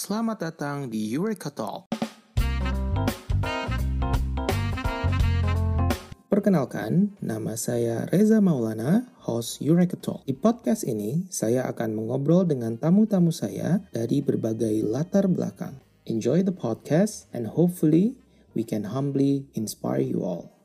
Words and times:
Selamat 0.00 0.40
datang 0.40 0.88
di 0.88 1.12
Eureka 1.12 1.52
Talk. 1.52 1.92
Perkenalkan, 6.32 7.12
nama 7.20 7.52
saya 7.52 8.08
Reza 8.08 8.40
Maulana, 8.40 9.12
host 9.28 9.60
Eureka 9.60 10.00
Talk. 10.00 10.24
Di 10.24 10.32
podcast 10.32 10.88
ini, 10.88 11.28
saya 11.28 11.68
akan 11.68 12.00
mengobrol 12.00 12.48
dengan 12.48 12.80
tamu-tamu 12.80 13.28
saya 13.28 13.84
dari 13.92 14.24
berbagai 14.24 14.80
latar 14.88 15.28
belakang. 15.28 15.76
Enjoy 16.08 16.40
the 16.40 16.56
podcast 16.56 17.28
and 17.36 17.52
hopefully 17.52 18.16
we 18.56 18.64
can 18.64 18.96
humbly 18.96 19.52
inspire 19.52 20.00
you 20.00 20.24
all. 20.24 20.59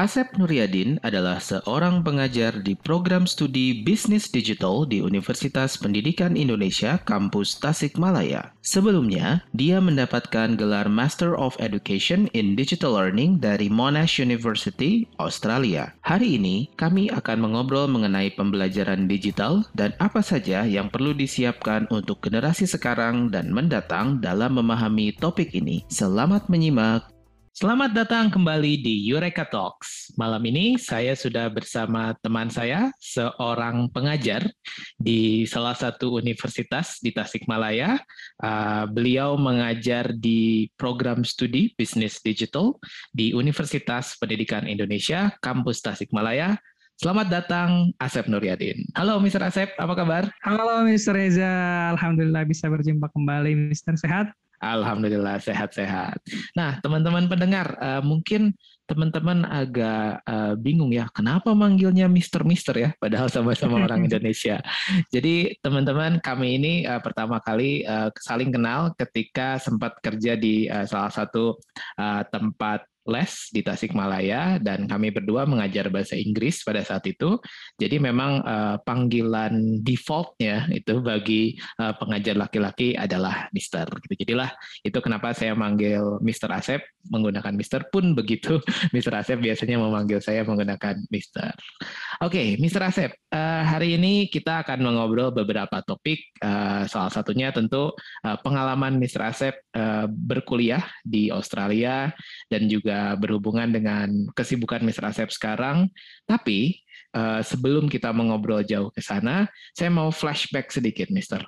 Asep 0.00 0.40
Nuryadin 0.40 0.96
adalah 1.04 1.36
seorang 1.36 2.00
pengajar 2.00 2.64
di 2.64 2.72
program 2.72 3.28
studi 3.28 3.84
Bisnis 3.84 4.32
Digital 4.32 4.88
di 4.88 5.04
Universitas 5.04 5.76
Pendidikan 5.76 6.32
Indonesia 6.32 6.96
Kampus 7.04 7.60
Tasikmalaya. 7.60 8.56
Sebelumnya, 8.64 9.44
dia 9.52 9.84
mendapatkan 9.84 10.56
gelar 10.56 10.88
Master 10.88 11.36
of 11.36 11.60
Education 11.60 12.32
in 12.32 12.56
Digital 12.56 12.96
Learning 12.96 13.36
dari 13.36 13.68
Monash 13.68 14.16
University, 14.16 15.04
Australia. 15.20 15.92
Hari 16.08 16.40
ini, 16.40 16.72
kami 16.80 17.12
akan 17.12 17.44
mengobrol 17.44 17.84
mengenai 17.84 18.32
pembelajaran 18.32 19.04
digital 19.04 19.68
dan 19.76 19.92
apa 20.00 20.24
saja 20.24 20.64
yang 20.64 20.88
perlu 20.88 21.12
disiapkan 21.12 21.84
untuk 21.92 22.24
generasi 22.24 22.64
sekarang 22.64 23.28
dan 23.28 23.52
mendatang 23.52 24.24
dalam 24.24 24.56
memahami 24.56 25.12
topik 25.20 25.52
ini. 25.52 25.84
Selamat 25.92 26.48
menyimak 26.48 27.12
Selamat 27.52 27.92
datang 27.92 28.32
kembali 28.32 28.80
di 28.80 29.04
Eureka 29.12 29.44
Talks. 29.44 30.08
Malam 30.16 30.40
ini 30.48 30.80
saya 30.80 31.12
sudah 31.12 31.52
bersama 31.52 32.16
teman 32.24 32.48
saya, 32.48 32.88
seorang 32.96 33.92
pengajar 33.92 34.40
di 34.96 35.44
salah 35.44 35.76
satu 35.76 36.16
universitas 36.16 36.96
di 37.04 37.12
Tasikmalaya. 37.12 38.00
Uh, 38.40 38.88
beliau 38.88 39.36
mengajar 39.36 40.16
di 40.16 40.72
program 40.80 41.28
studi 41.28 41.76
bisnis 41.76 42.24
digital 42.24 42.80
di 43.12 43.36
Universitas 43.36 44.16
Pendidikan 44.16 44.64
Indonesia, 44.64 45.36
kampus 45.44 45.84
Tasikmalaya. 45.84 46.56
Selamat 46.96 47.28
datang 47.28 47.92
Asep 48.00 48.32
Nuryadin. 48.32 48.80
Halo 48.96 49.20
Mr. 49.20 49.44
Asep, 49.44 49.76
apa 49.76 49.92
kabar? 49.92 50.32
Halo 50.40 50.88
Mr. 50.88 51.12
Reza, 51.12 51.52
Alhamdulillah 51.92 52.48
bisa 52.48 52.72
berjumpa 52.72 53.12
kembali 53.12 53.68
Mr. 53.68 54.00
Sehat. 54.00 54.32
Alhamdulillah 54.62 55.42
sehat-sehat. 55.42 56.22
Nah, 56.54 56.78
teman-teman 56.78 57.26
pendengar, 57.26 57.74
uh, 57.82 57.98
mungkin 57.98 58.54
teman-teman 58.86 59.42
agak 59.42 60.22
uh, 60.22 60.54
bingung 60.54 60.94
ya, 60.94 61.10
kenapa 61.10 61.50
manggilnya 61.50 62.06
Mister 62.06 62.46
Mister 62.46 62.78
ya, 62.78 62.90
padahal 62.94 63.26
sama-sama 63.26 63.82
orang 63.90 64.06
Indonesia. 64.06 64.62
Jadi 65.10 65.58
teman-teman, 65.58 66.22
kami 66.22 66.62
ini 66.62 66.72
uh, 66.86 67.02
pertama 67.02 67.42
kali 67.42 67.82
uh, 67.82 68.14
saling 68.22 68.54
kenal 68.54 68.94
ketika 68.94 69.58
sempat 69.58 69.98
kerja 69.98 70.38
di 70.38 70.70
uh, 70.70 70.86
salah 70.86 71.10
satu 71.10 71.58
uh, 71.98 72.22
tempat 72.30 72.86
les 73.08 73.32
di 73.50 73.60
Tasikmalaya 73.66 74.62
dan 74.62 74.86
kami 74.86 75.10
berdua 75.10 75.42
mengajar 75.42 75.90
bahasa 75.90 76.14
Inggris 76.14 76.62
pada 76.62 76.86
saat 76.86 77.02
itu. 77.10 77.38
Jadi 77.78 77.98
memang 77.98 78.42
uh, 78.46 78.76
panggilan 78.86 79.82
defaultnya 79.82 80.70
itu 80.70 81.02
bagi 81.02 81.58
uh, 81.82 81.94
pengajar 81.98 82.38
laki-laki 82.38 82.94
adalah 82.94 83.50
Mister. 83.50 83.86
Gitu. 84.06 84.22
Jadilah 84.22 84.54
itu 84.86 84.98
kenapa 85.02 85.34
saya 85.34 85.58
manggil 85.58 86.22
Mister 86.22 86.50
Asep 86.54 86.82
menggunakan 87.10 87.54
Mister 87.58 87.82
pun 87.90 88.14
begitu. 88.14 88.62
Mister 88.94 89.14
Asep 89.18 89.42
biasanya 89.42 89.82
memanggil 89.82 90.22
saya 90.22 90.46
menggunakan 90.46 91.02
Mister. 91.10 91.50
Oke, 92.22 92.38
okay, 92.38 92.48
Mister 92.62 92.82
Asep, 92.86 93.10
uh, 93.34 93.62
hari 93.66 93.98
ini 93.98 94.30
kita 94.30 94.62
akan 94.62 94.78
mengobrol 94.78 95.34
beberapa 95.34 95.82
topik. 95.82 96.30
Uh, 96.38 96.86
salah 96.86 97.10
satunya 97.10 97.50
tentu 97.50 97.90
uh, 98.22 98.38
pengalaman 98.46 98.94
Mister 99.00 99.26
Asep 99.26 99.58
uh, 99.74 100.06
berkuliah 100.06 100.86
di 101.02 101.34
Australia 101.34 102.14
dan 102.46 102.70
juga 102.70 102.91
juga 102.92 103.16
berhubungan 103.16 103.72
dengan 103.72 104.08
kesibukan 104.36 104.84
Mr. 104.84 105.08
Asep 105.08 105.32
sekarang. 105.32 105.88
Tapi 106.28 106.76
uh, 107.16 107.40
sebelum 107.40 107.88
kita 107.88 108.12
mengobrol 108.12 108.60
jauh 108.60 108.92
ke 108.92 109.00
sana, 109.00 109.48
saya 109.72 109.88
mau 109.88 110.12
flashback 110.12 110.68
sedikit, 110.68 111.08
Mr. 111.08 111.40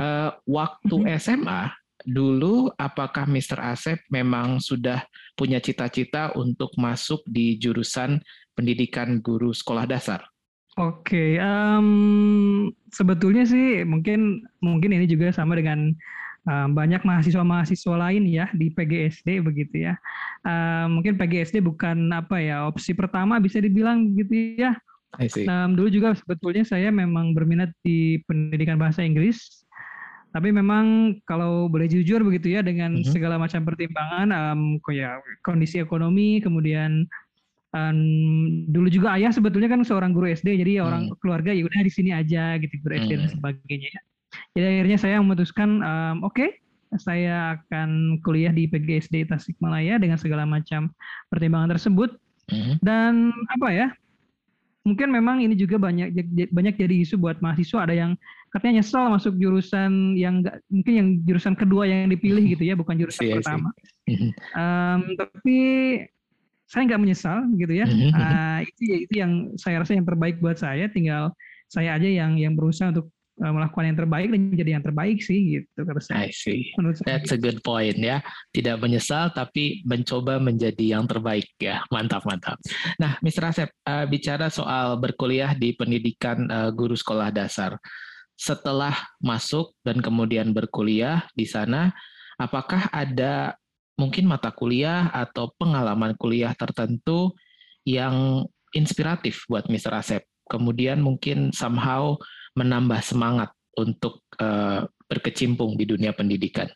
Uh, 0.00 0.32
waktu 0.48 0.96
mm 0.96 1.04
-hmm. 1.04 1.20
SMA 1.20 1.62
dulu, 2.08 2.72
apakah 2.80 3.28
Mr. 3.28 3.60
Asep 3.60 4.00
memang 4.08 4.64
sudah 4.64 5.04
punya 5.36 5.60
cita-cita 5.60 6.32
untuk 6.38 6.72
masuk 6.80 7.20
di 7.28 7.60
jurusan 7.60 8.22
pendidikan 8.56 9.20
guru 9.20 9.52
sekolah 9.52 9.84
dasar? 9.84 10.24
Oke, 10.78 11.10
okay, 11.10 11.30
um, 11.42 12.70
sebetulnya 12.94 13.42
sih 13.42 13.82
mungkin 13.82 14.46
mungkin 14.62 14.94
ini 14.94 15.10
juga 15.10 15.34
sama 15.34 15.58
dengan 15.58 15.90
banyak 16.48 17.04
mahasiswa-mahasiswa 17.04 17.94
lain 18.08 18.24
ya 18.24 18.48
di 18.56 18.72
PGSD 18.72 19.44
begitu 19.44 19.92
ya. 19.92 19.94
Mungkin 20.88 21.20
PGSD 21.20 21.60
bukan 21.60 22.08
apa 22.08 22.40
ya 22.40 22.64
opsi 22.64 22.96
pertama 22.96 23.36
bisa 23.36 23.60
dibilang 23.60 24.16
gitu 24.16 24.56
ya. 24.56 24.72
Um, 25.18 25.72
dulu 25.72 25.88
juga 25.88 26.08
sebetulnya 26.12 26.68
saya 26.68 26.92
memang 26.92 27.32
berminat 27.32 27.72
di 27.80 28.20
pendidikan 28.28 28.76
bahasa 28.76 29.00
Inggris, 29.00 29.64
tapi 30.36 30.52
memang 30.52 31.16
kalau 31.24 31.66
boleh 31.72 31.88
jujur 31.88 32.20
begitu 32.20 32.52
ya 32.52 32.60
dengan 32.60 33.00
mm-hmm. 33.00 33.12
segala 33.16 33.40
macam 33.40 33.64
pertimbangan, 33.64 34.28
um, 34.28 34.76
ya 34.92 35.16
kondisi 35.40 35.80
ekonomi, 35.80 36.44
kemudian 36.44 37.08
um, 37.72 37.98
dulu 38.68 38.92
juga 38.92 39.16
ayah 39.16 39.32
sebetulnya 39.32 39.72
kan 39.72 39.80
seorang 39.80 40.12
guru 40.12 40.28
SD, 40.28 40.60
jadi 40.60 40.78
mm. 40.78 40.84
orang 40.84 41.02
keluarga 41.24 41.56
ya 41.56 41.64
udah 41.64 41.80
di 41.80 41.92
sini 41.92 42.12
aja 42.12 42.60
gitu 42.60 42.76
guru 42.84 43.00
SD 43.00 43.12
mm. 43.16 43.20
dan 43.24 43.28
sebagainya. 43.32 44.00
Jadi 44.58 44.66
akhirnya 44.74 44.98
saya 44.98 45.22
memutuskan, 45.22 45.78
um, 45.86 46.26
oke, 46.26 46.34
okay, 46.34 46.58
saya 46.98 47.54
akan 47.54 48.18
kuliah 48.26 48.50
di 48.50 48.66
PGSD 48.66 49.30
Tasikmalaya 49.30 50.02
dengan 50.02 50.18
segala 50.18 50.42
macam 50.42 50.90
pertimbangan 51.30 51.78
tersebut. 51.78 52.18
Mm-hmm. 52.50 52.74
Dan 52.82 53.30
apa 53.54 53.68
ya? 53.70 53.88
Mungkin 54.82 55.14
memang 55.14 55.44
ini 55.44 55.54
juga 55.54 55.78
banyak 55.78 56.10
banyak 56.50 56.74
jadi 56.74 56.94
isu 57.06 57.22
buat 57.22 57.38
mahasiswa. 57.38 57.86
Ada 57.86 57.94
yang 57.94 58.12
katanya 58.50 58.82
nyesal 58.82 59.12
masuk 59.14 59.38
jurusan 59.38 60.16
yang 60.18 60.42
gak, 60.42 60.64
mungkin 60.72 60.94
yang 60.96 61.08
jurusan 61.28 61.54
kedua 61.54 61.86
yang 61.86 62.10
dipilih 62.10 62.56
gitu 62.58 62.64
ya, 62.66 62.74
bukan 62.74 62.98
jurusan 62.98 63.22
see, 63.22 63.34
pertama. 63.38 63.70
Um, 64.56 65.12
tapi 65.14 65.58
saya 66.68 66.88
nggak 66.88 67.00
menyesal 67.04 67.44
gitu 67.60 67.72
ya. 67.76 67.86
Uh, 67.88 68.60
itu 68.64 68.82
ya 68.84 68.96
itu 69.04 69.14
yang 69.20 69.32
saya 69.60 69.84
rasa 69.84 69.92
yang 69.92 70.08
terbaik 70.08 70.40
buat 70.40 70.56
saya. 70.56 70.88
Tinggal 70.88 71.36
saya 71.68 72.00
aja 72.00 72.08
yang 72.08 72.40
yang 72.40 72.56
berusaha 72.56 72.88
untuk 72.88 73.12
melakukan 73.38 73.94
yang 73.94 73.98
terbaik 73.98 74.28
dan 74.34 74.40
jadi 74.50 74.70
yang 74.78 74.84
terbaik 74.84 75.18
sih 75.22 75.40
gitu 75.62 75.86
kata 75.86 76.02
saya. 76.02 76.26
I 76.26 76.34
see. 76.34 76.74
Menurut 76.74 76.98
That's 77.06 77.30
saya. 77.30 77.38
a 77.38 77.42
good 77.42 77.62
point 77.62 77.94
ya. 77.98 78.18
Tidak 78.50 78.76
menyesal 78.82 79.30
tapi 79.30 79.86
mencoba 79.86 80.42
menjadi 80.42 80.98
yang 80.98 81.06
terbaik 81.06 81.46
ya. 81.62 81.86
Mantap 81.94 82.26
mantap. 82.26 82.58
Nah, 82.98 83.16
Mr. 83.22 83.42
Asep 83.46 83.70
uh, 83.86 84.04
bicara 84.10 84.50
soal 84.50 84.98
berkuliah 84.98 85.54
di 85.54 85.72
pendidikan 85.78 86.50
uh, 86.50 86.70
guru 86.74 86.98
sekolah 86.98 87.30
dasar. 87.30 87.78
Setelah 88.38 88.94
masuk 89.22 89.74
dan 89.82 90.02
kemudian 90.02 90.50
berkuliah 90.50 91.26
di 91.34 91.46
sana, 91.46 91.94
apakah 92.38 92.90
ada 92.90 93.54
mungkin 93.98 94.30
mata 94.30 94.54
kuliah 94.54 95.10
atau 95.10 95.50
pengalaman 95.58 96.14
kuliah 96.14 96.54
tertentu 96.54 97.34
yang 97.82 98.46
inspiratif 98.74 99.46
buat 99.46 99.66
Mr. 99.70 99.94
Asep? 99.94 100.22
Kemudian 100.48 101.02
mungkin 101.04 101.52
somehow 101.52 102.16
menambah 102.56 103.00
semangat 103.02 103.50
untuk 103.76 104.24
uh, 104.38 104.86
berkecimpung 105.08 105.74
di 105.76 105.84
dunia 105.88 106.12
pendidikan? 106.12 106.68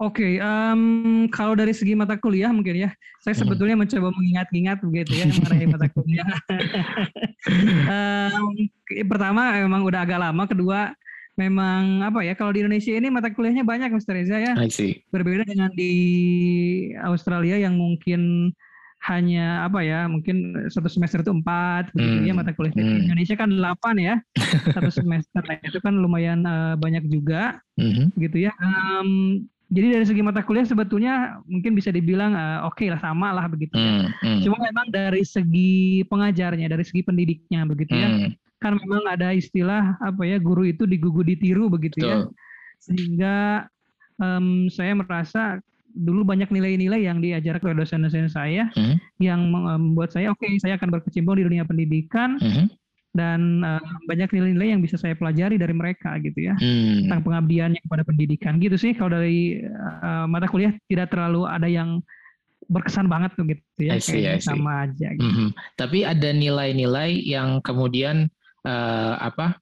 Oke, 0.00 0.24
okay, 0.24 0.32
um, 0.40 1.28
kalau 1.28 1.52
dari 1.52 1.76
segi 1.76 1.92
mata 1.92 2.16
kuliah 2.16 2.48
mungkin 2.48 2.72
ya, 2.72 2.90
saya 3.20 3.36
hmm. 3.36 3.40
sebetulnya 3.44 3.76
hmm. 3.76 3.84
mencoba 3.84 4.08
mengingat-ingat 4.16 4.78
begitu 4.80 5.12
ya 5.12 5.24
mengenai 5.28 5.68
mata 5.68 5.88
kuliah. 5.92 6.24
um, 7.92 8.56
pertama 9.04 9.60
memang 9.60 9.84
udah 9.84 10.00
agak 10.00 10.24
lama, 10.24 10.48
kedua 10.48 10.96
memang 11.36 12.00
apa 12.00 12.24
ya 12.24 12.32
kalau 12.32 12.48
di 12.48 12.64
Indonesia 12.64 12.96
ini 12.96 13.12
mata 13.12 13.28
kuliahnya 13.28 13.60
banyak 13.60 13.92
Mas 13.92 14.08
Reza 14.08 14.40
ya. 14.40 14.56
Berbeda 15.12 15.44
dengan 15.44 15.68
di 15.76 15.92
Australia 17.04 17.60
yang 17.60 17.76
mungkin 17.76 18.52
hanya 19.08 19.64
apa 19.64 19.80
ya 19.80 20.04
mungkin 20.04 20.68
satu 20.68 20.88
semester 20.92 21.24
itu 21.24 21.32
empat 21.32 21.88
begitu 21.96 22.28
ya 22.28 22.32
hmm. 22.36 22.40
mata 22.44 22.52
kuliah 22.52 22.74
hmm. 22.76 23.08
Indonesia 23.08 23.34
kan 23.38 23.48
delapan 23.48 23.94
ya 23.96 24.14
satu 24.76 24.90
semester 24.92 25.40
nah, 25.40 25.56
itu 25.64 25.78
kan 25.80 25.96
lumayan 25.96 26.44
uh, 26.44 26.76
banyak 26.76 27.08
juga 27.08 27.60
hmm. 27.80 28.12
gitu 28.20 28.48
ya 28.48 28.52
um, 28.60 29.40
jadi 29.72 29.96
dari 29.96 30.04
segi 30.04 30.20
mata 30.20 30.44
kuliah 30.44 30.68
sebetulnya 30.68 31.40
mungkin 31.48 31.72
bisa 31.72 31.88
dibilang 31.88 32.36
uh, 32.36 32.68
oke 32.68 32.76
okay 32.76 32.92
lah 32.92 33.00
sama 33.00 33.32
lah 33.32 33.48
begitu 33.48 33.72
ya. 33.72 34.12
Hmm. 34.20 34.40
cuma 34.44 34.56
memang 34.60 34.92
dari 34.92 35.24
segi 35.24 36.04
pengajarnya 36.04 36.68
dari 36.68 36.84
segi 36.84 37.00
pendidiknya 37.00 37.64
begitu 37.64 37.96
ya 37.96 38.08
hmm. 38.12 38.30
kan 38.60 38.76
memang 38.76 39.08
ada 39.08 39.32
istilah 39.32 39.96
apa 39.96 40.28
ya 40.28 40.36
guru 40.36 40.68
itu 40.68 40.84
digugu 40.84 41.24
ditiru 41.24 41.72
begitu 41.72 42.04
ya. 42.04 42.28
Betul. 42.28 42.36
ya 42.36 42.48
sehingga 42.80 43.36
um, 44.16 44.66
saya 44.72 44.96
merasa 44.96 45.60
dulu 45.94 46.22
banyak 46.22 46.48
nilai-nilai 46.50 47.02
yang 47.02 47.18
diajarkan 47.18 47.74
oleh 47.74 47.84
dosen-dosen 47.84 48.30
saya 48.30 48.70
hmm. 48.74 48.96
yang 49.18 49.40
membuat 49.50 50.14
saya 50.14 50.30
oke 50.30 50.40
okay, 50.40 50.56
saya 50.62 50.78
akan 50.78 50.88
berkecimpung 50.94 51.38
di 51.38 51.44
dunia 51.46 51.66
pendidikan 51.66 52.38
hmm. 52.38 52.70
dan 53.14 53.62
uh, 53.66 53.82
banyak 54.06 54.30
nilai-nilai 54.30 54.78
yang 54.78 54.82
bisa 54.82 54.96
saya 54.96 55.18
pelajari 55.18 55.58
dari 55.58 55.74
mereka 55.74 56.16
gitu 56.22 56.50
ya 56.50 56.54
hmm. 56.54 57.06
tentang 57.06 57.20
pengabdiannya 57.26 57.80
kepada 57.82 58.02
pendidikan 58.06 58.62
gitu 58.62 58.78
sih 58.78 58.94
kalau 58.94 59.18
dari 59.18 59.62
uh, 59.66 60.26
mata 60.30 60.46
kuliah 60.46 60.74
tidak 60.86 61.10
terlalu 61.10 61.46
ada 61.46 61.66
yang 61.66 61.98
berkesan 62.70 63.10
banget 63.10 63.34
tuh 63.34 63.44
gitu 63.50 63.80
ya 63.82 63.98
see, 63.98 64.22
kayak 64.22 64.46
sama 64.46 64.86
aja 64.86 65.10
gitu. 65.18 65.26
Mm 65.26 65.34
-hmm. 65.34 65.48
Tapi 65.74 66.06
ada 66.06 66.30
nilai-nilai 66.30 67.18
yang 67.26 67.58
kemudian 67.66 68.30
uh, 68.62 69.14
apa 69.18 69.58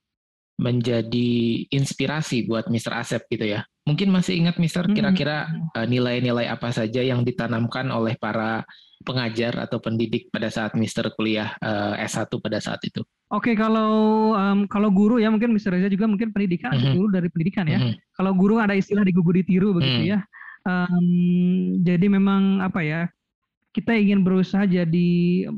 menjadi 0.58 1.64
inspirasi 1.70 2.50
buat 2.50 2.66
Mr. 2.66 2.92
Asep 2.98 3.22
gitu 3.30 3.46
ya. 3.46 3.62
Mungkin 3.86 4.12
masih 4.12 4.36
ingat 4.36 4.60
Mister 4.60 4.84
kira-kira 4.84 5.48
uh, 5.72 5.86
nilai-nilai 5.88 6.44
apa 6.50 6.68
saja 6.74 7.00
yang 7.00 7.24
ditanamkan 7.24 7.88
oleh 7.88 8.18
para 8.20 8.66
pengajar 9.06 9.54
atau 9.64 9.78
pendidik 9.78 10.28
pada 10.28 10.50
saat 10.50 10.74
Mister 10.74 11.08
kuliah 11.14 11.54
uh, 11.62 11.96
S1 11.96 12.28
pada 12.42 12.58
saat 12.58 12.82
itu? 12.84 13.00
Oke, 13.32 13.54
kalau 13.54 14.34
um, 14.34 14.68
kalau 14.68 14.90
guru 14.92 15.22
ya 15.22 15.32
mungkin 15.32 15.54
Mister 15.54 15.72
Reza 15.72 15.88
juga 15.88 16.10
mungkin 16.10 16.34
pendidikan 16.34 16.74
mm 16.74 16.80
-hmm. 16.84 16.94
guru 16.98 17.08
dari 17.08 17.28
pendidikan 17.32 17.64
ya. 17.64 17.78
Mm 17.80 17.86
-hmm. 17.94 18.12
Kalau 18.18 18.32
guru 18.36 18.60
ada 18.60 18.74
istilah 18.74 19.06
di 19.06 19.14
gugu 19.14 19.32
ditiru 19.32 19.72
begitu 19.72 20.04
mm. 20.04 20.10
ya. 20.10 20.18
Um, 20.68 21.06
jadi 21.80 22.06
memang 22.12 22.60
apa 22.60 22.82
ya? 22.82 23.08
Kita 23.72 23.94
ingin 23.94 24.26
berusaha 24.26 24.66
jadi 24.66 25.08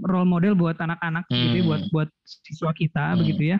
role 0.04 0.28
model 0.28 0.54
buat 0.54 0.76
anak-anak 0.76 1.24
mm. 1.26 1.34
gitu 1.34 1.56
ya, 1.56 1.64
buat 1.66 1.82
buat 1.90 2.08
siswa 2.22 2.70
kita 2.76 3.16
mm. 3.16 3.18
begitu 3.24 3.56
ya 3.56 3.58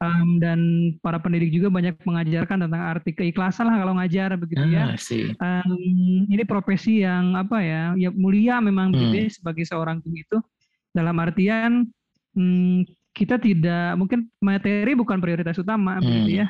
um, 0.00 0.40
dan 0.40 0.58
para 1.00 1.20
pendidik 1.20 1.52
juga 1.52 1.68
banyak 1.72 1.96
mengajarkan 2.04 2.68
tentang 2.68 2.82
arti 2.82 3.10
keikhlasan 3.12 3.68
lah 3.68 3.76
kalau 3.80 3.94
ngajar 3.96 4.36
begitu 4.36 4.64
ya. 4.68 4.96
Ah, 5.40 5.64
um, 5.64 6.26
ini 6.28 6.42
profesi 6.44 7.04
yang 7.04 7.36
apa 7.36 7.60
ya, 7.60 7.82
ya 7.96 8.10
mulia 8.12 8.60
memang 8.60 8.90
hmm. 8.90 8.94
begitu 8.96 9.14
ya, 9.16 9.28
sebagai 9.30 9.64
seorang 9.64 10.00
guru 10.04 10.16
itu 10.16 10.38
dalam 10.90 11.16
artian 11.22 11.86
hmm, 12.34 12.86
kita 13.14 13.38
tidak 13.38 13.98
mungkin 13.98 14.30
materi 14.42 14.92
bukan 14.94 15.18
prioritas 15.18 15.58
utama 15.58 15.98
hmm. 15.98 16.04
begitu 16.04 16.32
ya. 16.44 16.48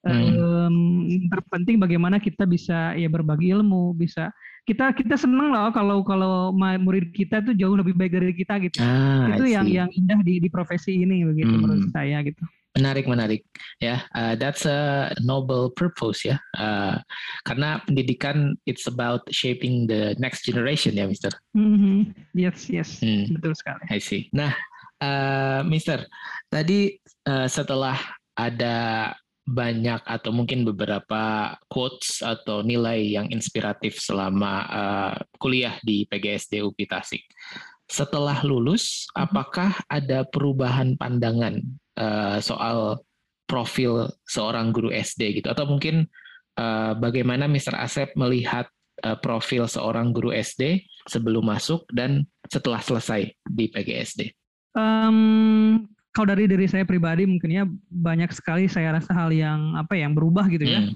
Um, 0.00 1.28
terpenting 1.28 1.76
bagaimana 1.76 2.16
kita 2.16 2.48
bisa 2.48 2.96
ya 2.96 3.04
berbagi 3.12 3.52
ilmu, 3.52 3.92
bisa 3.92 4.32
kita 4.64 4.96
kita 4.96 5.16
seneng 5.16 5.52
loh 5.52 5.68
kalau 5.76 6.00
kalau 6.00 6.56
murid 6.56 7.12
kita 7.12 7.44
tuh 7.44 7.52
jauh 7.52 7.76
lebih 7.76 7.92
baik 7.92 8.12
dari 8.16 8.32
kita 8.32 8.56
gitu. 8.64 8.80
Ah, 8.80 9.28
itu 9.36 9.44
yang 9.52 9.68
yang 9.68 9.88
indah 9.92 10.20
di 10.24 10.40
di 10.40 10.48
profesi 10.48 11.04
ini 11.04 11.20
begitu 11.28 11.52
hmm. 11.52 11.60
menurut 11.60 11.88
saya 11.92 12.24
gitu. 12.24 12.40
Menarik, 12.78 13.10
menarik. 13.10 13.42
Ya, 13.82 14.06
uh, 14.14 14.38
that's 14.38 14.62
a 14.62 15.10
noble 15.18 15.74
purpose 15.74 16.22
ya. 16.22 16.38
Uh, 16.54 17.02
karena 17.42 17.82
pendidikan 17.82 18.54
it's 18.62 18.86
about 18.86 19.26
shaping 19.34 19.90
the 19.90 20.14
next 20.22 20.46
generation 20.46 20.94
ya, 20.94 21.10
Mister. 21.10 21.34
Mm-hmm. 21.58 22.14
Yes, 22.30 22.70
yes, 22.70 23.02
hmm. 23.02 23.34
betul 23.34 23.58
sekali. 23.58 23.82
I 23.90 23.98
see. 23.98 24.30
Nah, 24.30 24.54
uh, 25.02 25.66
Mister, 25.66 26.06
tadi 26.46 26.94
uh, 27.26 27.50
setelah 27.50 27.98
ada 28.38 29.10
banyak 29.50 30.06
atau 30.06 30.30
mungkin 30.30 30.62
beberapa 30.62 31.56
quotes 31.66 32.22
atau 32.22 32.62
nilai 32.62 33.02
yang 33.18 33.26
inspiratif 33.34 33.98
selama 33.98 34.52
uh, 34.70 35.14
kuliah 35.42 35.74
di 35.82 36.06
PGSD 36.06 36.62
UPI 36.62 36.86
Tasik. 36.86 37.26
Setelah 37.90 38.46
lulus, 38.46 39.10
mm-hmm. 39.10 39.26
apakah 39.26 39.74
ada 39.90 40.22
perubahan 40.22 40.94
pandangan 40.94 41.58
uh, 42.00 42.40
soal 42.40 43.04
profil 43.44 44.08
seorang 44.24 44.72
guru 44.72 44.88
SD 44.88 45.42
gitu 45.42 45.52
atau 45.52 45.68
mungkin 45.68 46.08
uh, 46.56 46.96
bagaimana 46.96 47.44
Mr. 47.50 47.76
Asep 47.76 48.16
melihat 48.16 48.66
uh, 49.04 49.18
profil 49.20 49.68
seorang 49.68 50.16
guru 50.16 50.32
SD 50.32 50.86
sebelum 51.04 51.44
masuk 51.50 51.84
dan 51.92 52.24
setelah 52.48 52.80
selesai 52.80 53.30
di 53.46 53.68
PGSD? 53.68 54.32
Um, 54.72 55.86
kalau 56.14 56.34
dari 56.34 56.46
diri 56.46 56.66
saya 56.66 56.86
pribadi 56.86 57.26
mungkin 57.26 57.50
ya 57.50 57.64
banyak 57.90 58.30
sekali 58.34 58.66
saya 58.70 58.94
rasa 58.98 59.10
hal 59.14 59.30
yang 59.34 59.74
apa 59.74 59.98
yang 59.98 60.14
berubah 60.14 60.46
gitu 60.50 60.66
ya. 60.66 60.80
Hmm. 60.86 60.94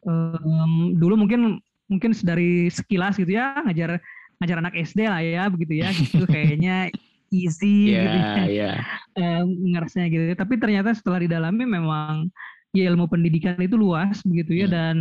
Um, 0.00 0.96
dulu 0.96 1.20
mungkin 1.20 1.60
mungkin 1.90 2.16
dari 2.24 2.72
sekilas 2.72 3.20
gitu 3.20 3.36
ya 3.36 3.60
ngajar 3.68 4.00
ngajar 4.40 4.56
anak 4.64 4.74
SD 4.80 5.04
lah 5.04 5.20
ya 5.20 5.44
begitu 5.52 5.84
ya 5.84 5.92
gitu 5.92 6.24
kayaknya 6.24 6.88
easy 7.30 7.94
yeah, 7.94 8.12
gitu 8.14 8.42
ya. 8.50 8.72
Yeah. 9.16 9.42
Um, 9.42 9.74
ngerasanya 9.74 10.08
gitu. 10.10 10.22
Tapi 10.36 10.54
ternyata 10.58 10.94
setelah 10.94 11.22
didalami 11.22 11.64
memang 11.64 12.28
ya 12.70 12.90
ilmu 12.90 13.10
pendidikan 13.10 13.58
itu 13.58 13.74
luas 13.74 14.22
begitu 14.22 14.62
ya 14.62 14.66
hmm. 14.70 14.74
dan 14.74 14.96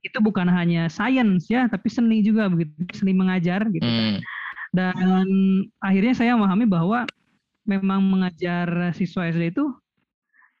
itu 0.00 0.18
bukan 0.22 0.46
hanya 0.46 0.86
sains 0.86 1.50
ya, 1.50 1.66
tapi 1.66 1.90
seni 1.90 2.22
juga 2.22 2.46
begitu, 2.46 2.70
seni 2.94 3.10
mengajar 3.10 3.66
gitu. 3.74 3.82
Hmm. 3.82 4.22
Dan 4.70 5.26
akhirnya 5.82 6.14
saya 6.14 6.38
memahami 6.38 6.68
bahwa 6.68 7.02
memang 7.66 7.98
mengajar 8.06 8.94
siswa 8.94 9.26
SD 9.26 9.50
itu 9.50 9.66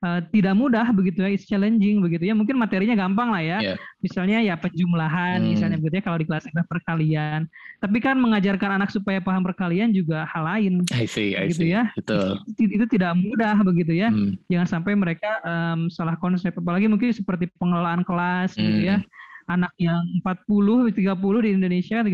uh, 0.04 0.20
tidak 0.32 0.54
mudah 0.56 0.90
begitu 0.92 1.24
ya, 1.24 1.30
it's 1.32 1.46
challenging 1.48 2.02
begitu 2.04 2.28
ya. 2.28 2.34
Mungkin 2.36 2.58
materinya 2.58 2.96
gampang 2.98 3.32
lah 3.32 3.42
ya. 3.44 3.58
Yeah. 3.62 3.76
Misalnya 4.02 4.38
ya 4.44 4.54
penjumlahan 4.58 5.40
hmm. 5.40 5.48
misalnya 5.56 5.76
begitu 5.80 6.00
ya 6.00 6.04
kalau 6.04 6.18
di 6.20 6.26
kelas 6.28 6.44
perkalian. 6.66 7.48
Tapi 7.80 7.98
kan 8.02 8.16
mengajarkan 8.18 8.80
anak 8.80 8.90
supaya 8.92 9.22
paham 9.22 9.44
perkalian 9.46 9.92
juga 9.92 10.28
hal 10.28 10.44
lain. 10.44 10.72
I 10.92 11.06
see, 11.08 11.32
I 11.36 11.48
gitu 11.52 11.68
see. 11.68 11.72
ya. 11.72 11.88
Betul. 11.96 12.40
Itu, 12.50 12.62
itu 12.82 12.84
tidak 12.90 13.12
mudah 13.16 13.56
begitu 13.64 13.92
ya. 13.96 14.08
Hmm. 14.12 14.36
Jangan 14.50 14.80
sampai 14.80 14.92
mereka 14.98 15.40
um, 15.44 15.88
salah 15.88 16.18
konsep 16.20 16.52
apalagi 16.52 16.90
mungkin 16.90 17.12
seperti 17.12 17.48
pengelolaan 17.56 18.04
kelas 18.04 18.56
hmm. 18.56 18.62
gitu 18.62 18.80
ya. 18.84 18.98
Hmm. 19.00 19.14
Anak 19.46 19.70
yang 19.78 20.02
40, 20.26 20.90
30 20.90 21.44
di 21.46 21.50
Indonesia 21.54 22.02
30 22.02 22.10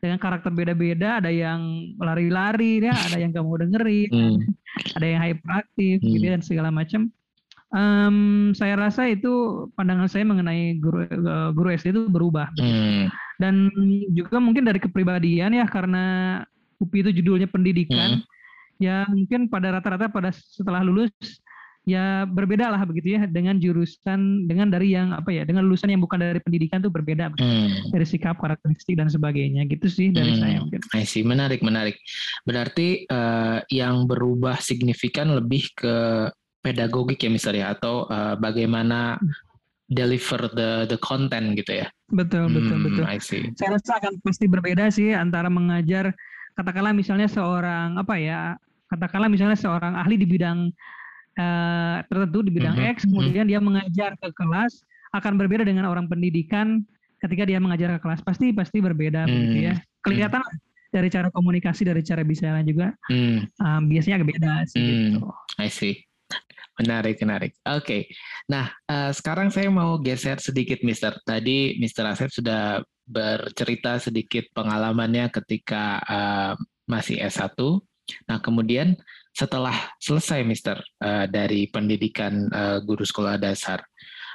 dengan 0.00 0.18
karakter 0.20 0.52
beda-beda 0.52 1.18
ada 1.24 1.32
yang 1.32 1.92
lari-lari 1.96 2.84
ya 2.84 2.94
ada 3.10 3.16
yang 3.16 3.30
gak 3.32 3.44
mau 3.44 3.58
dengerin 3.58 4.10
hmm. 4.12 4.38
ada 5.00 5.06
yang 5.06 5.20
hyperaktif 5.24 5.96
hmm. 6.00 6.08
gitu 6.16 6.26
dan 6.28 6.42
segala 6.44 6.68
macam 6.68 7.08
um, 7.72 8.16
saya 8.52 8.76
rasa 8.76 9.08
itu 9.08 9.66
pandangan 9.74 10.08
saya 10.08 10.24
mengenai 10.28 10.76
guru 10.78 11.06
uh, 11.06 11.50
guru 11.56 11.68
SD 11.72 11.96
itu 11.96 12.02
berubah 12.08 12.52
hmm. 12.56 13.08
dan 13.40 13.70
juga 14.12 14.38
mungkin 14.38 14.68
dari 14.68 14.78
kepribadian 14.78 15.56
ya 15.56 15.66
karena 15.66 16.40
UPI 16.76 17.08
itu 17.08 17.10
judulnya 17.22 17.48
pendidikan 17.48 18.20
hmm. 18.20 18.82
ya 18.82 19.08
mungkin 19.08 19.48
pada 19.48 19.80
rata-rata 19.80 20.12
pada 20.12 20.28
setelah 20.32 20.84
lulus 20.84 21.12
ya 21.86 22.26
berbeda 22.26 22.66
lah 22.66 22.82
begitu 22.82 23.14
ya 23.14 23.30
dengan 23.30 23.62
jurusan 23.62 24.50
dengan 24.50 24.74
dari 24.74 24.90
yang 24.90 25.14
apa 25.14 25.30
ya 25.30 25.46
dengan 25.46 25.62
lulusan 25.62 25.94
yang 25.94 26.02
bukan 26.02 26.18
dari 26.18 26.42
pendidikan 26.42 26.82
tuh 26.82 26.90
berbeda 26.90 27.30
hmm. 27.30 27.94
dari 27.94 28.02
sikap 28.02 28.42
karakteristik 28.42 28.98
dan 28.98 29.06
sebagainya 29.06 29.62
gitu 29.70 29.86
sih 29.86 30.10
dari 30.10 30.34
hmm. 30.34 30.40
saya 30.42 30.56
mungkin. 30.66 30.80
I 30.98 31.06
see. 31.06 31.22
menarik 31.22 31.62
menarik. 31.62 31.94
Berarti 32.42 33.06
uh, 33.06 33.62
yang 33.70 34.10
berubah 34.10 34.58
signifikan 34.58 35.30
lebih 35.30 35.70
ke 35.78 36.26
pedagogik 36.58 37.22
ya 37.22 37.30
misalnya 37.30 37.78
atau 37.78 38.10
uh, 38.10 38.34
bagaimana 38.34 39.14
deliver 39.86 40.50
the 40.58 40.90
the 40.90 40.98
content 40.98 41.54
gitu 41.54 41.86
ya. 41.86 41.88
Betul 42.10 42.50
betul 42.50 42.82
hmm, 42.82 42.86
betul. 42.90 43.04
I 43.06 43.22
see. 43.22 43.46
Saya 43.54 43.78
rasa 43.78 44.02
akan 44.02 44.18
pasti 44.26 44.50
berbeda 44.50 44.90
sih 44.90 45.14
antara 45.14 45.46
mengajar 45.46 46.10
katakanlah 46.58 46.90
misalnya 46.90 47.30
seorang 47.30 47.94
apa 47.94 48.18
ya 48.18 48.58
katakanlah 48.90 49.30
misalnya 49.30 49.54
seorang 49.54 49.94
ahli 49.94 50.18
di 50.18 50.26
bidang 50.26 50.74
uh, 51.38 52.02
tertentu 52.08 52.44
di 52.44 52.50
bidang 52.52 52.76
mm-hmm. 52.76 52.94
X, 52.96 53.06
kemudian 53.08 53.46
dia 53.48 53.60
mengajar 53.62 54.16
ke 54.18 54.28
kelas 54.32 54.82
akan 55.14 55.38
berbeda 55.40 55.64
dengan 55.64 55.88
orang 55.88 56.10
pendidikan 56.10 56.84
ketika 57.22 57.48
dia 57.48 57.56
mengajar 57.56 57.96
ke 57.96 57.98
kelas 58.04 58.20
pasti 58.20 58.52
pasti 58.52 58.84
berbeda 58.84 59.24
mm. 59.24 59.30
begitu 59.30 59.58
ya. 59.72 59.74
Kelihatan 60.04 60.42
mm. 60.44 60.56
dari 60.92 61.08
cara 61.08 61.28
komunikasi 61.32 61.82
dari 61.88 62.02
cara 62.04 62.22
bicara 62.26 62.60
juga 62.60 62.92
mm. 63.08 63.60
um, 63.60 63.82
biasanya 63.88 64.20
agak 64.20 64.28
beda 64.36 64.52
sih 64.68 64.80
mm. 64.80 64.92
gitu. 64.92 65.20
I 65.60 65.68
see. 65.72 65.96
Menarik, 66.76 67.16
menarik. 67.24 67.56
Oke, 67.64 67.80
okay. 67.80 68.02
nah 68.52 68.68
uh, 68.84 69.08
sekarang 69.08 69.48
saya 69.48 69.72
mau 69.72 69.96
geser 69.96 70.36
sedikit, 70.36 70.84
Mister. 70.84 71.16
Tadi 71.24 71.80
Mister 71.80 72.04
Asep 72.04 72.28
sudah 72.28 72.84
bercerita 73.06 73.96
sedikit 73.96 74.44
pengalamannya 74.52 75.32
ketika 75.32 76.02
uh, 76.04 76.52
masih 76.84 77.22
S1. 77.22 77.56
Nah, 78.28 78.38
kemudian 78.42 78.98
setelah 79.36 79.76
selesai 80.00 80.40
Mister 80.48 80.80
uh, 81.04 81.28
dari 81.28 81.68
pendidikan 81.68 82.48
uh, 82.56 82.80
guru 82.80 83.04
sekolah 83.04 83.36
dasar, 83.36 83.84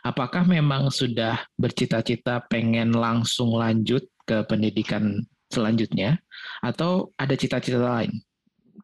apakah 0.05 0.46
memang 0.46 0.93
sudah 0.93 1.41
bercita-cita 1.58 2.46
pengen 2.53 2.93
langsung 2.93 3.58
lanjut 3.58 4.05
ke 4.29 4.46
pendidikan 4.46 5.25
selanjutnya 5.50 6.22
atau 6.62 7.10
ada 7.17 7.34
cita-cita 7.34 7.81
lain? 7.81 8.13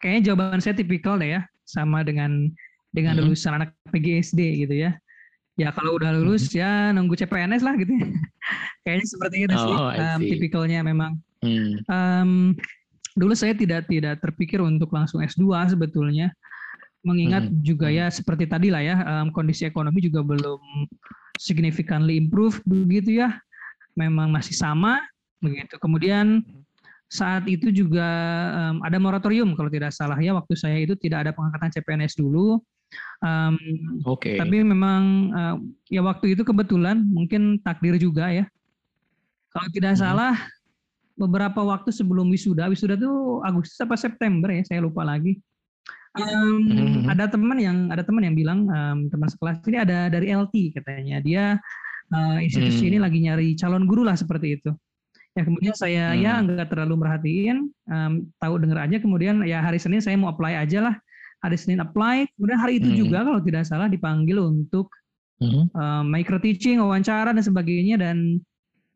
Kayaknya 0.01 0.33
jawaban 0.33 0.57
saya 0.57 0.73
tipikal 0.73 1.21
deh 1.21 1.37
ya, 1.37 1.45
sama 1.69 2.01
dengan 2.01 2.49
dengan 2.89 3.13
hmm. 3.21 3.29
lulusan 3.29 3.61
anak 3.61 3.77
PGSD 3.93 4.65
gitu 4.65 4.73
ya. 4.73 4.97
Ya 5.57 5.69
kalau 5.69 6.01
udah 6.01 6.17
lulus 6.17 6.49
hmm. 6.49 6.57
ya 6.57 6.71
nunggu 6.97 7.13
CPNS 7.13 7.61
lah 7.61 7.77
gitu. 7.77 7.93
Kayaknya 8.89 9.05
seperti 9.05 9.37
itu 9.45 9.53
sih 9.53 9.73
oh, 9.77 9.93
um, 9.93 10.19
tipikalnya 10.25 10.81
memang. 10.81 11.21
Hmm. 11.45 11.77
Um, 11.85 12.31
dulu 13.17 13.33
saya 13.33 13.57
tidak 13.57 13.89
tidak 13.89 14.21
terpikir 14.21 14.61
untuk 14.61 14.93
langsung 14.93 15.25
S2 15.25 15.73
sebetulnya 15.73 16.29
mengingat 17.01 17.49
hmm. 17.49 17.65
juga 17.65 17.89
ya 17.89 18.07
seperti 18.13 18.45
tadi 18.45 18.69
lah 18.69 18.85
ya 18.85 18.95
um, 19.01 19.33
kondisi 19.33 19.65
ekonomi 19.65 20.05
juga 20.05 20.21
belum 20.21 20.61
significantly 21.41 22.21
improve 22.21 22.61
begitu 22.63 23.21
ya 23.25 23.33
memang 23.97 24.29
masih 24.29 24.53
sama 24.53 25.01
begitu 25.41 25.77
kemudian 25.81 26.45
saat 27.07 27.47
itu 27.47 27.71
juga 27.71 28.03
um, 28.51 28.83
ada 28.83 28.99
moratorium 28.99 29.55
kalau 29.55 29.71
tidak 29.71 29.95
salah 29.95 30.19
ya 30.19 30.35
waktu 30.35 30.53
saya 30.59 30.77
itu 30.83 30.93
tidak 30.99 31.23
ada 31.23 31.31
pengangkatan 31.31 31.71
CPNS 31.71 32.19
dulu. 32.19 32.59
Um, 33.23 33.55
Oke. 34.03 34.35
Okay. 34.35 34.37
Tapi 34.39 34.59
memang 34.59 35.31
uh, 35.31 35.55
ya 35.87 36.03
waktu 36.03 36.35
itu 36.35 36.43
kebetulan 36.43 36.99
mungkin 37.07 37.63
takdir 37.63 37.95
juga 37.95 38.27
ya. 38.27 38.45
Kalau 39.55 39.67
tidak 39.71 39.95
hmm. 39.95 40.03
salah 40.03 40.35
beberapa 41.17 41.65
waktu 41.65 41.89
sebelum 41.89 42.29
wisuda, 42.29 42.69
wisuda 42.69 42.95
itu 42.95 43.41
Agustus 43.41 43.81
apa 43.81 43.97
September 43.97 44.53
ya, 44.53 44.63
saya 44.63 44.85
lupa 44.85 45.01
lagi. 45.01 45.41
Um, 46.17 46.65
hmm. 46.65 47.13
Ada 47.13 47.29
teman 47.29 47.57
yang 47.61 47.77
ada 47.93 48.01
teman 48.01 48.25
yang 48.25 48.33
bilang 48.33 48.65
um, 48.69 48.97
teman 49.09 49.29
sekelas 49.29 49.61
ini 49.69 49.77
ada 49.77 50.09
dari 50.09 50.33
LT 50.33 50.73
katanya 50.73 51.21
dia 51.21 51.61
uh, 52.09 52.37
institusi 52.41 52.87
hmm. 52.87 52.89
ini 52.89 52.97
lagi 52.97 53.19
nyari 53.21 53.47
calon 53.53 53.85
guru 53.85 54.01
lah 54.01 54.17
seperti 54.17 54.57
itu 54.57 54.73
ya 55.37 55.45
kemudian 55.45 55.75
saya 55.77 56.17
ya 56.17 56.33
hmm. 56.41 56.49
ya 56.49 56.55
nggak 56.57 56.69
terlalu 56.73 57.05
merhatiin 57.05 57.69
um, 57.85 58.25
tahu 58.41 58.57
dengar 58.57 58.89
aja 58.89 58.97
kemudian 58.97 59.45
ya 59.45 59.61
hari 59.61 59.77
Senin 59.77 60.01
saya 60.01 60.17
mau 60.17 60.33
apply 60.33 60.57
aja 60.57 60.89
lah 60.89 60.95
hari 61.45 61.57
Senin 61.61 61.77
apply 61.85 62.25
kemudian 62.33 62.57
hari 62.57 62.81
itu 62.81 62.89
hmm. 62.89 62.97
juga 63.05 63.21
kalau 63.21 63.39
tidak 63.45 63.63
salah 63.69 63.85
dipanggil 63.85 64.41
untuk 64.41 64.89
hmm. 65.37 65.69
um, 65.77 66.03
micro 66.09 66.41
teaching 66.41 66.81
wawancara 66.81 67.29
dan 67.29 67.43
sebagainya 67.45 68.01
dan 68.01 68.41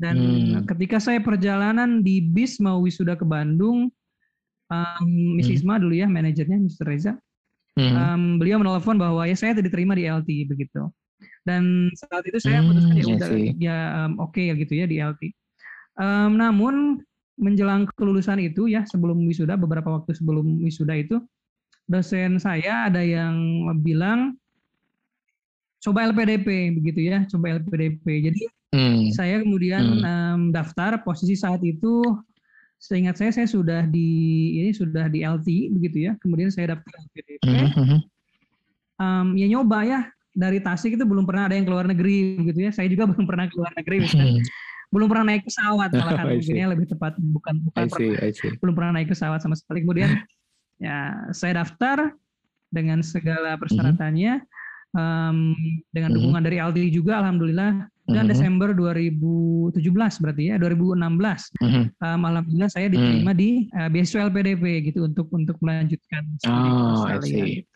dan 0.01 0.17
hmm. 0.17 0.65
ketika 0.65 0.97
saya 0.97 1.21
perjalanan 1.21 2.01
di 2.01 2.25
bis 2.25 2.57
mau 2.57 2.81
wisuda 2.81 3.13
ke 3.13 3.21
Bandung 3.21 3.93
um, 4.73 5.09
Miss 5.37 5.45
hmm. 5.45 5.57
Isma 5.61 5.77
dulu 5.77 5.93
ya 5.93 6.09
manajernya 6.09 6.57
Mr. 6.57 6.89
Reza 6.89 7.13
hmm. 7.77 7.93
um, 7.93 8.23
beliau 8.41 8.57
menelpon 8.57 8.97
bahwa 8.97 9.29
ya 9.29 9.37
saya 9.37 9.53
diterima 9.53 9.93
di 9.93 10.09
LT 10.09 10.49
begitu 10.49 10.89
dan 11.45 11.93
saat 11.93 12.25
itu 12.25 12.41
saya 12.41 12.65
putuskan 12.65 12.97
ya 12.97 13.05
hmm, 13.05 13.17
udah 13.17 13.29
ya 13.61 13.77
um, 14.01 14.11
oke 14.17 14.33
okay, 14.33 14.49
ya 14.49 14.57
gitu 14.57 14.73
ya 14.73 14.89
di 14.89 14.97
LT 14.97 15.37
Um, 15.99 16.39
namun 16.39 17.03
menjelang 17.35 17.89
kelulusan 17.99 18.39
itu 18.39 18.71
ya 18.71 18.87
sebelum 18.87 19.21
wisuda 19.27 19.59
beberapa 19.59 19.91
waktu 19.91 20.15
sebelum 20.15 20.63
wisuda 20.63 20.95
itu 20.95 21.19
dosen 21.89 22.39
saya 22.39 22.87
ada 22.87 23.03
yang 23.03 23.67
bilang 23.83 24.39
coba 25.81 26.07
LPDP 26.07 26.77
begitu 26.77 27.09
ya. 27.09 27.25
Coba 27.27 27.57
LPDP 27.57 28.05
jadi 28.31 28.41
hmm. 28.77 29.11
saya 29.11 29.41
kemudian 29.41 29.81
hmm. 29.81 30.05
um, 30.05 30.41
daftar 30.53 31.01
posisi 31.01 31.33
saat 31.33 31.59
itu 31.65 32.05
seingat 32.81 33.13
saya 33.17 33.29
saya 33.29 33.45
sudah 33.45 33.85
di 33.85 34.09
ini 34.57 34.73
sudah 34.73 35.09
di 35.09 35.25
LT 35.25 35.73
begitu 35.75 36.07
ya. 36.09 36.13
Kemudian 36.21 36.53
saya 36.53 36.77
daftar 36.77 36.93
LPDP 37.09 37.41
hmm. 37.49 37.99
um, 39.01 39.27
ya 39.35 39.47
nyoba 39.49 39.81
ya. 39.83 40.01
Dari 40.31 40.63
Tasik 40.63 40.95
itu 40.95 41.03
belum 41.03 41.27
pernah 41.27 41.51
ada 41.51 41.59
yang 41.59 41.67
keluar 41.67 41.83
negeri 41.83 42.39
begitu 42.39 42.69
ya. 42.69 42.71
Saya 42.71 42.87
juga 42.87 43.03
belum 43.11 43.25
pernah 43.25 43.49
keluar 43.49 43.73
negeri 43.75 44.05
misalnya. 44.05 44.45
Belum 44.91 45.07
pernah 45.07 45.25
naik 45.33 45.43
pesawat 45.47 45.89
malahan 45.97 46.25
mungkin 46.35 46.55
ya 46.55 46.67
lebih 46.71 46.87
tepat 46.87 47.13
bukan 47.19 47.55
bukan 47.67 47.83
I 47.83 47.87
see, 47.87 47.95
pernah, 47.95 48.27
I 48.27 48.31
see. 48.31 48.51
belum 48.59 48.73
pernah 48.77 48.91
naik 49.01 49.09
pesawat 49.11 49.39
sama 49.43 49.57
sekali. 49.57 49.83
Kemudian 49.83 50.13
ya 50.85 51.27
saya 51.35 51.63
daftar 51.65 52.15
dengan 52.71 53.03
segala 53.03 53.59
persyaratannya 53.59 54.47
um, 54.95 55.55
dengan 55.91 56.09
mhm. 56.11 56.15
dukungan 56.19 56.43
dari 56.43 56.57
Aldi 56.59 56.83
juga 56.91 57.19
alhamdulillah 57.23 57.87
dan 58.11 58.27
mm-hmm. 58.27 58.31
Desember 58.33 58.69
2017 58.75 59.87
berarti 59.95 60.43
ya 60.51 60.55
2016 60.59 60.99
mm-hmm. 60.99 61.83
um, 62.01 62.21
alhamdulillah 62.27 62.69
saya 62.73 62.87
diterima 62.91 63.31
mm. 63.31 63.39
di 63.39 63.49
uh, 63.71 63.87
beasiswa 63.87 64.27
LPDP 64.27 64.91
gitu 64.91 65.07
untuk 65.07 65.31
untuk 65.31 65.55
melanjutkan 65.63 66.25
studi 66.41 66.69
oh, 66.69 67.07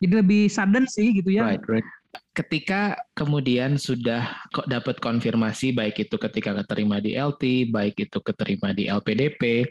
Jadi 0.01 0.13
lebih 0.13 0.51
sudden 0.51 0.89
sih 0.89 1.15
gitu 1.15 1.29
ya. 1.39 1.55
Right, 1.55 1.63
right 1.69 1.87
ketika 2.35 2.99
kemudian 3.15 3.79
sudah 3.79 4.27
kok 4.51 4.67
dapat 4.67 4.99
konfirmasi 4.99 5.71
baik 5.71 6.07
itu 6.07 6.15
ketika 6.19 6.51
keterima 6.63 6.99
di 6.99 7.15
LT, 7.15 7.71
baik 7.71 7.95
itu 8.07 8.19
keterima 8.19 8.75
di 8.75 8.91
LPDP, 8.91 9.67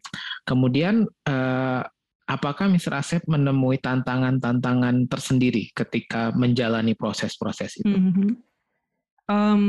kemudian 0.49 1.05
eh, 1.29 1.83
apakah 2.25 2.67
Mr. 2.73 2.97
Asep 2.97 3.23
menemui 3.29 3.77
tantangan-tantangan 3.81 5.09
tersendiri 5.09 5.69
ketika 5.77 6.33
menjalani 6.33 6.97
proses-proses 6.97 7.81
itu? 7.81 7.93
Mm 7.93 8.13
-hmm. 8.13 8.31
um, 9.29 9.65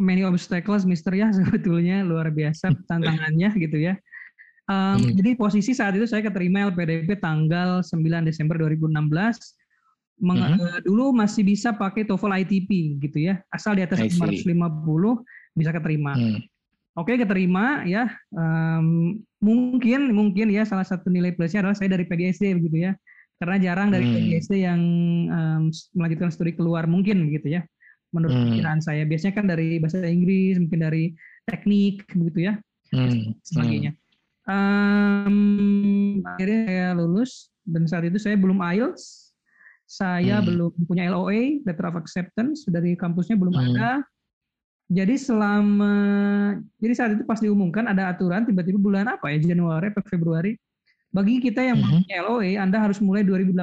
many 0.00 0.24
obstacles, 0.24 0.88
Mister 0.88 1.12
ya 1.12 1.28
sebetulnya 1.36 2.00
luar 2.00 2.32
biasa 2.32 2.72
tantangannya 2.90 3.52
gitu 3.60 3.76
ya. 3.76 3.94
Um, 4.70 5.02
hmm. 5.02 5.18
Jadi 5.18 5.30
posisi 5.34 5.74
saat 5.74 5.98
itu 5.98 6.06
saya 6.06 6.22
keterima 6.22 6.70
LPDP 6.70 7.18
tanggal 7.18 7.82
9 7.82 7.90
Desember 8.22 8.54
2016 8.54 9.58
Meng, 10.20 10.36
mm 10.36 10.52
-hmm. 10.52 10.84
dulu 10.84 11.16
masih 11.16 11.40
bisa 11.40 11.72
pakai 11.72 12.04
TOEFL 12.04 12.44
ITP 12.44 13.00
gitu 13.00 13.24
ya, 13.24 13.40
asal 13.48 13.72
di 13.72 13.80
atas 13.80 14.04
550 14.04 14.44
bisa 15.56 15.72
keterima. 15.72 16.12
Mm. 16.12 16.44
Oke, 16.98 17.14
keterima 17.14 17.86
ya. 17.86 18.10
Um, 18.34 19.20
mungkin 19.38 20.10
mungkin 20.10 20.50
ya 20.50 20.66
salah 20.66 20.82
satu 20.82 21.06
nilai 21.06 21.32
plusnya 21.32 21.62
adalah 21.62 21.78
saya 21.78 21.94
dari 21.94 22.04
PGSD 22.06 22.58
begitu 22.58 22.90
ya. 22.90 22.92
Karena 23.40 23.56
jarang 23.56 23.88
dari 23.94 24.04
hmm. 24.04 24.14
PGSD 24.16 24.52
yang 24.60 24.80
um, 25.30 25.62
melanjutkan 25.96 26.30
studi 26.34 26.52
keluar 26.52 26.84
mungkin 26.90 27.30
gitu 27.30 27.60
ya. 27.60 27.62
Menurut 28.10 28.34
hmm. 28.34 28.44
pikiran 28.52 28.78
saya 28.82 29.06
biasanya 29.06 29.34
kan 29.38 29.46
dari 29.46 29.78
bahasa 29.78 30.02
Inggris, 30.02 30.58
mungkin 30.58 30.80
dari 30.82 31.04
teknik 31.46 32.04
begitu 32.10 32.50
ya. 32.50 32.54
Hmm. 32.90 33.38
Sebagainya. 33.46 33.94
Um, 34.50 36.26
akhirnya 36.26 36.60
saya 36.66 36.88
lulus 36.98 37.54
dan 37.62 37.86
saat 37.86 38.02
itu 38.10 38.18
saya 38.18 38.34
belum 38.34 38.58
IELTS 38.58 39.30
saya 39.90 40.38
hmm. 40.38 40.46
belum 40.46 40.72
punya 40.86 41.10
LOA, 41.10 41.66
letter 41.66 41.90
of 41.90 41.98
acceptance 41.98 42.62
dari 42.70 42.94
kampusnya 42.94 43.34
belum 43.34 43.50
hmm. 43.50 43.66
ada. 43.74 43.90
Jadi 44.90 45.14
selama 45.22 45.94
jadi 46.82 46.94
saat 46.98 47.10
itu 47.14 47.22
pas 47.22 47.38
diumumkan 47.38 47.86
ada 47.86 48.10
aturan 48.10 48.42
tiba-tiba 48.42 48.74
bulan 48.74 49.06
apa 49.06 49.30
ya 49.30 49.38
Januari 49.38 49.94
atau 49.94 50.02
Februari 50.02 50.58
bagi 51.14 51.38
kita 51.38 51.62
yang 51.62 51.78
hmm. 51.78 52.06
punya 52.06 52.18
LOA 52.26 52.58
Anda 52.58 52.82
harus 52.82 52.98
mulai 52.98 53.22
2018. 53.22 53.54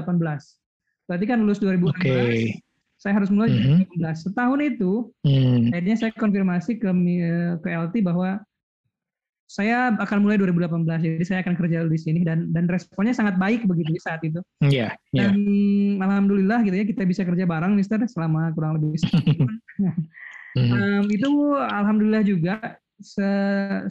Berarti 1.07 1.25
kan 1.27 1.37
lulus 1.43 1.59
2018. 1.59 1.99
Okay. 1.99 2.59
Saya 2.97 3.13
harus 3.19 3.29
mulai 3.29 3.51
mm 3.51 3.85
-hmm. 3.85 3.99
2018. 4.01 4.25
Setahun 4.25 4.59
itu 4.63 4.91
mm. 5.21 5.69
akhirnya 5.69 5.95
saya 6.01 6.11
konfirmasi 6.17 6.81
ke 6.81 6.89
ke 7.61 7.69
LT 7.69 8.01
bahwa 8.01 8.41
saya 9.47 9.95
akan 9.95 10.27
mulai 10.27 10.35
2018 10.43 10.83
jadi 10.99 11.23
saya 11.23 11.39
akan 11.39 11.55
kerja 11.55 11.87
di 11.87 11.95
sini 11.95 12.19
dan 12.27 12.51
dan 12.51 12.67
responnya 12.67 13.15
sangat 13.15 13.39
baik 13.39 13.63
begitu 13.63 13.95
di 13.95 14.01
saat 14.03 14.19
itu. 14.27 14.43
Iya. 14.59 14.91
Yeah, 14.91 14.91
yeah. 15.15 15.31
Dan 15.31 16.03
alhamdulillah 16.03 16.67
gitu 16.67 16.75
ya 16.75 16.83
kita 16.83 17.07
bisa 17.07 17.23
kerja 17.23 17.47
bareng 17.47 17.79
Mister 17.79 18.01
selama 18.11 18.51
kurang 18.51 18.75
lebih 18.79 18.99
setahun. 18.99 19.47
um, 20.57 21.05
itu 21.09 21.29
alhamdulillah 21.57 22.23
juga 22.25 22.55
se 22.97 23.29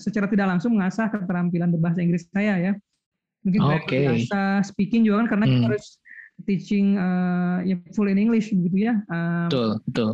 secara 0.03 0.27
tidak 0.27 0.47
langsung 0.51 0.75
mengasah 0.75 1.07
keterampilan 1.11 1.71
berbahasa 1.71 2.03
Inggris 2.03 2.27
saya 2.31 2.59
ya. 2.59 2.73
Mungkin 3.47 3.61
okay. 3.63 4.05
bahasa 4.11 4.67
speaking 4.67 5.07
juga 5.07 5.23
kan 5.23 5.39
karena 5.39 5.45
mm. 5.47 5.51
kita 5.51 5.61
hmm. 5.63 5.69
harus 5.71 5.87
teaching 6.45 6.99
uh, 7.01 7.63
ya 7.63 7.79
full 7.95 8.11
in 8.11 8.19
English 8.19 8.51
gitu 8.53 8.75
ya. 8.75 8.99
Um, 9.09 9.47
betul, 9.49 9.71
betul. 9.87 10.11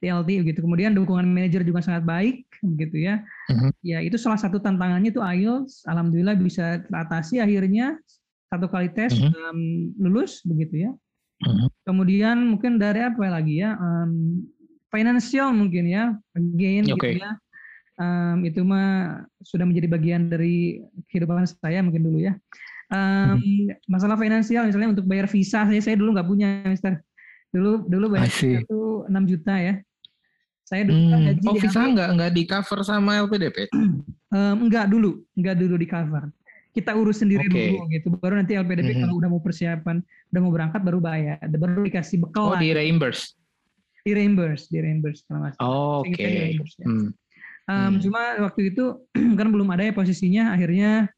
TLT 0.00 0.28
gitu. 0.48 0.58
Kemudian 0.64 0.96
dukungan 0.96 1.28
manajer 1.28 1.60
juga 1.62 1.84
sangat 1.84 2.08
baik 2.08 2.48
gitu 2.80 2.96
ya. 2.96 3.20
Uh-huh. 3.52 3.70
Ya 3.84 4.00
itu 4.00 4.16
salah 4.16 4.40
satu 4.40 4.58
tantangannya 4.58 5.12
itu 5.12 5.20
IELTS. 5.20 5.84
Alhamdulillah 5.86 6.40
bisa 6.40 6.80
teratasi 6.88 7.38
akhirnya 7.38 8.00
satu 8.48 8.66
kali 8.66 8.90
tes 8.90 9.12
uh-huh. 9.12 9.52
um, 9.52 9.92
lulus 10.00 10.40
begitu 10.42 10.88
ya. 10.88 10.90
Uh-huh. 11.44 11.68
Kemudian 11.84 12.56
mungkin 12.56 12.80
dari 12.80 13.04
apa 13.04 13.20
lagi 13.28 13.60
ya? 13.60 13.76
Um, 13.76 14.44
financial 14.90 15.54
mungkin 15.54 15.86
ya. 15.88 16.04
Again 16.36 16.84
okay. 16.90 17.16
gitu 17.16 17.24
ya. 17.24 17.32
Um, 18.00 18.48
itu 18.48 18.60
mah 18.64 19.22
sudah 19.44 19.68
menjadi 19.68 19.88
bagian 19.92 20.32
dari 20.32 20.80
kehidupan 21.12 21.46
saya 21.46 21.80
mungkin 21.80 22.04
dulu 22.04 22.18
ya. 22.20 22.34
Um, 22.90 23.38
masalah 23.86 24.18
finansial 24.18 24.66
misalnya 24.66 24.90
untuk 24.90 25.06
bayar 25.06 25.30
visa 25.30 25.62
saya 25.62 25.78
saya 25.78 25.94
dulu 25.94 26.10
nggak 26.10 26.26
punya 26.26 26.66
Mister 26.66 26.98
dulu 27.54 27.86
dulu 27.86 28.18
bayar 28.18 28.26
itu 28.34 29.06
6 29.06 29.30
juta 29.30 29.54
ya 29.62 29.78
saya 30.70 30.86
dulu 30.86 31.02
hmm. 31.02 31.10
kan 31.10 31.20
gaji 31.26 31.46
oh, 31.50 31.54
visa 31.58 31.80
nggak 31.82 32.08
nggak 32.14 32.30
di 32.30 32.42
cover 32.46 32.78
sama 32.86 33.18
LPDP? 33.26 33.66
um, 34.30 34.54
enggak 34.70 34.86
dulu, 34.86 35.18
enggak 35.34 35.58
dulu 35.58 35.74
di 35.74 35.86
cover. 35.90 36.30
Kita 36.70 36.94
urus 36.94 37.18
sendiri 37.18 37.50
okay. 37.50 37.74
dulu 37.74 37.90
gitu. 37.90 38.06
Baru 38.14 38.38
nanti 38.38 38.54
LPDP 38.54 38.94
hmm. 38.94 39.00
kalau 39.02 39.14
udah 39.18 39.28
mau 39.34 39.42
persiapan, 39.42 39.98
udah 40.30 40.40
mau 40.46 40.54
berangkat 40.54 40.80
baru 40.86 41.02
bayar, 41.02 41.42
baru 41.42 41.82
dikasih 41.82 42.22
bekal. 42.22 42.54
Oh, 42.54 42.58
di 42.62 42.70
reimburse. 42.70 43.34
Di 44.00 44.10
reimburse, 44.16 44.68
di 44.72 44.78
reimburse 44.80 45.22
kalau 45.28 45.52
Oh, 45.60 46.00
Oke. 46.02 46.16
Okay. 46.16 46.56
Ya. 46.56 46.86
Hmm. 46.86 47.12
Um, 47.70 47.78
hmm. 47.94 47.98
Cuma 48.02 48.20
waktu 48.42 48.74
itu 48.74 48.84
kan 49.38 49.48
belum 49.52 49.68
ada 49.70 49.86
ya 49.86 49.92
posisinya. 49.92 50.56
Akhirnya 50.56 51.10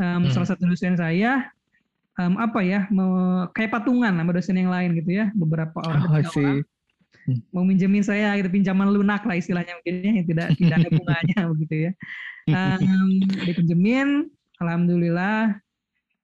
um, 0.00 0.24
hmm. 0.24 0.32
salah 0.32 0.48
satu 0.52 0.64
dosen 0.66 0.96
saya 0.96 1.52
um, 2.16 2.40
apa 2.40 2.60
ya, 2.64 2.86
mau, 2.88 3.44
kayak 3.52 3.74
patungan 3.74 4.14
sama 4.14 4.32
dosen 4.32 4.56
yang 4.56 4.72
lain 4.72 4.96
gitu 4.96 5.10
ya, 5.22 5.28
beberapa 5.36 5.80
orang. 5.84 6.02
Oh, 6.08 6.16
orang 6.16 6.64
Hmm. 7.24 7.40
mau 7.56 7.64
minjemin 7.64 8.04
saya 8.04 8.36
gitu 8.36 8.52
pinjaman 8.52 8.92
lunak 8.92 9.24
lah 9.24 9.32
istilahnya 9.32 9.80
mungkin 9.80 9.96
ya 10.04 10.12
yang 10.12 10.26
tidak 10.28 10.48
tidak 10.60 10.76
ada 10.76 10.90
bunganya 10.92 11.38
begitu 11.56 11.74
ya 11.88 11.90
um, 12.52 13.08
dipinjemin 13.48 14.08
alhamdulillah 14.60 15.56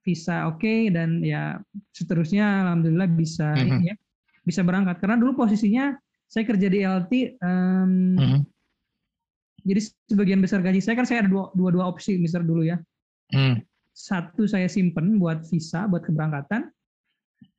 visa 0.05 0.45
oke 0.45 0.61
okay, 0.61 0.93
dan 0.93 1.25
ya 1.25 1.57
seterusnya 1.97 2.69
alhamdulillah 2.69 3.09
bisa 3.17 3.57
uh 3.57 3.65
-huh. 3.65 3.81
ya 3.81 3.95
bisa 4.45 4.65
berangkat 4.65 4.99
karena 4.99 5.21
dulu 5.21 5.45
posisinya 5.45 5.97
saya 6.31 6.47
kerja 6.47 6.67
di 6.71 6.79
LT 6.87 7.13
um, 7.43 8.17
-huh. 8.17 8.41
jadi 9.67 9.81
sebagian 10.09 10.41
besar 10.41 10.65
gaji 10.65 10.81
saya 10.81 10.97
kan 10.97 11.05
saya 11.05 11.27
ada 11.27 11.31
dua 11.31 11.53
dua, 11.53 11.71
dua 11.75 11.85
opsi 11.91 12.17
misalnya 12.17 12.47
dulu 12.49 12.63
ya 12.65 12.79
Hmm. 13.35 13.63
Satu 13.91 14.47
saya 14.47 14.67
simpen 14.71 15.19
buat 15.19 15.47
visa, 15.47 15.87
buat 15.87 16.03
keberangkatan. 16.03 16.71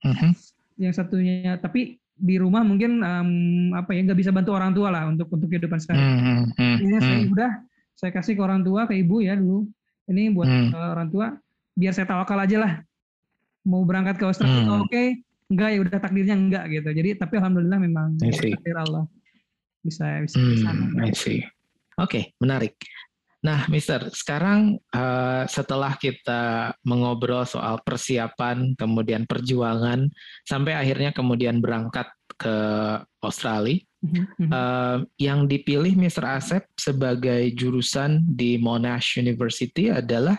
Hmm. 0.03 0.31
Yang 0.79 0.93
satunya, 1.03 1.57
tapi 1.59 1.99
di 2.21 2.35
rumah 2.37 2.61
mungkin 2.61 3.01
um, 3.01 3.31
apa 3.73 3.97
ya 3.97 4.05
nggak 4.05 4.19
bisa 4.19 4.29
bantu 4.29 4.53
orang 4.53 4.77
tua 4.77 4.93
lah 4.93 5.09
untuk 5.09 5.31
untuk 5.31 5.49
kehidupan 5.49 5.79
sekarang. 5.81 6.01
Hmm. 6.01 6.43
Hmm. 6.55 6.99
Saya 7.01 7.17
udah 7.27 7.51
saya 7.97 8.11
kasih 8.13 8.37
ke 8.37 8.41
orang 8.41 8.61
tua 8.61 8.85
ke 8.87 8.97
ibu 8.97 9.21
ya 9.23 9.37
dulu. 9.37 9.67
Ini 10.09 10.33
buat 10.33 10.47
hmm. 10.47 10.69
uh, 10.75 10.89
orang 10.97 11.09
tua 11.09 11.27
biar 11.77 11.93
saya 11.95 12.07
tawakal 12.09 12.37
aja 12.39 12.57
lah. 12.61 12.73
Mau 13.61 13.85
berangkat 13.85 14.17
ke 14.17 14.25
Australia 14.25 14.65
hmm. 14.65 14.73
oke, 14.81 14.89
okay. 14.89 15.21
Enggak 15.51 15.69
ya 15.75 15.79
udah 15.83 15.99
takdirnya 15.99 16.35
enggak 16.39 16.63
gitu. 16.71 16.89
Jadi 16.95 17.09
tapi 17.19 17.33
alhamdulillah 17.35 17.79
memang 17.83 18.07
takdir 18.23 18.77
Allah 18.79 19.03
bisa 19.83 20.23
bisa 20.23 20.39
hmm, 20.39 21.11
Oke, 21.11 21.51
okay, 21.97 22.23
menarik. 22.39 22.79
Nah, 23.41 23.65
Mister, 23.73 24.05
sekarang 24.13 24.77
uh, 24.93 25.49
setelah 25.49 25.97
kita 25.97 26.71
mengobrol 26.85 27.41
soal 27.41 27.81
persiapan, 27.81 28.77
kemudian 28.77 29.25
perjuangan, 29.25 30.05
sampai 30.45 30.77
akhirnya 30.77 31.09
kemudian 31.09 31.57
berangkat 31.57 32.05
ke 32.37 32.55
Australia, 33.25 33.81
uh, 34.53 35.01
yang 35.17 35.49
dipilih 35.49 35.97
Mister 35.97 36.21
Asep 36.29 36.69
sebagai 36.77 37.49
jurusan 37.57 38.21
di 38.29 38.61
Monash 38.61 39.17
University 39.17 39.89
adalah 39.89 40.37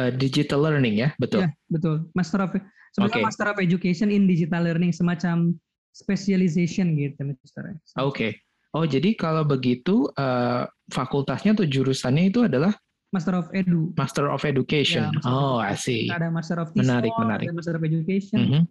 uh, 0.00 0.08
digital 0.08 0.64
learning 0.64 0.96
ya, 0.96 1.12
betul? 1.20 1.44
Ya, 1.44 1.52
betul. 1.68 2.08
Master 2.16 2.40
of 2.40 2.56
sebenarnya 2.94 3.18
okay. 3.20 3.26
Master 3.26 3.46
of 3.50 3.58
Education 3.58 4.08
in 4.10 4.26
Digital 4.26 4.66
Learning, 4.66 4.90
semacam 4.94 5.54
specialization 5.94 6.94
gitu, 6.94 7.20
Mister. 7.22 7.76
Oke. 7.98 8.10
Okay. 8.10 8.32
Oh, 8.70 8.86
jadi 8.86 9.18
kalau 9.18 9.42
begitu 9.42 10.06
uh, 10.14 10.62
fakultasnya 10.94 11.58
atau 11.58 11.66
jurusannya 11.66 12.30
itu 12.30 12.46
adalah 12.46 12.70
Master 13.10 13.34
of 13.34 13.50
Edu. 13.50 13.90
Master 13.98 14.30
of 14.30 14.46
Education. 14.46 15.10
Ya, 15.10 15.26
oh, 15.26 15.58
I 15.58 15.74
see. 15.74 16.06
Ada 16.06 16.30
Master 16.30 16.62
of 16.62 16.70
Tisol, 16.70 16.86
menarik, 16.86 17.10
menarik. 17.18 17.46
ada 17.50 17.54
Master 17.58 17.74
of 17.74 17.82
Education. 17.82 18.38
Mm 18.38 18.46
-hmm. 18.46 18.62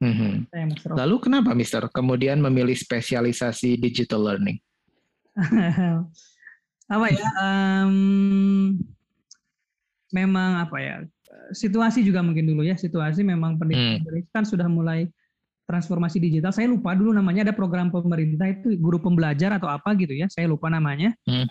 Mm 0.00 0.14
-hmm. 0.16 0.32
Master 0.72 0.88
of... 0.88 0.96
Lalu 0.96 1.16
kenapa, 1.20 1.50
Mister, 1.52 1.84
kemudian 1.92 2.40
memilih 2.40 2.72
spesialisasi 2.72 3.76
digital 3.76 4.24
learning? 4.24 4.56
apa 6.94 7.06
ya? 7.12 7.26
Um, 7.44 8.80
memang 10.16 10.64
apa 10.64 10.76
ya? 10.80 10.96
Situasi 11.52 12.04
juga 12.04 12.20
mungkin 12.20 12.44
dulu 12.44 12.64
ya. 12.64 12.76
Situasi 12.76 13.24
memang 13.24 13.56
pendidikan 13.56 14.04
hmm. 14.04 14.32
kan 14.34 14.44
sudah 14.44 14.68
mulai 14.68 15.08
transformasi 15.68 16.16
digital. 16.16 16.48
Saya 16.48 16.72
lupa 16.72 16.96
dulu 16.96 17.12
namanya 17.12 17.52
ada 17.52 17.54
program 17.54 17.92
pemerintah 17.92 18.48
itu 18.48 18.72
guru 18.80 18.96
pembelajar 18.96 19.52
atau 19.60 19.68
apa 19.68 19.92
gitu 20.00 20.16
ya. 20.16 20.26
Saya 20.32 20.48
lupa 20.48 20.72
namanya. 20.72 21.12
Hmm. 21.28 21.44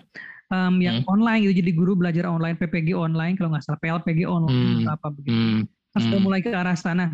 Um, 0.47 0.79
yang 0.81 1.05
hmm. 1.05 1.11
online 1.11 1.39
gitu. 1.45 1.61
Jadi 1.61 1.71
guru 1.77 1.93
belajar 1.93 2.25
online, 2.25 2.57
PPG 2.57 2.97
online 2.97 3.37
kalau 3.37 3.53
nggak 3.53 3.63
salah, 3.67 3.79
PLPG 3.83 4.25
online 4.25 4.65
hmm. 4.65 4.79
atau 4.83 4.93
apa 4.97 5.07
begitu. 5.13 5.37
Hmm. 5.37 5.61
Nah, 5.67 5.99
sudah 6.01 6.17
hmm. 6.17 6.25
mulai 6.25 6.39
ke 6.41 6.49
arah 6.49 6.77
sana. 6.77 7.05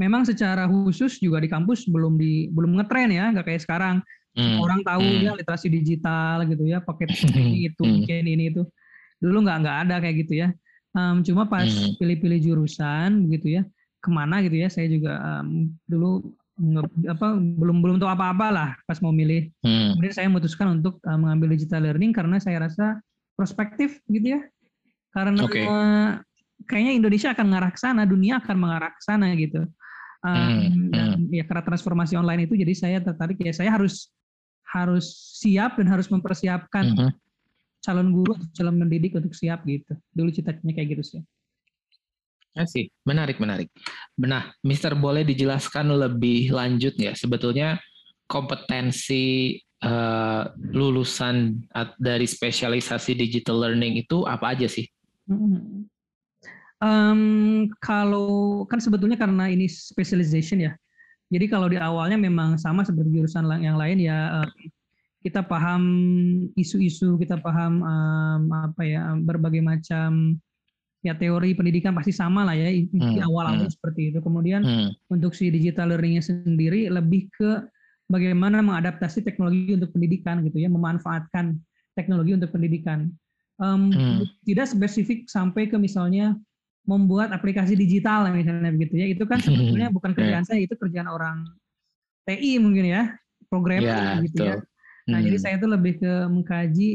Memang 0.00 0.24
secara 0.24 0.64
khusus 0.64 1.20
juga 1.20 1.44
di 1.44 1.48
kampus 1.48 1.84
belum 1.84 2.16
di 2.16 2.48
belum 2.52 2.80
ngetren 2.80 3.12
ya, 3.12 3.32
nggak 3.36 3.46
kayak 3.48 3.62
sekarang. 3.64 3.96
Hmm. 4.36 4.56
Orang 4.62 4.80
tahu 4.80 5.04
hmm. 5.04 5.24
ya 5.28 5.32
literasi 5.36 5.68
digital 5.68 6.44
gitu 6.48 6.64
ya, 6.64 6.80
pakai 6.80 7.08
ini 7.40 7.72
itu, 7.72 7.84
hmm. 7.84 8.08
ini 8.08 8.44
itu. 8.52 8.62
Dulu 9.20 9.44
nggak 9.44 9.56
nggak 9.60 9.76
ada 9.88 9.96
kayak 10.00 10.16
gitu 10.24 10.32
ya. 10.40 10.48
Um, 10.90 11.22
cuma 11.22 11.46
pas 11.46 11.70
hmm. 11.70 12.02
pilih-pilih 12.02 12.50
jurusan 12.50 13.30
begitu 13.30 13.60
ya, 13.60 13.62
ke 14.00 14.10
mana 14.10 14.40
gitu 14.42 14.56
ya 14.58 14.68
saya 14.72 14.88
juga 14.88 15.20
um, 15.20 15.70
dulu 15.84 16.34
nge, 16.56 16.82
apa 17.08 17.36
belum 17.36 17.84
belum 17.84 17.96
tahu 18.00 18.10
apa-apa 18.10 18.46
lah 18.48 18.70
pas 18.88 19.00
mau 19.04 19.12
milih 19.12 19.52
hmm. 19.64 19.96
kemudian 19.96 20.14
saya 20.16 20.26
memutuskan 20.28 20.80
untuk 20.80 21.00
uh, 21.04 21.16
mengambil 21.20 21.56
digital 21.56 21.84
learning 21.84 22.12
karena 22.12 22.36
saya 22.40 22.64
rasa 22.64 23.00
prospektif 23.36 24.00
gitu 24.08 24.36
ya 24.36 24.40
karena 25.12 25.40
okay. 25.44 25.64
uh, 25.68 26.10
kayaknya 26.68 26.92
Indonesia 26.96 27.28
akan 27.32 27.44
mengarah 27.48 27.72
ke 27.72 27.80
sana 27.80 28.02
dunia 28.08 28.40
akan 28.40 28.56
mengarah 28.56 28.90
ke 28.92 29.02
sana 29.04 29.32
gitu 29.36 29.68
um, 30.24 30.36
hmm. 30.36 30.92
dan 30.92 31.08
hmm. 31.20 31.32
ya 31.32 31.44
karena 31.44 31.62
transformasi 31.64 32.16
online 32.16 32.48
itu 32.48 32.56
jadi 32.56 32.74
saya 32.76 32.98
tertarik 33.04 33.40
ya 33.40 33.52
saya 33.52 33.70
harus 33.76 34.08
harus 34.70 35.36
siap 35.40 35.76
dan 35.76 35.92
harus 35.92 36.08
mempersiapkan 36.08 36.84
hmm. 36.96 37.10
Calon 37.80 38.12
guru 38.12 38.36
calon 38.52 38.76
mendidik 38.76 39.16
untuk 39.16 39.32
siap 39.32 39.64
gitu. 39.64 39.96
Dulu 40.12 40.28
cita-citanya 40.30 40.74
kayak 40.76 40.88
gitu 40.96 41.04
sih. 41.16 41.22
Sih, 42.66 42.90
menarik, 43.06 43.38
menarik. 43.38 43.70
Nah, 44.18 44.50
Mister 44.66 44.98
boleh 44.98 45.22
dijelaskan 45.22 45.86
lebih 45.94 46.50
lanjut 46.50 46.98
ya, 46.98 47.14
sebetulnya 47.14 47.78
kompetensi 48.26 49.54
uh, 49.86 50.50
lulusan 50.74 51.62
dari 51.94 52.26
spesialisasi 52.26 53.14
digital 53.14 53.54
learning 53.62 54.02
itu 54.02 54.26
apa 54.26 54.58
aja 54.58 54.66
sih? 54.66 54.82
Um, 56.82 57.70
kalau 57.78 58.66
kan 58.66 58.82
sebetulnya 58.82 59.14
karena 59.14 59.46
ini 59.46 59.70
specialization 59.70 60.58
ya, 60.58 60.74
jadi 61.30 61.46
kalau 61.46 61.70
di 61.70 61.78
awalnya 61.78 62.18
memang 62.18 62.58
sama 62.58 62.82
seperti 62.82 63.14
jurusan 63.14 63.46
yang 63.62 63.78
lain 63.78 64.02
ya, 64.02 64.42
uh, 64.42 64.48
kita 65.20 65.44
paham 65.44 65.82
isu-isu, 66.56 67.20
kita 67.20 67.36
paham 67.40 67.84
um, 67.84 68.42
apa 68.48 68.82
ya 68.84 69.12
berbagai 69.20 69.60
macam 69.60 70.40
ya 71.00 71.16
teori 71.16 71.56
pendidikan 71.56 71.96
pasti 71.96 72.12
sama 72.12 72.44
lah 72.44 72.56
ya 72.56 72.68
di 72.72 72.88
hmm, 72.92 73.24
awal-awal 73.24 73.68
hmm. 73.68 73.72
seperti 73.72 74.12
itu. 74.12 74.18
Kemudian 74.24 74.64
hmm. 74.64 75.12
untuk 75.12 75.36
si 75.36 75.52
digital 75.52 75.92
learningnya 75.92 76.24
sendiri 76.24 76.88
lebih 76.88 77.28
ke 77.36 77.68
bagaimana 78.08 78.64
mengadaptasi 78.64 79.20
teknologi 79.20 79.76
untuk 79.76 79.92
pendidikan 79.92 80.40
gitu 80.40 80.56
ya, 80.56 80.72
memanfaatkan 80.72 81.60
teknologi 81.92 82.32
untuk 82.40 82.50
pendidikan. 82.56 83.12
Um, 83.60 83.92
hmm. 83.92 84.24
Tidak 84.48 84.72
spesifik 84.72 85.28
sampai 85.28 85.68
ke 85.68 85.76
misalnya 85.76 86.32
membuat 86.88 87.28
aplikasi 87.36 87.76
digital 87.76 88.24
misalnya 88.32 88.72
begitu 88.72 88.96
ya. 88.96 89.06
Itu 89.12 89.28
kan 89.28 89.44
sebetulnya 89.44 89.92
hmm. 89.92 89.96
bukan 90.00 90.16
kerjaan 90.16 90.48
saya, 90.48 90.64
itu 90.64 90.72
kerjaan 90.80 91.12
orang 91.12 91.44
TI 92.24 92.56
mungkin 92.56 92.88
ya, 92.88 93.02
programmer 93.52 94.16
ya, 94.16 94.24
gitu 94.24 94.40
ya. 94.48 94.56
Nah, 95.10 95.18
hmm. 95.20 95.26
jadi 95.26 95.36
saya 95.42 95.54
itu 95.58 95.66
lebih 95.66 95.98
ke 95.98 96.12
mengkaji 96.30 96.90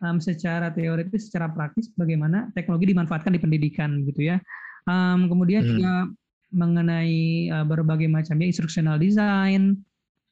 um, 0.00 0.16
secara 0.18 0.72
teoritis, 0.72 1.28
secara 1.28 1.52
praktis 1.52 1.92
bagaimana 1.94 2.48
teknologi 2.56 2.90
dimanfaatkan 2.90 3.36
di 3.36 3.40
pendidikan 3.40 4.02
gitu 4.08 4.32
ya. 4.32 4.40
Um, 4.88 5.28
kemudian 5.28 5.62
hmm. 5.62 5.70
juga 5.76 5.94
mengenai 6.50 7.46
uh, 7.52 7.66
berbagai 7.68 8.10
macamnya 8.10 8.50
instructional 8.50 8.98
design, 8.98 9.78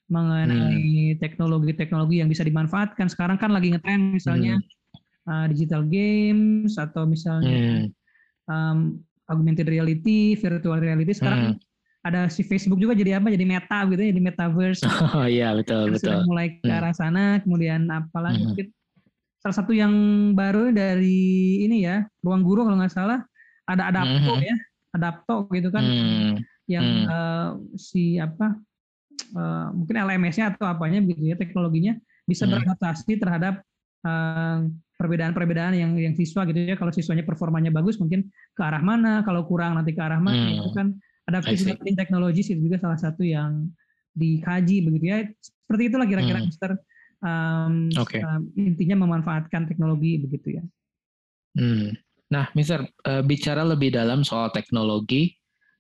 mengenai 0.09 1.15
hmm. 1.15 1.21
teknologi-teknologi 1.21 2.25
yang 2.25 2.33
bisa 2.33 2.43
dimanfaatkan. 2.43 3.07
Sekarang 3.13 3.37
kan 3.37 3.53
lagi 3.53 3.71
ngetren 3.71 4.17
misalnya 4.17 4.57
hmm. 4.59 5.29
uh, 5.31 5.47
digital 5.53 5.85
games 5.85 6.81
atau 6.81 7.05
misalnya 7.05 7.87
hmm. 7.87 7.89
um, 8.49 8.79
augmented 9.29 9.69
reality, 9.69 10.33
virtual 10.35 10.81
reality. 10.81 11.13
Sekarang 11.13 11.55
hmm. 11.55 11.68
Ada 12.07 12.31
si 12.31 12.47
Facebook 12.47 12.79
juga 12.79 12.95
jadi 12.95 13.19
apa? 13.19 13.29
Jadi 13.29 13.45
meta 13.45 13.85
gitu 13.91 14.01
ya, 14.01 14.11
jadi 14.15 14.23
metaverse. 14.23 14.83
Oh 15.19 15.27
iya 15.27 15.55
betul 15.55 15.93
betul. 15.93 16.25
mulai 16.25 16.59
ke 16.59 16.67
hmm. 16.67 16.77
arah 16.79 16.95
sana. 16.95 17.43
Kemudian 17.43 17.87
apalagi 17.91 18.45
hmm 18.45 18.77
salah 19.39 19.55
satu 19.55 19.71
yang 19.71 19.95
baru 20.35 20.75
dari 20.75 21.63
ini 21.63 21.87
ya 21.87 22.03
ruang 22.27 22.43
guru 22.43 22.67
kalau 22.67 22.83
nggak 22.83 22.91
salah 22.91 23.23
ada 23.71 23.87
adapto 23.87 24.35
mm 24.35 24.39
-hmm. 24.43 24.49
ya 24.51 24.57
adapto 24.99 25.37
gitu 25.55 25.69
kan 25.71 25.85
mm. 25.87 26.33
yang 26.67 26.85
mm. 26.85 27.07
Uh, 27.07 27.49
si 27.79 28.19
apa 28.19 28.59
uh, 29.39 29.71
mungkin 29.71 29.95
LMS-nya 29.95 30.53
atau 30.53 30.67
apanya 30.67 30.99
begitu 30.99 31.31
ya 31.31 31.37
teknologinya 31.39 31.95
bisa 32.27 32.45
mm. 32.45 32.51
beradaptasi 32.51 33.13
terhadap 33.17 33.65
eh, 34.05 34.59
perbedaan-perbedaan 35.01 35.73
yang 35.81 35.97
yang 35.97 36.13
siswa 36.13 36.45
gitu 36.45 36.69
ya 36.69 36.77
kalau 36.77 36.93
siswanya 36.93 37.25
performanya 37.25 37.73
bagus 37.73 37.97
mungkin 37.97 38.29
ke 38.53 38.61
arah 38.61 38.85
mana 38.85 39.25
kalau 39.25 39.49
kurang 39.49 39.81
nanti 39.81 39.97
ke 39.97 40.03
arah 40.03 40.21
mana 40.21 40.53
mm. 40.53 40.61
itu 40.61 40.71
kan 40.77 40.93
adaptasi 41.29 41.77
teknologi 41.93 42.41
itu 42.41 42.59
juga 42.59 42.81
salah 42.81 42.97
satu 42.97 43.21
yang 43.21 43.69
dikaji 44.17 44.83
begitu 44.83 45.05
ya 45.13 45.19
seperti 45.39 45.93
itulah 45.93 46.09
kira-kira 46.09 46.41
mm. 46.41 46.47
Mister 46.49 46.71
um, 47.23 47.93
okay. 47.95 48.25
um, 48.25 48.49
intinya 48.57 49.05
memanfaatkan 49.05 49.69
teknologi 49.69 50.19
begitu 50.19 50.59
ya. 50.59 50.65
Hmm. 51.59 51.95
Nah, 52.29 52.49
Mister 52.53 52.85
uh, 52.85 53.23
bicara 53.25 53.65
lebih 53.65 53.93
dalam 53.95 54.23
soal 54.23 54.53
teknologi 54.53 55.33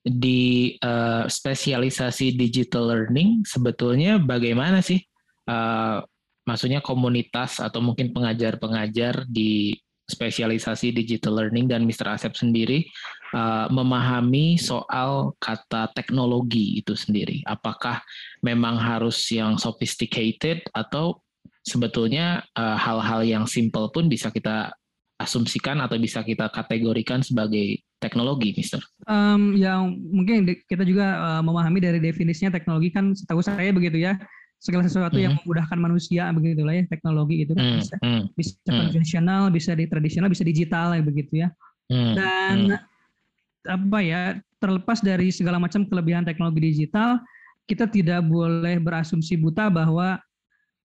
di 0.02 0.72
uh, 0.80 1.28
spesialisasi 1.28 2.34
digital 2.36 2.88
learning 2.88 3.44
sebetulnya 3.44 4.16
bagaimana 4.16 4.80
sih? 4.80 5.00
Uh, 5.48 6.04
maksudnya 6.48 6.80
komunitas 6.80 7.60
atau 7.60 7.84
mungkin 7.84 8.12
pengajar-pengajar 8.16 9.28
di 9.28 9.76
spesialisasi 10.08 10.96
digital 10.96 11.36
learning 11.36 11.68
dan 11.68 11.84
Mr. 11.84 12.08
Asep 12.08 12.32
sendiri 12.32 12.88
uh, 13.36 13.68
memahami 13.68 14.56
soal 14.56 15.36
kata 15.36 15.92
teknologi 15.92 16.80
itu 16.80 16.96
sendiri. 16.96 17.44
Apakah 17.44 18.00
memang 18.40 18.80
harus 18.80 19.20
yang 19.28 19.60
sophisticated 19.60 20.64
atau 20.72 21.20
sebetulnya 21.68 22.40
eh, 22.56 22.78
hal-hal 22.80 23.20
uh, 23.20 23.28
yang 23.28 23.44
simple 23.44 23.92
pun 23.92 24.08
bisa 24.08 24.32
kita 24.32 24.72
asumsikan 25.20 25.84
atau 25.84 26.00
bisa 26.00 26.24
kita 26.24 26.48
kategorikan 26.48 27.20
sebagai 27.20 27.84
teknologi, 28.00 28.54
Mister? 28.56 28.80
Um, 29.04 29.58
yang 29.58 29.98
mungkin 29.98 30.46
kita 30.64 30.86
juga 30.86 31.18
uh, 31.18 31.42
memahami 31.44 31.82
dari 31.82 31.98
definisinya 32.00 32.54
teknologi 32.54 32.88
kan 32.94 33.12
setahu 33.12 33.42
saya 33.42 33.74
begitu 33.74 34.00
ya 34.00 34.16
segala 34.58 34.82
sesuatu 34.82 35.14
mm. 35.14 35.22
yang 35.22 35.34
hmm. 35.38 35.42
memudahkan 35.46 35.78
manusia 35.78 36.26
begitulah 36.34 36.74
ya 36.74 36.84
teknologi 36.90 37.46
itu 37.46 37.54
kan 37.54 37.62
mm. 37.64 37.76
bisa 37.78 37.94
mm. 38.02 38.22
bisa 38.34 38.54
mm. 38.66 38.74
konvensional 38.74 39.42
bisa 39.54 39.70
di 39.78 39.84
tradisional 39.86 40.28
bisa 40.28 40.42
digital 40.42 40.98
ya 40.98 41.02
begitu 41.02 41.32
ya 41.46 41.48
hmm. 41.94 42.14
dan 42.18 42.56
hmm. 42.74 43.70
apa 43.70 43.98
ya 44.02 44.20
terlepas 44.58 44.98
dari 44.98 45.30
segala 45.30 45.62
macam 45.62 45.86
kelebihan 45.86 46.26
teknologi 46.26 46.74
digital 46.74 47.22
kita 47.70 47.86
tidak 47.86 48.26
boleh 48.26 48.82
berasumsi 48.82 49.38
buta 49.38 49.70
bahwa 49.70 50.18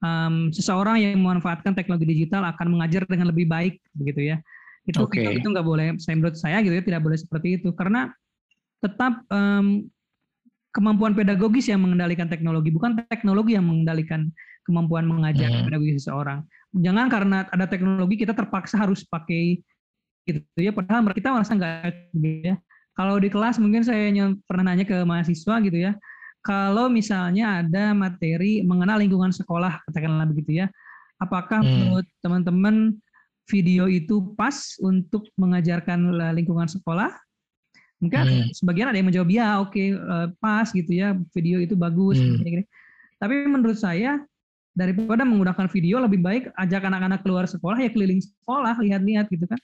um, 0.06 0.54
seseorang 0.54 1.02
yang 1.02 1.18
memanfaatkan 1.18 1.74
teknologi 1.74 2.06
digital 2.06 2.46
akan 2.46 2.78
mengajar 2.78 3.10
dengan 3.10 3.34
lebih 3.34 3.50
baik 3.50 3.82
begitu 3.98 4.36
ya 4.36 4.38
itu 4.84 5.00
okay. 5.00 5.40
itu 5.40 5.48
nggak 5.48 5.64
boleh 5.64 5.96
saya 5.98 6.20
menurut 6.20 6.36
saya 6.36 6.60
gitu 6.60 6.76
ya 6.76 6.84
tidak 6.84 7.02
boleh 7.02 7.18
seperti 7.18 7.58
itu 7.58 7.72
karena 7.72 8.12
tetap 8.84 9.24
um, 9.32 9.88
kemampuan 10.74 11.14
pedagogis 11.14 11.70
yang 11.70 11.86
mengendalikan 11.86 12.28
teknologi 12.28 12.74
bukan 12.74 13.00
teknologi 13.08 13.56
yang 13.56 13.64
mengendalikan 13.64 14.34
kemampuan 14.66 15.06
mengajar 15.06 15.48
hmm. 15.48 15.70
pedagogis 15.70 16.04
seseorang 16.04 16.42
jangan 16.74 17.08
karena 17.08 17.46
ada 17.54 17.66
teknologi 17.70 18.18
kita 18.18 18.34
terpaksa 18.34 18.82
harus 18.82 19.06
pakai 19.06 19.62
gitu 20.26 20.60
ya 20.60 20.72
padahal 20.74 21.06
kita 21.14 21.30
merasa 21.30 21.54
nggak 21.54 22.12
gitu 22.18 22.54
ya 22.54 22.56
kalau 22.94 23.22
di 23.22 23.30
kelas 23.30 23.62
mungkin 23.62 23.86
saya 23.86 24.10
pernah 24.50 24.74
nanya 24.74 24.86
ke 24.88 24.98
mahasiswa 25.06 25.56
gitu 25.62 25.78
ya 25.78 25.94
kalau 26.44 26.92
misalnya 26.92 27.64
ada 27.64 27.96
materi 27.96 28.68
mengenal 28.68 29.00
lingkungan 29.00 29.32
sekolah, 29.32 29.80
katakanlah 29.88 30.28
begitu 30.28 30.60
ya, 30.60 30.68
apakah 31.16 31.64
hmm. 31.64 31.72
menurut 31.72 32.08
teman-teman 32.20 32.76
video 33.48 33.88
itu 33.88 34.36
pas 34.36 34.76
untuk 34.84 35.24
mengajarkan 35.40 36.12
lingkungan 36.36 36.68
sekolah? 36.68 37.16
Mungkin 38.04 38.20
hmm. 38.20 38.52
sebagian 38.52 38.92
ada 38.92 38.98
yang 39.00 39.08
menjawab 39.08 39.30
ya, 39.32 39.48
oke 39.64 39.72
okay, 39.72 39.96
eh, 39.96 40.28
pas 40.44 40.68
gitu 40.68 40.92
ya, 40.92 41.16
video 41.32 41.64
itu 41.64 41.74
bagus. 41.80 42.20
Hmm. 42.20 42.44
Gini 42.44 42.50
-gini. 42.60 42.66
Tapi 43.18 43.36
menurut 43.48 43.80
saya 43.80 44.20
daripada 44.76 45.24
menggunakan 45.24 45.70
video 45.72 46.02
lebih 46.02 46.20
baik 46.20 46.44
ajak 46.58 46.82
anak-anak 46.84 47.22
keluar 47.22 47.46
sekolah 47.46 47.78
ya 47.78 47.94
keliling 47.94 48.20
sekolah 48.20 48.76
lihat-lihat 48.84 49.32
gitu 49.32 49.48
kan. 49.48 49.60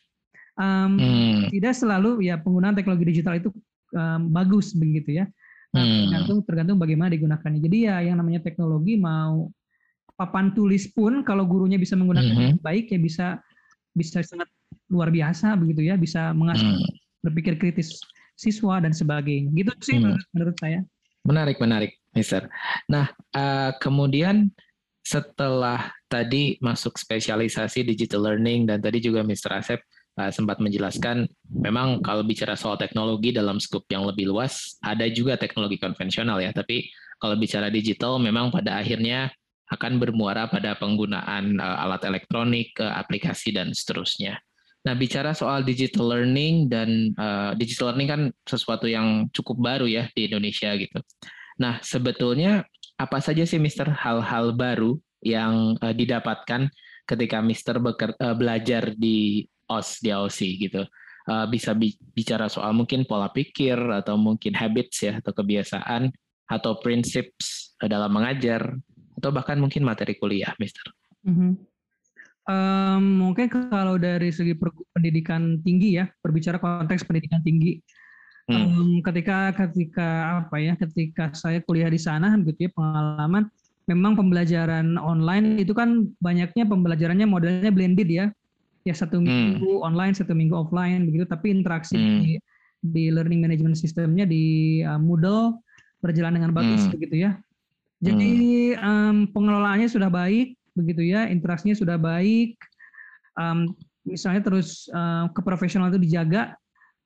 Um, 0.59 0.95
hmm. 0.95 1.51
Tidak 1.51 1.73
selalu 1.75 2.23
ya 2.23 2.39
penggunaan 2.39 2.75
teknologi 2.75 3.11
digital 3.11 3.35
itu 3.39 3.51
um, 3.95 4.31
bagus 4.31 4.71
begitu 4.75 5.23
ya 5.23 5.25
Nah, 5.69 5.85
hmm. 5.85 6.01
tergantung 6.09 6.39
tergantung 6.45 6.77
bagaimana 6.81 7.13
digunakannya. 7.13 7.61
Jadi 7.61 7.77
ya 7.85 8.01
yang 8.01 8.17
namanya 8.17 8.41
teknologi 8.41 8.97
mau 8.97 9.53
papan 10.17 10.51
tulis 10.51 10.89
pun 10.89 11.21
kalau 11.21 11.45
gurunya 11.45 11.77
bisa 11.77 11.93
menggunakannya 11.93 12.57
hmm. 12.57 12.65
baik 12.65 12.91
ya 12.91 12.99
bisa 12.99 13.27
bisa 13.93 14.19
sangat 14.25 14.49
luar 14.89 15.13
biasa 15.13 15.53
begitu 15.61 15.85
ya, 15.85 15.95
bisa 15.95 16.33
mengasah 16.33 16.65
hmm. 16.65 16.89
berpikir 17.21 17.61
kritis 17.61 18.01
siswa 18.39 18.79
dan 18.79 18.95
sebagainya. 18.95 19.51
Gitu 19.51 19.71
sih 19.83 19.95
hmm. 19.99 20.03
menurut, 20.07 20.27
menurut 20.31 20.57
saya. 20.63 20.79
Menarik, 21.27 21.57
menarik, 21.59 21.91
Mister. 22.15 22.47
Nah, 22.87 23.11
uh, 23.35 23.75
kemudian 23.83 24.47
setelah 25.03 25.91
tadi 26.07 26.55
masuk 26.63 26.95
spesialisasi 26.95 27.83
digital 27.83 28.23
learning 28.31 28.71
dan 28.71 28.79
tadi 28.79 29.03
juga 29.03 29.19
Mister 29.27 29.51
Asep 29.51 29.83
uh, 30.15 30.31
sempat 30.31 30.63
menjelaskan 30.63 31.27
memang 31.51 31.99
kalau 31.99 32.23
bicara 32.23 32.55
soal 32.55 32.79
teknologi 32.79 33.35
dalam 33.35 33.59
skup 33.59 33.83
yang 33.91 34.05
lebih 34.05 34.29
luas 34.29 34.79
ada 34.85 35.09
juga 35.09 35.35
teknologi 35.35 35.81
konvensional 35.81 36.37
ya 36.39 36.53
tapi 36.53 36.87
kalau 37.19 37.35
bicara 37.35 37.67
digital 37.73 38.21
memang 38.21 38.53
pada 38.53 38.79
akhirnya 38.79 39.33
akan 39.69 40.01
bermuara 40.01 40.49
pada 40.49 40.73
penggunaan 40.77 41.61
uh, 41.61 41.83
alat 41.85 42.01
elektronik, 42.09 42.73
uh, 42.81 42.97
aplikasi 42.97 43.53
dan 43.53 43.69
seterusnya. 43.69 44.41
Nah, 44.89 44.97
bicara 44.97 45.37
soal 45.37 45.61
digital 45.61 46.09
learning 46.09 46.65
dan 46.65 47.13
uh, 47.13 47.53
digital 47.53 47.93
learning 47.93 48.09
kan 48.09 48.21
sesuatu 48.41 48.89
yang 48.89 49.29
cukup 49.29 49.61
baru 49.61 49.85
ya 49.85 50.09
di 50.17 50.25
Indonesia 50.25 50.73
gitu. 50.73 50.97
Nah, 51.61 51.77
sebetulnya 51.85 52.65
apa 52.97 53.21
saja 53.21 53.45
sih 53.45 53.61
Mister 53.61 53.85
hal-hal 53.85 54.57
baru 54.57 54.97
yang 55.21 55.77
uh, 55.77 55.93
didapatkan 55.93 56.73
ketika 57.05 57.37
Mister 57.37 57.77
beker, 57.77 58.17
uh, 58.17 58.33
belajar 58.33 58.97
di 58.97 59.45
OS 59.69 60.01
di 60.01 60.09
OC 60.09 60.39
gitu. 60.57 60.81
Uh, 61.29 61.45
bisa 61.45 61.77
bicara 62.17 62.49
soal 62.49 62.73
mungkin 62.73 63.05
pola 63.05 63.29
pikir 63.29 63.77
atau 63.77 64.17
mungkin 64.17 64.57
habits 64.57 65.05
ya 65.05 65.21
atau 65.21 65.37
kebiasaan 65.37 66.09
atau 66.49 66.81
prinsip 66.81 67.37
dalam 67.77 68.09
mengajar 68.09 68.73
atau 69.21 69.29
bahkan 69.29 69.61
mungkin 69.61 69.85
materi 69.85 70.17
kuliah, 70.17 70.57
Mister. 70.57 70.89
Mm 71.21 71.33
-hmm. 71.37 71.68
Um, 72.49 73.29
mungkin 73.29 73.45
kalau 73.47 74.01
dari 74.01 74.33
segi 74.33 74.57
pendidikan 74.97 75.61
tinggi 75.61 76.01
ya, 76.01 76.09
berbicara 76.25 76.57
konteks 76.57 77.05
pendidikan 77.05 77.45
tinggi, 77.45 77.77
hmm. 78.49 78.57
um, 78.57 78.91
ketika 79.05 79.53
ketika 79.53 80.41
apa 80.41 80.57
ya, 80.57 80.73
ketika 80.73 81.29
saya 81.37 81.61
kuliah 81.61 81.93
di 81.93 82.01
sana, 82.01 82.33
gitu 82.41 82.65
ya 82.65 82.71
pengalaman, 82.73 83.45
memang 83.85 84.17
pembelajaran 84.17 84.97
online 84.97 85.61
itu 85.61 85.77
kan 85.77 86.09
banyaknya 86.19 86.65
pembelajarannya 86.65 87.29
modelnya 87.29 87.69
blended 87.69 88.09
ya, 88.09 88.25
ya 88.87 88.93
satu 88.95 89.19
hmm. 89.19 89.25
minggu 89.25 89.71
hmm. 89.79 89.85
online 89.85 90.13
satu 90.15 90.33
minggu 90.33 90.55
offline 90.55 91.07
begitu 91.09 91.25
tapi 91.29 91.51
interaksi 91.51 91.95
hmm. 91.95 92.19
di, 92.23 92.31
di 92.79 93.03
learning 93.11 93.43
management 93.43 93.75
systemnya 93.75 94.23
di 94.23 94.79
uh, 94.81 94.97
Moodle 94.97 95.59
berjalan 95.99 96.39
dengan 96.39 96.51
bagus 96.55 96.87
hmm. 96.87 96.91
begitu 96.95 97.15
ya 97.29 97.31
jadi 97.99 98.31
um, 98.79 99.27
pengelolaannya 99.29 99.91
sudah 99.91 100.07
baik 100.07 100.55
begitu 100.79 101.11
ya 101.11 101.27
interaksinya 101.27 101.75
sudah 101.75 101.99
baik 101.99 102.55
um, 103.35 103.75
misalnya 104.07 104.41
terus 104.41 104.87
uh, 104.95 105.27
keprofesional 105.35 105.91
itu 105.91 105.99
dijaga 105.99 106.55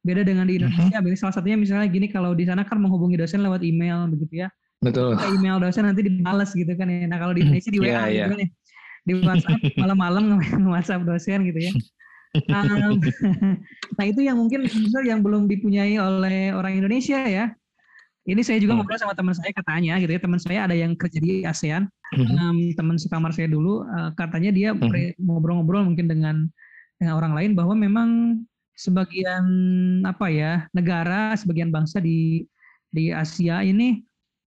beda 0.03 0.21
dengan 0.21 0.45
di 0.45 0.59
Indonesia 0.59 0.99
hmm. 0.99 1.15
salah 1.17 1.35
satunya 1.35 1.57
misalnya 1.57 1.87
gini 1.89 2.11
kalau 2.11 2.35
di 2.35 2.45
sana 2.45 2.67
kan 2.67 2.77
menghubungi 2.77 3.17
dosen 3.17 3.41
lewat 3.41 3.63
email 3.63 4.05
begitu 4.11 4.45
ya 4.45 4.49
betul 4.83 5.15
ke 5.15 5.25
email 5.39 5.63
dosen 5.63 5.87
nanti 5.87 6.03
dibalas 6.03 6.51
gitu 6.51 6.75
kan 6.75 6.91
ya 6.91 7.07
nah 7.07 7.17
kalau 7.17 7.31
di 7.31 7.41
Indonesia 7.47 7.71
di 7.71 7.79
WA 7.79 7.87
yeah, 7.87 8.03
gitu 8.05 8.19
yeah. 8.19 8.29
kan 8.29 8.39
ya 8.43 8.49
di 9.03 9.13
WhatsApp 9.19 9.59
malam-malam 9.81 10.39
WhatsApp 10.71 11.03
dosen 11.03 11.43
gitu 11.47 11.59
ya. 11.59 11.73
Um, 12.49 12.97
nah 13.99 14.05
itu 14.09 14.25
yang 14.25 14.41
mungkin 14.41 14.65
yang 15.05 15.21
belum 15.21 15.45
dipunyai 15.45 15.99
oleh 15.99 16.55
orang 16.55 16.79
Indonesia 16.79 17.19
ya. 17.27 17.53
Ini 18.23 18.39
saya 18.39 18.55
juga 18.55 18.75
hmm. 18.75 18.87
ngobrol 18.87 18.99
sama 19.03 19.13
teman 19.19 19.35
saya 19.35 19.51
katanya 19.51 19.99
gitu 19.99 20.15
ya 20.15 20.21
teman 20.23 20.39
saya 20.39 20.59
ada 20.63 20.71
yang 20.71 20.95
kerja 20.95 21.19
di 21.19 21.43
ASEAN 21.43 21.91
um, 22.15 22.57
teman 22.79 22.95
sekamar 22.95 23.35
saya 23.35 23.51
dulu 23.51 23.83
uh, 23.83 24.15
katanya 24.15 24.55
dia 24.55 24.69
hmm. 24.71 25.19
ngobrol-ngobrol 25.19 25.83
mungkin 25.83 26.07
dengan 26.07 26.47
dengan 27.03 27.19
orang 27.19 27.35
lain 27.35 27.51
bahwa 27.51 27.75
memang 27.75 28.09
sebagian 28.79 29.43
apa 30.07 30.31
ya 30.31 30.53
negara 30.71 31.35
sebagian 31.35 31.67
bangsa 31.67 31.99
di 31.99 32.47
di 32.95 33.11
Asia 33.11 33.59
ini 33.59 33.99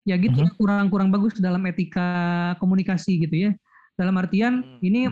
ya 0.06 0.14
gitu 0.22 0.46
hmm. 0.46 0.62
kurang-kurang 0.62 1.10
bagus 1.10 1.34
dalam 1.42 1.66
etika 1.66 2.54
komunikasi 2.62 3.18
gitu 3.26 3.50
ya 3.50 3.52
dalam 3.96 4.16
artian 4.20 4.62
hmm. 4.62 4.80
ini 4.84 5.08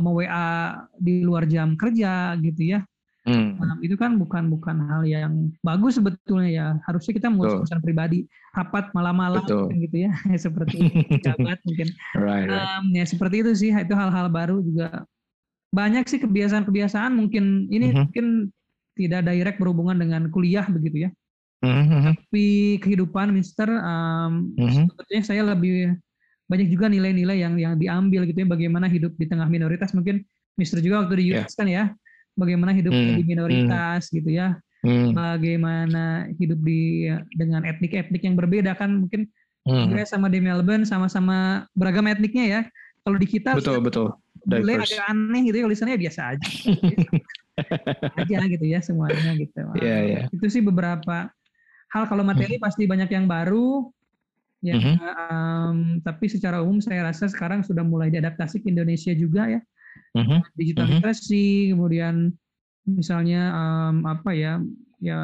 me-WA 0.00 0.74
di 0.96 1.20
luar 1.22 1.44
jam 1.44 1.76
kerja 1.76 2.34
gitu 2.40 2.76
ya. 2.76 2.80
Hmm. 3.22 3.54
Nah, 3.54 3.78
itu 3.78 3.94
kan 3.94 4.18
bukan 4.18 4.50
bukan 4.50 4.82
hal 4.90 5.06
yang 5.06 5.54
bagus 5.62 6.02
sebetulnya 6.02 6.50
ya. 6.50 6.66
Harusnya 6.90 7.14
kita 7.14 7.30
mau 7.30 7.46
urusan 7.46 7.78
pribadi, 7.78 8.26
rapat 8.50 8.90
malam-malam 8.90 9.46
gitu 9.70 9.96
ya, 9.96 10.10
seperti 10.44 10.90
jabat 11.26 11.62
mungkin. 11.62 11.88
Right, 12.18 12.50
right. 12.50 12.66
Um, 12.82 12.90
ya 12.90 13.06
seperti 13.06 13.46
itu 13.46 13.52
sih. 13.54 13.70
Itu 13.70 13.94
hal-hal 13.94 14.26
baru 14.26 14.58
juga 14.66 15.06
banyak 15.72 16.04
sih 16.10 16.18
kebiasaan-kebiasaan 16.20 17.14
mungkin 17.14 17.70
ini 17.70 17.88
mm 17.88 17.92
-hmm. 17.94 18.00
mungkin 18.04 18.26
tidak 18.92 19.24
direct 19.24 19.56
berhubungan 19.62 19.96
dengan 20.02 20.26
kuliah 20.34 20.66
begitu 20.66 21.06
ya. 21.06 21.10
Mm 21.62 21.84
-hmm. 21.86 22.12
Tapi 22.26 22.46
kehidupan 22.82 23.30
Mister 23.30 23.70
um, 23.70 24.50
mm 24.50 24.66
-hmm. 24.66 24.84
sebetulnya 24.90 25.22
saya 25.22 25.42
lebih 25.46 25.94
banyak 26.50 26.68
juga 26.68 26.90
nilai-nilai 26.90 27.38
yang 27.38 27.54
yang 27.54 27.74
diambil 27.78 28.26
gitu 28.26 28.44
ya 28.44 28.48
bagaimana 28.50 28.90
hidup 28.90 29.14
di 29.14 29.30
tengah 29.30 29.46
minoritas 29.46 29.94
mungkin 29.94 30.26
Mister 30.58 30.82
juga 30.82 31.06
waktu 31.06 31.22
di 31.22 31.24
US 31.32 31.48
yeah. 31.48 31.56
kan 31.56 31.68
ya 31.70 31.84
bagaimana 32.38 32.72
hidup 32.72 32.92
hmm. 32.92 33.20
di 33.20 33.22
minoritas 33.24 34.08
hmm. 34.08 34.12
gitu 34.20 34.30
ya 34.32 34.48
hmm. 34.84 35.12
bagaimana 35.12 36.28
hidup 36.36 36.58
di 36.60 37.08
dengan 37.36 37.62
etnik-etnik 37.64 38.22
yang 38.22 38.36
berbeda 38.36 38.74
kan 38.76 39.06
mungkin 39.06 39.28
hmm. 39.68 39.96
sama 40.08 40.32
di 40.32 40.40
Melbourne 40.40 40.88
sama-sama 40.88 41.68
beragam 41.76 42.08
etniknya 42.08 42.44
ya 42.44 42.60
kalau 43.02 43.16
di 43.18 43.26
kita 43.28 43.56
betul 43.56 43.82
betul 43.82 44.08
boleh 44.42 44.82
agak 44.82 45.06
aneh 45.06 45.40
gitu 45.46 45.56
ya 45.62 45.64
tulisannya 45.70 45.98
biasa 46.00 46.20
aja 46.34 46.46
aja 48.18 48.36
gitu 48.48 48.64
ya 48.64 48.80
semuanya 48.82 49.38
gitu 49.38 49.60
yeah, 49.78 50.00
yeah. 50.02 50.24
itu 50.34 50.46
sih 50.50 50.62
beberapa 50.64 51.30
hal 51.92 52.04
kalau 52.08 52.24
materi 52.24 52.56
hmm. 52.58 52.64
pasti 52.64 52.88
banyak 52.88 53.12
yang 53.12 53.28
baru 53.28 53.92
Ya, 54.62 54.78
mm 54.78 54.82
-hmm. 54.86 54.96
um, 55.02 55.78
tapi 56.06 56.30
secara 56.30 56.62
umum 56.62 56.78
saya 56.78 57.02
rasa 57.10 57.26
sekarang 57.26 57.66
sudah 57.66 57.82
mulai 57.82 58.14
diadaptasi 58.14 58.62
ke 58.62 58.70
Indonesia 58.70 59.10
juga 59.10 59.50
ya. 59.50 59.60
Mm 60.12 60.24
-hmm. 60.24 60.40
Digitalisasi, 60.56 61.44
mm 61.44 61.58
-hmm. 61.58 61.70
kemudian 61.76 62.14
misalnya 62.84 63.42
um, 63.54 63.96
apa 64.04 64.30
ya, 64.34 64.58
ya 65.02 65.20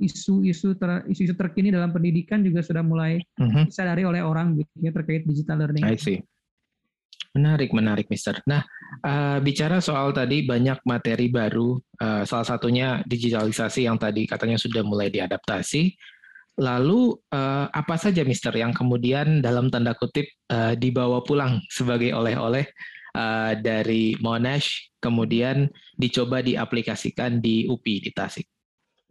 isu-isu 0.00 0.76
ter, 0.76 1.04
isu-isu 1.08 1.32
terkini 1.36 1.72
dalam 1.72 1.92
pendidikan 1.92 2.44
juga 2.44 2.60
sudah 2.60 2.84
mulai 2.84 3.20
mm 3.38 3.48
-hmm. 3.48 3.64
disadari 3.68 4.02
oleh 4.04 4.20
orang 4.20 4.58
gitu 4.60 4.72
ya 4.80 4.90
terkait 4.92 5.24
digital 5.24 5.62
learning. 5.64 5.84
I 5.84 5.96
see. 5.96 6.20
Menarik, 7.32 7.72
menarik, 7.72 8.12
Mister. 8.12 8.44
Nah, 8.44 8.60
uh, 9.00 9.40
bicara 9.40 9.80
soal 9.80 10.12
tadi 10.12 10.44
banyak 10.44 10.84
materi 10.84 11.32
baru, 11.32 11.80
uh, 11.80 12.28
salah 12.28 12.44
satunya 12.44 13.00
digitalisasi 13.08 13.88
yang 13.88 13.96
tadi 13.96 14.28
katanya 14.28 14.60
sudah 14.60 14.84
mulai 14.84 15.08
diadaptasi. 15.08 15.96
Lalu 16.60 17.16
uh, 17.32 17.72
apa 17.72 17.96
saja 17.96 18.20
Mister 18.28 18.52
yang 18.52 18.76
kemudian 18.76 19.40
dalam 19.40 19.72
tanda 19.72 19.96
kutip 19.96 20.28
uh, 20.52 20.76
dibawa 20.76 21.24
pulang 21.24 21.64
sebagai 21.72 22.12
oleh-oleh 22.12 22.68
uh, 23.16 23.52
dari 23.56 24.16
Monash 24.20 24.92
kemudian 24.98 25.68
dicoba 25.96 26.40
diaplikasikan 26.40 27.40
di 27.40 27.68
UPI 27.68 27.96
di 28.08 28.10
Tasik. 28.12 28.46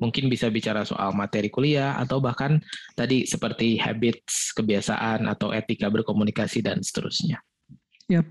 Mungkin 0.01 0.33
bisa 0.33 0.49
bicara 0.49 0.81
soal 0.81 1.13
materi 1.13 1.53
kuliah 1.53 1.93
atau 2.01 2.17
bahkan 2.17 2.57
tadi 2.97 3.29
seperti 3.29 3.77
habits, 3.77 4.49
kebiasaan 4.57 5.29
atau 5.29 5.53
etika 5.53 5.93
berkomunikasi 5.93 6.65
dan 6.65 6.81
seterusnya. 6.81 7.37
Yep. 8.09 8.25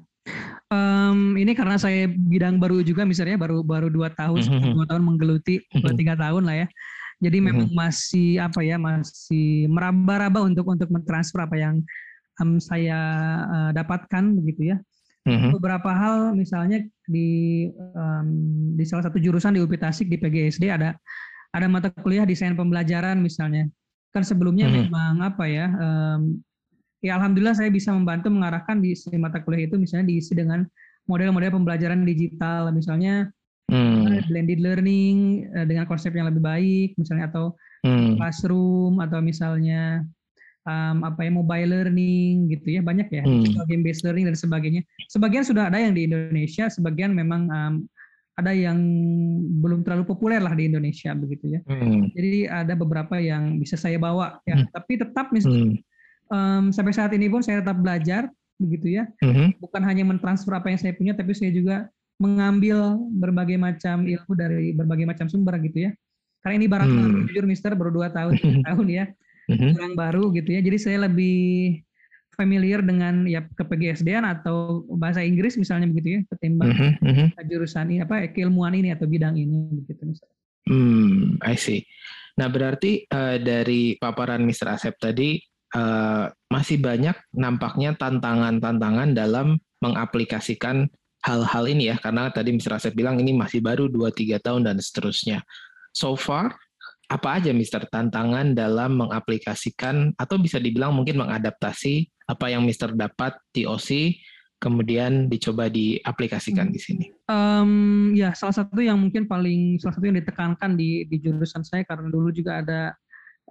Um, 0.70 1.38
ini 1.38 1.54
karena 1.54 1.78
saya 1.78 2.10
bidang 2.10 2.58
baru 2.58 2.82
juga 2.82 3.06
misalnya 3.06 3.38
baru 3.38 3.62
baru 3.62 3.86
dua 3.86 4.10
tahun, 4.10 4.42
mm 4.42 4.50
-hmm. 4.50 4.72
dua 4.74 4.86
tahun 4.90 5.02
menggeluti 5.06 5.62
dua 5.78 5.94
tiga 5.94 6.18
tahun 6.18 6.42
lah 6.42 6.66
ya. 6.66 6.68
Jadi 7.22 7.38
mm 7.38 7.46
-hmm. 7.46 7.54
memang 7.54 7.68
masih 7.70 8.42
apa 8.42 8.60
ya 8.66 8.74
masih 8.74 9.70
meraba-raba 9.70 10.42
untuk 10.42 10.66
untuk 10.66 10.90
mentransfer 10.90 11.38
apa 11.38 11.54
yang 11.54 11.86
um, 12.42 12.58
saya 12.58 12.98
uh, 13.46 13.70
dapatkan 13.70 14.34
begitu 14.42 14.74
ya. 14.74 14.76
Mm-hmm. 15.28 15.50
Beberapa 15.60 15.90
hal 15.92 16.32
misalnya 16.32 16.80
di 17.04 17.68
um, 17.92 18.28
di 18.72 18.84
salah 18.88 19.04
satu 19.04 19.20
jurusan 19.20 19.52
di 19.52 19.60
UPI 19.60 19.78
Tasik 19.78 20.08
di 20.08 20.16
PGSD 20.16 20.72
ada 20.72 20.96
ada 21.52 21.66
mata 21.68 21.92
kuliah 21.92 22.24
desain 22.24 22.56
pembelajaran 22.56 23.20
misalnya. 23.20 23.68
Kan 24.16 24.24
sebelumnya 24.24 24.66
mm-hmm. 24.66 24.88
memang 24.88 25.14
apa 25.20 25.44
ya 25.44 25.66
um, 25.76 26.40
ya 27.04 27.16
alhamdulillah 27.16 27.56
saya 27.56 27.72
bisa 27.72 27.92
membantu 27.92 28.28
mengarahkan 28.32 28.80
di 28.80 28.96
mata 29.16 29.40
kuliah 29.44 29.68
itu 29.68 29.76
misalnya 29.80 30.08
diisi 30.08 30.32
dengan 30.36 30.64
model-model 31.08 31.56
pembelajaran 31.56 32.04
digital 32.04 32.68
misalnya 32.70 33.32
mm. 33.72 34.28
blended 34.28 34.60
learning 34.60 35.48
eh, 35.56 35.66
dengan 35.66 35.88
konsep 35.88 36.12
yang 36.12 36.28
lebih 36.28 36.44
baik 36.44 36.90
misalnya 37.00 37.32
atau 37.32 37.56
mm. 37.82 38.20
classroom 38.20 39.00
atau 39.00 39.18
misalnya 39.24 40.04
um, 40.66 40.96
apa 41.06 41.24
ya 41.24 41.30
mobile 41.32 41.68
learning 41.70 42.50
gitu 42.52 42.78
ya 42.78 42.80
banyak 42.84 43.08
ya 43.08 43.22
hmm. 43.24 43.64
game 43.68 43.84
based 43.84 44.04
learning 44.04 44.28
dan 44.28 44.36
sebagainya 44.36 44.82
sebagian 45.08 45.44
sudah 45.46 45.68
ada 45.72 45.80
yang 45.80 45.96
di 45.96 46.08
Indonesia 46.08 46.68
sebagian 46.68 47.14
memang 47.16 47.42
um, 47.48 47.74
ada 48.40 48.56
yang 48.56 48.80
belum 49.60 49.84
terlalu 49.84 50.08
populer 50.08 50.40
lah 50.40 50.56
di 50.56 50.68
Indonesia 50.68 51.12
begitu 51.12 51.58
ya 51.58 51.60
hmm. 51.64 52.16
jadi 52.16 52.64
ada 52.64 52.74
beberapa 52.76 53.20
yang 53.20 53.60
bisa 53.60 53.76
saya 53.76 54.00
bawa 54.00 54.40
ya 54.48 54.60
hmm. 54.60 54.66
tapi 54.72 54.92
tetap 54.96 55.28
misalnya 55.32 55.76
hmm. 55.76 56.32
um, 56.32 56.64
sampai 56.72 56.92
saat 56.96 57.12
ini 57.12 57.28
pun 57.28 57.44
saya 57.44 57.60
tetap 57.60 57.76
belajar 57.80 58.32
begitu 58.60 59.00
ya 59.00 59.08
hmm. 59.24 59.60
bukan 59.60 59.82
hanya 59.84 60.04
mentransfer 60.04 60.52
apa 60.52 60.68
yang 60.72 60.80
saya 60.80 60.92
punya 60.96 61.12
tapi 61.16 61.32
saya 61.32 61.52
juga 61.52 61.88
mengambil 62.20 63.00
berbagai 63.16 63.56
macam 63.56 64.04
ilmu 64.04 64.32
dari 64.36 64.76
berbagai 64.76 65.08
macam 65.08 65.26
sumber 65.32 65.56
gitu 65.64 65.88
ya 65.88 65.90
karena 66.44 66.54
ini 66.60 66.66
barang 66.68 66.88
hmm. 66.88 67.20
jujur 67.32 67.44
Mister 67.48 67.72
baru 67.72 67.92
dua 67.92 68.12
tahun 68.12 68.36
tahun 68.68 68.86
ya 68.88 69.04
mm-hmm. 69.50 69.78
orang 69.80 69.94
baru 69.98 70.24
gitu 70.34 70.50
ya. 70.54 70.60
Jadi 70.62 70.78
saya 70.78 70.98
lebih 71.10 71.80
familiar 72.38 72.80
dengan 72.80 73.28
ya 73.28 73.44
ke 73.44 73.60
PGSDN 73.66 74.24
atau 74.24 74.88
bahasa 74.96 75.20
Inggris 75.20 75.60
misalnya 75.60 75.90
begitu 75.92 76.16
ya 76.16 76.20
ketimbang 76.32 76.96
mm-hmm. 77.04 77.36
jurusan 77.44 77.92
ini 77.92 78.00
apa 78.00 78.24
keilmuan 78.32 78.72
ini 78.72 78.96
atau 78.96 79.04
bidang 79.04 79.36
ini 79.36 79.84
begitu 79.84 80.08
misalnya. 80.08 80.38
Hmm, 80.70 81.36
I 81.42 81.58
see. 81.58 81.84
Nah 82.38 82.48
berarti 82.48 83.04
uh, 83.10 83.36
dari 83.42 83.98
paparan 83.98 84.46
Mr. 84.46 84.72
Asep 84.72 84.96
tadi 84.96 85.36
uh, 85.76 86.30
masih 86.48 86.78
banyak 86.80 87.16
nampaknya 87.36 87.98
tantangan-tantangan 87.98 89.12
dalam 89.12 89.58
mengaplikasikan 89.82 90.88
hal-hal 91.20 91.64
ini 91.68 91.92
ya 91.92 91.96
karena 92.00 92.32
tadi 92.32 92.56
Mr. 92.56 92.80
Asep 92.80 92.96
bilang 92.96 93.20
ini 93.20 93.36
masih 93.36 93.60
baru 93.60 93.90
2-3 93.92 94.40
tahun 94.40 94.62
dan 94.64 94.76
seterusnya. 94.80 95.44
So 95.92 96.16
far 96.16 96.56
apa 97.10 97.42
aja 97.42 97.50
Mister 97.50 97.82
tantangan 97.90 98.54
dalam 98.54 99.02
mengaplikasikan 99.02 100.14
atau 100.14 100.38
bisa 100.38 100.62
dibilang 100.62 100.94
mungkin 100.94 101.18
mengadaptasi 101.18 102.06
apa 102.30 102.54
yang 102.54 102.62
Mister 102.62 102.94
dapat 102.94 103.34
di 103.50 103.66
OC 103.66 104.14
kemudian 104.62 105.26
dicoba 105.26 105.66
diaplikasikan 105.66 106.70
di 106.70 106.78
sini? 106.78 107.06
Um, 107.26 108.14
ya 108.14 108.30
salah 108.38 108.62
satu 108.62 108.78
yang 108.78 109.02
mungkin 109.02 109.26
paling 109.26 109.82
salah 109.82 109.98
satu 109.98 110.06
yang 110.06 110.22
ditekankan 110.22 110.78
di 110.78 111.08
di 111.10 111.16
jurusan 111.18 111.66
saya 111.66 111.82
karena 111.82 112.06
dulu 112.12 112.30
juga 112.30 112.62
ada 112.62 112.94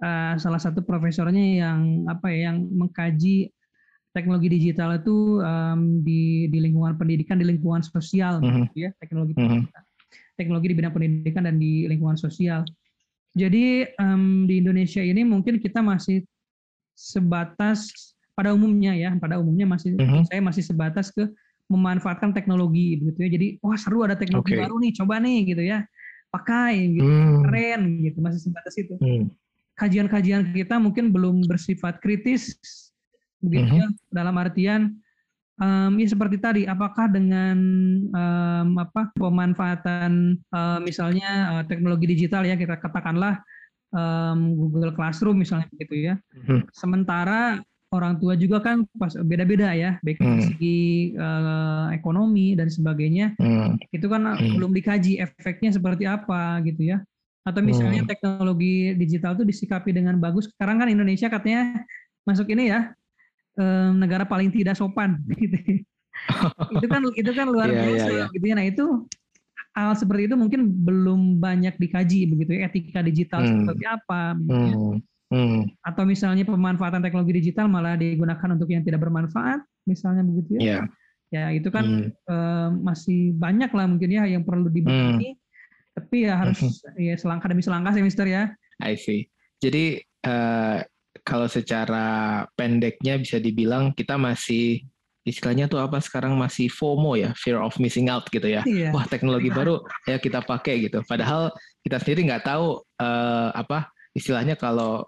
uh, 0.00 0.34
salah 0.40 0.62
satu 0.62 0.80
profesornya 0.80 1.60
yang 1.60 2.08
apa 2.08 2.32
ya 2.32 2.48
yang 2.48 2.64
mengkaji 2.64 3.52
teknologi 4.16 4.48
digital 4.48 4.96
itu 4.96 5.44
um, 5.44 6.00
di 6.00 6.48
di 6.48 6.58
lingkungan 6.64 6.96
pendidikan 6.96 7.36
di 7.36 7.46
lingkungan 7.46 7.84
sosial 7.84 8.40
mm 8.40 8.46
-hmm. 8.46 8.62
gitu 8.72 8.78
ya 8.88 8.90
teknologi 8.98 9.36
mm 9.36 9.46
-hmm. 9.46 9.62
teknologi 10.34 10.66
di 10.72 10.76
bidang 10.80 10.94
pendidikan 10.94 11.42
dan 11.44 11.60
di 11.60 11.84
lingkungan 11.86 12.16
sosial 12.16 12.64
jadi 13.30 13.94
um, 14.02 14.50
di 14.50 14.58
Indonesia 14.58 15.02
ini 15.02 15.22
mungkin 15.22 15.62
kita 15.62 15.78
masih 15.78 16.26
sebatas 16.98 17.94
pada 18.34 18.50
umumnya 18.50 18.96
ya, 18.96 19.14
pada 19.20 19.38
umumnya 19.38 19.68
masih 19.70 19.94
uh 19.94 20.02
mhm. 20.02 20.10
-huh. 20.10 20.22
saya 20.26 20.40
masih 20.42 20.62
sebatas 20.66 21.14
ke 21.14 21.28
memanfaatkan 21.70 22.34
teknologi 22.34 22.98
gitu 22.98 23.18
ya. 23.22 23.30
Jadi 23.30 23.46
wah 23.62 23.78
seru 23.78 24.02
ada 24.02 24.18
teknologi 24.18 24.58
okay. 24.58 24.60
baru 24.66 24.74
nih, 24.82 24.92
coba 24.98 25.14
nih 25.22 25.38
gitu 25.46 25.62
ya. 25.62 25.78
Pakai 26.30 26.94
gitu, 26.94 27.10
hmm. 27.10 27.42
keren 27.42 27.82
gitu, 28.06 28.18
masih 28.22 28.40
sebatas 28.42 28.74
itu. 28.78 28.94
Hmm. 29.02 29.34
Kajian-kajian 29.74 30.54
kita 30.54 30.78
mungkin 30.78 31.10
belum 31.10 31.46
bersifat 31.46 31.98
kritis 31.98 32.54
begitu 33.40 33.72
uh 33.72 33.82
-huh. 33.82 33.90
ya 33.90 34.12
dalam 34.12 34.34
artian 34.36 35.00
um, 35.60 35.92
ya 36.00 36.08
seperti 36.08 36.36
tadi, 36.40 36.62
apakah 36.64 37.06
dengan 37.12 37.58
um, 38.10 38.68
apa 38.80 39.12
pemanfaatan 39.14 40.40
uh, 40.50 40.80
misalnya 40.80 41.60
uh, 41.60 41.64
teknologi 41.68 42.08
digital 42.08 42.42
ya 42.48 42.56
kita 42.56 42.80
katakanlah 42.80 43.38
um, 43.92 44.56
Google 44.56 44.96
Classroom 44.96 45.44
misalnya 45.44 45.68
begitu 45.70 46.10
ya. 46.10 46.14
Hmm. 46.48 46.64
Sementara 46.72 47.60
orang 47.90 48.22
tua 48.22 48.38
juga 48.38 48.62
kan 48.62 48.86
pas 48.96 49.12
beda-beda 49.18 49.74
ya, 49.74 49.98
baik 50.00 50.18
dari 50.22 50.34
hmm. 50.38 50.48
segi 50.48 50.80
uh, 51.18 51.90
ekonomi 51.92 52.54
dan 52.54 52.70
sebagainya. 52.70 53.36
Hmm. 53.36 53.76
Itu 53.92 54.06
kan 54.08 54.26
hmm. 54.26 54.56
belum 54.56 54.72
dikaji 54.74 55.20
efeknya 55.20 55.70
seperti 55.74 56.08
apa 56.08 56.62
gitu 56.64 56.96
ya. 56.96 57.02
Atau 57.44 57.64
misalnya 57.64 58.04
hmm. 58.04 58.10
teknologi 58.10 58.94
digital 58.94 59.34
itu 59.34 59.44
disikapi 59.48 59.90
dengan 59.90 60.16
bagus. 60.22 60.48
Sekarang 60.54 60.78
kan 60.78 60.88
Indonesia 60.92 61.26
katanya 61.26 61.82
masuk 62.28 62.52
ini 62.52 62.70
ya 62.70 62.94
um, 63.60 64.00
negara 64.00 64.24
paling 64.24 64.48
tidak 64.48 64.80
sopan 64.80 65.20
gitu. 65.40 65.84
itu 66.76 66.86
kan 66.88 67.00
itu 67.16 67.30
kan 67.36 67.46
luar 67.48 67.68
yeah, 67.68 67.84
biasa 67.84 68.08
yeah, 68.08 68.18
yeah. 68.24 68.28
gitu 68.32 68.44
ya. 68.48 68.54
Nah, 68.56 68.66
itu 68.66 68.86
hal 69.76 69.92
seperti 69.94 70.26
itu 70.26 70.34
mungkin 70.34 70.66
belum 70.82 71.38
banyak 71.38 71.78
dikaji 71.78 72.26
begitu 72.26 72.58
ya 72.58 72.66
etika 72.66 73.00
digital 73.06 73.40
hmm. 73.46 73.64
seperti 73.64 73.84
apa 73.86 74.34
begitu 74.34 74.66
ya. 74.66 74.76
hmm. 74.76 74.98
Hmm. 75.30 75.62
Atau 75.86 76.02
misalnya 76.10 76.42
pemanfaatan 76.42 77.06
teknologi 77.06 77.38
digital 77.38 77.70
malah 77.70 77.94
digunakan 77.94 78.50
untuk 78.50 78.66
yang 78.66 78.82
tidak 78.82 78.98
bermanfaat 78.98 79.62
misalnya 79.86 80.26
begitu 80.26 80.58
ya. 80.58 80.66
Yeah. 80.66 80.84
Ya, 81.30 81.54
itu 81.54 81.70
kan 81.70 81.86
hmm. 81.86 82.10
uh, 82.26 82.74
masih 82.82 83.38
banyak 83.38 83.70
lah 83.70 83.86
mungkin 83.86 84.10
ya 84.10 84.26
yang 84.26 84.42
perlu 84.42 84.66
dibahas. 84.66 85.22
Hmm. 85.22 85.38
Tapi 85.94 86.26
ya 86.26 86.34
harus 86.34 86.58
hmm. 86.58 86.98
ya 86.98 87.14
selangkah 87.14 87.46
demi 87.46 87.62
selangkah 87.62 87.94
sih 87.94 88.02
Mister 88.02 88.26
ya. 88.26 88.50
I 88.82 88.98
see. 88.98 89.30
Jadi 89.62 90.02
uh, 90.26 90.82
kalau 91.26 91.50
secara 91.50 92.42
pendeknya 92.54 93.18
bisa 93.18 93.36
dibilang 93.42 93.90
kita 93.92 94.14
masih 94.14 94.84
istilahnya 95.20 95.68
tuh 95.68 95.82
apa 95.82 96.00
sekarang 96.00 96.32
masih 96.34 96.72
FOMO 96.72 97.12
ya, 97.18 97.30
fear 97.36 97.60
of 97.60 97.76
missing 97.76 98.08
out 98.08 98.24
gitu 98.32 98.48
ya. 98.48 98.64
Iya. 98.64 98.90
Wah 98.90 99.04
teknologi 99.04 99.52
iya. 99.52 99.56
baru 99.56 99.74
ya 100.08 100.16
kita 100.16 100.40
pakai 100.40 100.88
gitu. 100.88 101.04
Padahal 101.04 101.52
kita 101.84 102.00
sendiri 102.00 102.30
nggak 102.30 102.44
tahu 102.48 102.80
uh, 102.98 103.50
apa 103.52 103.92
istilahnya 104.16 104.56
kalau 104.56 105.06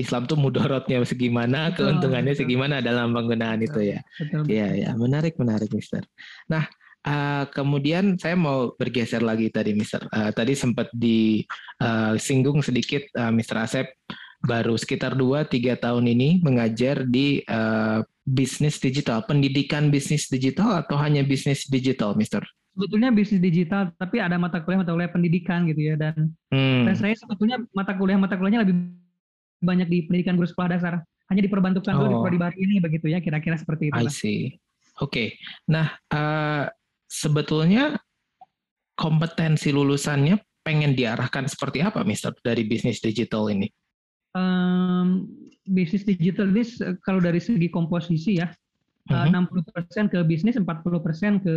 Islam 0.00 0.24
tuh 0.24 0.40
mudorotnya 0.40 1.02
segimana, 1.04 1.68
betul, 1.68 1.92
keuntungannya 1.92 2.32
betul. 2.32 2.42
segimana 2.46 2.80
dalam 2.80 3.12
penggunaan 3.12 3.60
betul, 3.60 3.68
itu 3.68 3.80
ya. 3.92 4.00
Iya 4.48 4.68
ya, 4.88 4.90
menarik 4.96 5.36
menarik 5.36 5.70
Mister. 5.72 6.02
Nah 6.48 6.64
Uh, 7.00 7.48
kemudian 7.56 8.20
saya 8.20 8.36
mau 8.36 8.76
bergeser 8.76 9.24
lagi 9.24 9.48
tadi, 9.48 9.72
Mister. 9.72 10.04
Uh, 10.12 10.28
tadi 10.36 10.52
sempat 10.52 10.92
disinggung 10.92 12.60
uh, 12.60 12.66
sedikit, 12.68 13.08
uh, 13.16 13.32
Mister 13.32 13.56
Asep, 13.56 13.88
baru 14.40 14.74
sekitar 14.76 15.12
2-3 15.12 15.76
tahun 15.76 16.04
ini 16.08 16.40
mengajar 16.40 17.04
di 17.04 17.44
uh, 17.44 18.00
bisnis 18.24 18.80
digital, 18.80 19.24
pendidikan 19.28 19.92
bisnis 19.92 20.30
digital 20.32 20.80
atau 20.80 20.96
hanya 20.96 21.20
bisnis 21.20 21.68
digital, 21.68 22.16
Mister? 22.16 22.40
Sebetulnya 22.72 23.12
bisnis 23.12 23.42
digital, 23.42 23.92
tapi 24.00 24.22
ada 24.22 24.40
mata 24.40 24.62
kuliah 24.64 24.80
mata 24.80 24.94
kuliah 24.94 25.12
pendidikan 25.12 25.68
gitu 25.68 25.92
ya 25.92 25.94
dan, 25.98 26.32
hmm. 26.54 26.88
dan 26.88 26.94
saya 26.96 27.14
sebetulnya 27.18 27.60
mata 27.74 27.92
kuliah 27.92 28.16
mata 28.16 28.38
kuliahnya 28.38 28.64
lebih 28.64 28.96
banyak 29.60 29.88
di 29.92 29.98
pendidikan 30.08 30.40
guru 30.40 30.48
sekolah 30.48 30.72
dasar, 30.72 31.04
hanya 31.28 31.42
diperbantukan 31.44 31.92
oh. 31.92 32.00
dulu 32.00 32.32
di 32.32 32.40
baru 32.40 32.56
ini 32.56 32.80
begitu 32.80 33.12
ya, 33.12 33.20
kira-kira 33.20 33.60
seperti 33.60 33.92
itu. 33.92 34.00
I 34.00 34.08
see. 34.08 34.40
Oke, 35.00 35.04
okay. 35.04 35.28
nah 35.68 35.96
uh, 36.12 36.68
sebetulnya 37.08 37.96
kompetensi 38.96 39.72
lulusannya 39.72 40.36
pengen 40.60 40.92
diarahkan 40.92 41.48
seperti 41.48 41.80
apa, 41.80 42.04
Mister, 42.04 42.36
dari 42.44 42.68
bisnis 42.68 43.00
digital 43.00 43.48
ini? 43.48 43.68
Um, 44.34 45.26
bisnis 45.66 46.02
digital 46.02 46.50
ini 46.50 46.64
kalau 47.06 47.22
dari 47.22 47.38
segi 47.38 47.70
komposisi 47.70 48.42
ya 48.42 48.50
uh-huh. 49.10 49.30
uh, 49.30 50.06
60% 50.06 50.12
ke 50.12 50.18
bisnis, 50.26 50.58
40% 50.58 51.42
ke 51.42 51.56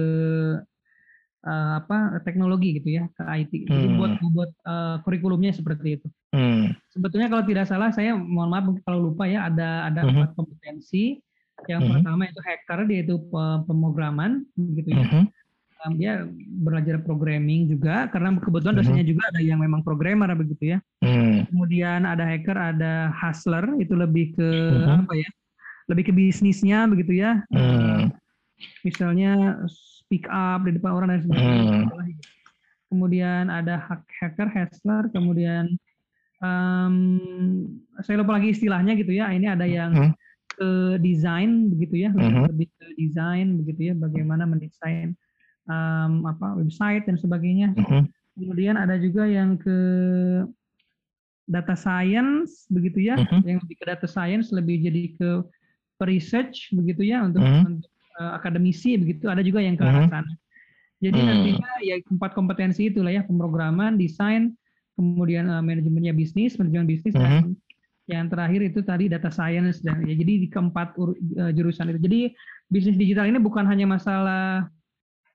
uh, 1.45 1.71
apa 1.81 2.21
teknologi 2.25 2.81
gitu 2.81 3.01
ya, 3.01 3.03
ke 3.13 3.23
IT. 3.43 3.51
Jadi 3.69 3.87
hmm. 3.89 3.97
buat 3.99 4.13
buat 4.33 4.51
uh, 4.65 4.95
kurikulumnya 5.05 5.53
seperti 5.53 6.01
itu. 6.01 6.07
Hmm. 6.33 6.73
Sebetulnya 6.93 7.29
kalau 7.29 7.43
tidak 7.45 7.69
salah 7.69 7.93
saya 7.93 8.17
mohon 8.17 8.49
maaf 8.49 8.65
kalau 8.87 9.11
lupa 9.11 9.29
ya 9.29 9.49
ada 9.49 9.89
ada 9.91 10.01
hmm. 10.03 10.09
empat 10.13 10.31
kompetensi 10.37 11.21
Yang 11.63 11.79
mm 11.79 11.85
-hmm. 11.85 11.95
pertama 11.95 12.23
itu 12.27 12.39
hacker, 12.43 12.79
dia 12.91 12.99
itu 13.07 13.15
pemrograman, 13.69 14.43
gitu 14.57 14.89
ya. 14.89 15.05
Mm 15.05 15.07
-hmm. 15.07 15.23
Um, 15.83 15.93
dia 15.99 16.27
belajar 16.63 16.99
programming 17.03 17.67
juga, 17.67 18.07
karena 18.09 18.35
kebetulan 18.39 18.75
dosennya 18.79 19.03
mm 19.03 19.11
-hmm. 19.11 19.11
juga 19.19 19.23
ada 19.35 19.41
yang 19.43 19.59
memang 19.59 19.81
programmer 19.83 20.31
begitu 20.33 20.75
ya. 20.75 20.79
Mm. 21.03 21.51
Kemudian 21.51 21.99
ada 22.07 22.23
hacker, 22.23 22.57
ada 22.57 22.93
hustler, 23.11 23.65
itu 23.83 23.93
lebih 23.93 24.33
ke 24.35 24.47
mm 24.47 24.79
-hmm. 24.79 25.01
apa 25.05 25.13
ya? 25.19 25.29
Lebih 25.91 26.03
ke 26.09 26.13
bisnisnya 26.15 26.87
begitu 26.87 27.19
ya. 27.19 27.43
Mm. 27.51 28.15
Misalnya 28.87 29.61
speak 29.67 30.25
up 30.31 30.63
di 30.63 30.71
depan 30.79 30.91
orang 30.95 31.09
dan 31.11 31.21
sebagainya. 31.27 31.79
Mm. 31.91 32.15
Kemudian 32.93 33.43
ada 33.49 33.81
hacker, 33.89 34.47
hustler, 34.53 35.09
kemudian 35.09 35.73
um, 36.43 36.95
saya 38.05 38.21
lupa 38.21 38.37
lagi 38.37 38.53
istilahnya 38.53 38.93
gitu 38.99 39.15
ya. 39.15 39.33
Ini 39.33 39.57
ada 39.57 39.65
yang 39.65 39.91
hmm. 39.91 40.13
ke 40.53 40.69
desain 41.01 41.73
begitu 41.73 42.05
ya, 42.05 42.13
hmm. 42.13 42.53
lebih 42.53 42.69
ke 42.69 42.85
desain 42.93 43.57
begitu 43.57 43.81
ya, 43.89 43.93
bagaimana 43.97 44.45
mendesain 44.45 45.17
um, 45.67 46.27
apa 46.27 46.57
website 46.59 47.07
dan 47.07 47.15
sebagainya. 47.19 47.71
Hmm. 47.75 48.09
Kemudian 48.33 48.75
ada 48.75 48.97
juga 48.97 49.29
yang 49.29 49.55
ke 49.59 49.77
data 51.45 51.75
science 51.75 52.65
begitu 52.71 53.03
ya, 53.03 53.19
hmm. 53.19 53.43
yang 53.45 53.59
lebih 53.61 53.77
ke 53.77 53.85
data 53.85 54.07
science 54.07 54.49
lebih 54.49 54.79
jadi 54.81 55.03
ke 55.15 55.29
research 56.03 56.75
begitu 56.75 57.07
ya 57.07 57.23
untuk, 57.23 57.39
hmm. 57.39 57.79
untuk 57.79 57.93
uh, 58.19 58.35
akademisi 58.35 58.99
begitu. 58.99 59.31
Ada 59.31 59.39
juga 59.39 59.63
yang 59.63 59.79
ke 59.79 59.83
arah 59.85 60.07
sana. 60.11 60.33
Jadi 61.03 61.19
hmm. 61.19 61.27
nantinya 61.27 61.71
ya 61.83 61.95
empat 61.99 62.31
kompetensi 62.31 62.87
itulah 62.87 63.11
ya 63.11 63.23
pemrograman, 63.27 63.99
desain, 63.99 64.55
kemudian 64.95 65.51
uh, 65.51 65.59
manajemennya 65.59 66.15
bisnis, 66.15 66.55
manajemen 66.55 66.87
bisnis, 66.87 67.11
mm 67.15 67.19
-hmm. 67.19 67.27
dan 67.27 67.45
yang 68.03 68.27
terakhir 68.27 68.61
itu 68.67 68.79
tadi 68.83 69.07
data 69.07 69.31
science 69.31 69.79
dan 69.79 70.03
ya 70.03 70.15
jadi 70.15 70.43
di 70.43 70.47
keempat 70.51 70.95
uh, 70.99 71.51
jurusan 71.55 71.91
itu. 71.91 71.99
Jadi 72.03 72.21
bisnis 72.67 72.95
digital 72.99 73.27
ini 73.31 73.39
bukan 73.39 73.63
hanya 73.63 73.87
masalah 73.87 74.67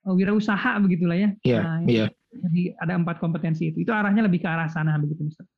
wirausaha 0.05 0.79
begitulah 0.83 1.17
ya. 1.17 1.31
Iya. 1.43 1.53
Yeah, 1.55 1.63
nah, 1.65 1.81
yeah. 1.87 2.09
Jadi 2.29 2.63
ada 2.77 2.93
empat 2.95 3.17
kompetensi 3.19 3.73
itu. 3.73 3.83
Itu 3.83 3.93
arahnya 3.97 4.29
lebih 4.29 4.45
ke 4.45 4.49
arah 4.49 4.69
sana 4.69 5.01
begitu, 5.01 5.27
Mister. 5.27 5.49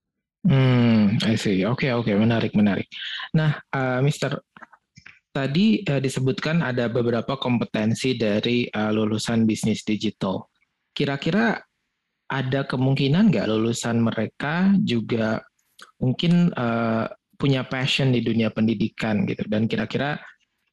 Hmm, 0.46 1.20
I 1.26 1.36
see. 1.36 1.66
Oke, 1.66 1.88
okay, 1.88 1.90
oke, 1.92 2.08
okay. 2.08 2.14
menarik, 2.16 2.56
menarik. 2.56 2.88
Nah, 3.36 3.60
uh, 3.74 4.00
Mister, 4.00 4.40
tadi 5.34 5.84
uh, 5.84 6.00
disebutkan 6.00 6.64
ada 6.64 6.88
beberapa 6.88 7.36
kompetensi 7.36 8.16
dari 8.16 8.64
uh, 8.70 8.88
lulusan 8.94 9.44
bisnis 9.44 9.84
digital. 9.84 10.48
Kira-kira 10.94 11.60
ada 12.30 12.60
kemungkinan 12.62 13.34
nggak 13.34 13.50
lulusan 13.50 13.98
mereka 14.00 14.70
juga 14.80 15.42
mungkin 15.98 16.54
uh, 16.54 17.10
punya 17.34 17.66
passion 17.66 18.14
di 18.14 18.22
dunia 18.22 18.54
pendidikan 18.54 19.26
gitu 19.26 19.48
dan 19.50 19.66
kira-kira 19.66 20.20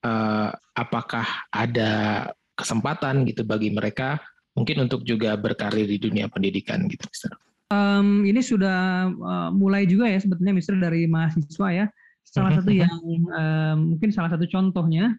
uh, 0.05 0.51
apakah 0.77 1.47
ada 1.49 2.27
kesempatan 2.57 3.23
gitu 3.29 3.45
bagi 3.45 3.69
mereka 3.69 4.17
mungkin 4.57 4.89
untuk 4.89 5.05
juga 5.05 5.37
berkarir 5.37 5.85
di 5.85 6.01
dunia 6.01 6.25
pendidikan 6.27 6.89
gitu 6.89 7.05
Mister? 7.05 7.31
Um, 7.69 8.25
ini 8.25 8.41
sudah 8.41 9.11
uh, 9.11 9.49
mulai 9.53 9.85
juga 9.85 10.09
ya 10.09 10.17
sebetulnya 10.17 10.57
Mister 10.57 10.73
dari 10.75 11.05
mahasiswa 11.05 11.69
ya 11.69 11.85
salah 12.27 12.59
satu 12.59 12.71
yang 12.73 12.97
um, 13.31 13.95
mungkin 13.95 14.09
salah 14.11 14.33
satu 14.33 14.49
contohnya 14.49 15.15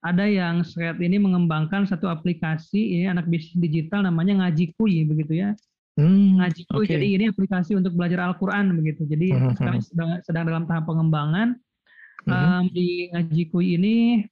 ada 0.00 0.24
yang 0.24 0.62
saat 0.62 1.02
ini 1.02 1.18
mengembangkan 1.18 1.84
satu 1.84 2.06
aplikasi 2.06 3.00
ini 3.00 3.10
anak 3.10 3.26
bisnis 3.26 3.58
digital 3.58 4.06
namanya 4.06 4.46
Ngaji 4.46 4.72
Kui 4.78 5.02
begitu 5.04 5.42
ya 5.42 5.50
Hmm, 5.96 6.36
ngajiku 6.36 6.84
okay. 6.84 6.92
jadi 6.92 7.06
ini 7.16 7.24
aplikasi 7.32 7.72
untuk 7.72 7.96
belajar 7.96 8.20
Al-Quran 8.28 8.68
begitu. 8.76 9.08
Jadi 9.08 9.32
uh 9.32 9.36
hmm, 9.36 9.40
-huh. 9.40 9.48
Hmm. 9.48 9.56
sekarang 9.56 9.80
sedang, 9.80 10.10
sedang 10.20 10.44
dalam 10.44 10.64
tahap 10.68 10.84
pengembangan. 10.84 11.48
Um, 12.26 12.66
di 12.74 13.06
ngajiku 13.14 13.62
ini 13.62 14.26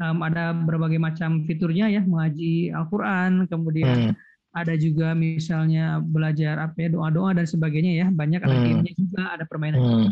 um, 0.00 0.18
ada 0.24 0.54
berbagai 0.54 0.98
macam 0.98 1.44
fiturnya 1.44 1.90
ya, 1.90 2.02
mengaji 2.02 2.70
Al-Quran, 2.72 3.46
kemudian 3.50 4.14
uh 4.14 4.14
ada 4.54 4.78
juga 4.78 5.12
misalnya 5.18 5.98
belajar 5.98 6.62
apa 6.62 6.86
ya 6.86 6.88
doa-doa 6.94 7.34
dan 7.34 7.42
sebagainya 7.42 7.92
ya. 7.98 8.06
Banyak 8.14 8.38
ada 8.38 8.54
gamenya 8.54 8.94
juga, 8.94 9.22
ada 9.34 9.44
permainan. 9.44 9.82
Uh 9.82 10.10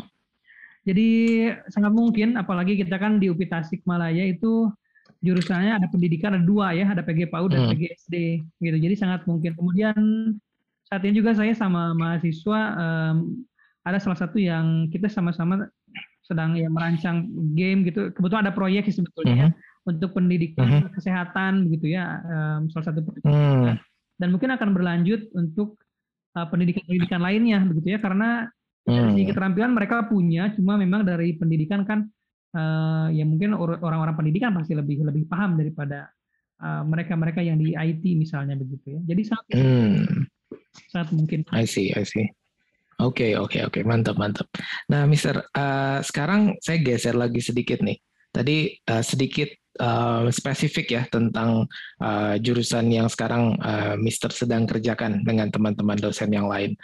Jadi 0.82 1.46
sangat 1.70 1.94
mungkin, 1.94 2.34
apalagi 2.34 2.74
kita 2.74 2.98
kan 2.98 3.22
di 3.22 3.30
UPI 3.30 3.46
Tasikmalaya 3.46 4.26
itu 4.26 4.66
jurusannya 5.22 5.78
ada 5.78 5.86
pendidikan 5.86 6.34
ada 6.34 6.42
dua 6.42 6.74
ya, 6.74 6.90
ada 6.90 7.06
PG 7.06 7.30
PAUD 7.30 7.54
dan 7.54 7.70
PGSD 7.70 8.42
gitu. 8.58 8.76
Jadi 8.82 8.94
sangat 8.98 9.22
mungkin. 9.30 9.54
Kemudian 9.54 9.94
saat 10.90 11.06
ini 11.06 11.22
juga 11.22 11.38
saya 11.38 11.54
sama 11.54 11.94
mahasiswa 11.94 12.60
um, 12.74 13.46
ada 13.86 14.02
salah 14.02 14.18
satu 14.18 14.42
yang 14.42 14.90
kita 14.90 15.06
sama-sama 15.06 15.70
sedang 16.26 16.58
ya 16.58 16.66
merancang 16.66 17.30
game 17.54 17.86
gitu. 17.86 18.10
Kebetulan 18.10 18.50
ada 18.50 18.54
proyek 18.54 18.90
sih 18.90 18.98
sebetulnya 18.98 19.34
ya 19.38 19.48
mhm. 19.54 19.71
Untuk 19.82 20.14
pendidikan 20.14 20.62
uh 20.62 20.72
mhm. 20.78 20.82
-huh. 20.86 20.92
kesehatan 20.94 21.52
begitu 21.66 21.94
ya 21.98 22.22
um, 22.22 22.70
salah 22.70 22.86
satu 22.92 23.00
pendidikan. 23.02 23.32
Uh 23.32 23.38
-huh. 23.38 23.74
dan 24.18 24.28
mungkin 24.30 24.50
akan 24.54 24.68
berlanjut 24.70 25.20
untuk 25.34 25.78
uh, 26.38 26.46
pendidikan-pendidikan 26.46 27.20
lainnya 27.20 27.58
begitu 27.66 27.94
ya 27.94 27.98
karena 27.98 28.46
uh 28.86 28.90
-huh. 28.90 29.10
dari 29.14 29.24
keterampilan 29.26 29.72
mereka 29.74 30.06
punya 30.06 30.54
cuma 30.54 30.78
memang 30.78 31.02
dari 31.02 31.34
pendidikan 31.34 31.82
kan 31.82 32.06
uh, 32.54 33.10
ya 33.10 33.26
mungkin 33.26 33.58
orang-orang 33.58 34.14
pendidikan 34.14 34.54
pasti 34.54 34.78
lebih 34.78 35.02
lebih 35.02 35.26
paham 35.26 35.58
daripada 35.58 36.10
mereka-mereka 36.62 37.42
uh, 37.42 37.46
yang 37.50 37.58
di 37.58 37.74
IT 37.74 38.06
misalnya 38.14 38.54
begitu 38.54 38.94
ya. 38.94 39.00
Jadi 39.02 39.22
sangat 39.26 39.50
hmm 39.50 40.30
saat 40.88 41.08
mungkin. 41.12 41.44
I 41.52 41.64
see, 41.64 41.92
I 41.92 42.04
see. 42.04 42.28
Oke, 43.02 43.32
okay, 43.34 43.40
oke, 43.40 43.58
okay, 43.58 43.60
oke, 43.66 43.72
okay. 43.80 43.82
mantap, 43.82 44.14
mantap. 44.14 44.46
Nah, 44.86 45.08
Mister, 45.10 45.42
uh, 45.56 45.98
sekarang 46.04 46.60
saya 46.62 46.78
geser 46.78 47.18
lagi 47.18 47.42
sedikit 47.42 47.82
nih. 47.82 47.98
Tadi 48.30 48.78
uh, 48.88 49.02
sedikit 49.02 49.50
uh, 49.80 50.28
spesifik 50.28 50.86
ya 50.92 51.02
tentang 51.08 51.64
uh, 52.02 52.34
jurusan 52.36 52.90
yang 52.92 53.08
sekarang 53.08 53.56
uh, 53.62 53.94
Mister 53.96 54.28
sedang 54.28 54.68
kerjakan 54.68 55.24
dengan 55.24 55.48
teman-teman 55.48 55.96
dosen 55.96 56.28
yang 56.34 56.50
lain. 56.50 56.76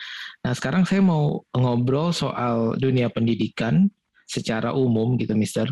Nah, 0.46 0.53
sekarang 0.55 0.88
saya 0.88 1.05
mau 1.05 1.44
ngobrol 1.53 2.14
soal 2.14 2.79
dunia 2.79 3.12
pendidikan 3.12 3.90
secara 4.24 4.72
umum 4.72 5.18
gitu, 5.18 5.37
Mister 5.37 5.68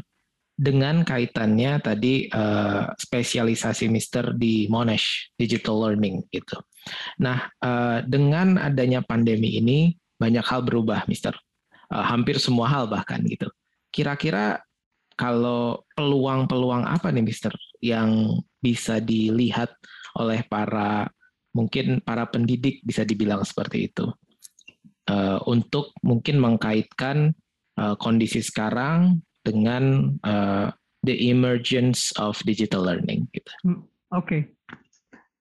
dengan 0.56 1.04
kaitannya 1.04 1.84
tadi 1.84 2.32
uh, 2.32 2.88
spesialisasi 2.96 3.92
Mister 3.92 4.32
di 4.32 4.64
Monash 4.72 5.28
Digital 5.36 5.76
Learning 5.76 6.24
gitu. 6.32 6.56
Nah, 7.20 7.52
uh, 7.60 8.00
dengan 8.08 8.56
adanya 8.56 9.04
pandemi 9.04 9.60
ini 9.60 9.92
banyak 10.16 10.44
hal 10.48 10.64
berubah, 10.64 11.04
Mister. 11.12 11.36
Uh, 11.92 12.02
hampir 12.02 12.40
semua 12.40 12.66
hal 12.72 12.88
bahkan 12.88 13.20
gitu. 13.28 13.52
Kira-kira 13.92 14.64
kalau 15.16 15.82
peluang-peluang 15.96 16.84
apa 16.84 17.08
nih, 17.08 17.24
Mister, 17.24 17.52
yang 17.80 18.40
bisa 18.60 19.00
dilihat 19.00 19.72
oleh 20.16 20.44
para 20.48 21.08
mungkin 21.56 22.04
para 22.04 22.28
pendidik 22.28 22.84
bisa 22.84 23.00
dibilang 23.00 23.40
seperti 23.40 23.88
itu 23.88 24.12
uh, 25.08 25.40
untuk 25.48 25.96
mungkin 26.04 26.36
mengkaitkan 26.36 27.32
uh, 27.80 27.96
kondisi 27.96 28.44
sekarang 28.44 29.24
dengan 29.40 30.12
uh, 30.20 30.68
the 31.08 31.16
emergence 31.32 32.12
of 32.20 32.36
digital 32.44 32.84
learning. 32.84 33.24
Gitu. 33.32 33.50
Hmm, 33.64 33.88
oke, 34.12 34.26
okay. 34.26 34.40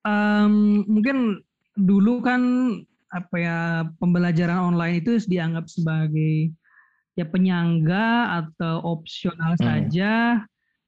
um, 0.07 0.87
mungkin 0.87 1.43
dulu 1.75 2.23
kan 2.23 2.41
apa 3.11 3.35
ya 3.39 3.59
pembelajaran 3.99 4.75
online 4.75 5.03
itu 5.03 5.19
dianggap 5.27 5.67
sebagai 5.67 6.51
ya 7.15 7.25
penyangga 7.27 8.43
atau 8.43 8.83
opsional 8.83 9.55
hmm. 9.55 9.63
saja 9.63 10.13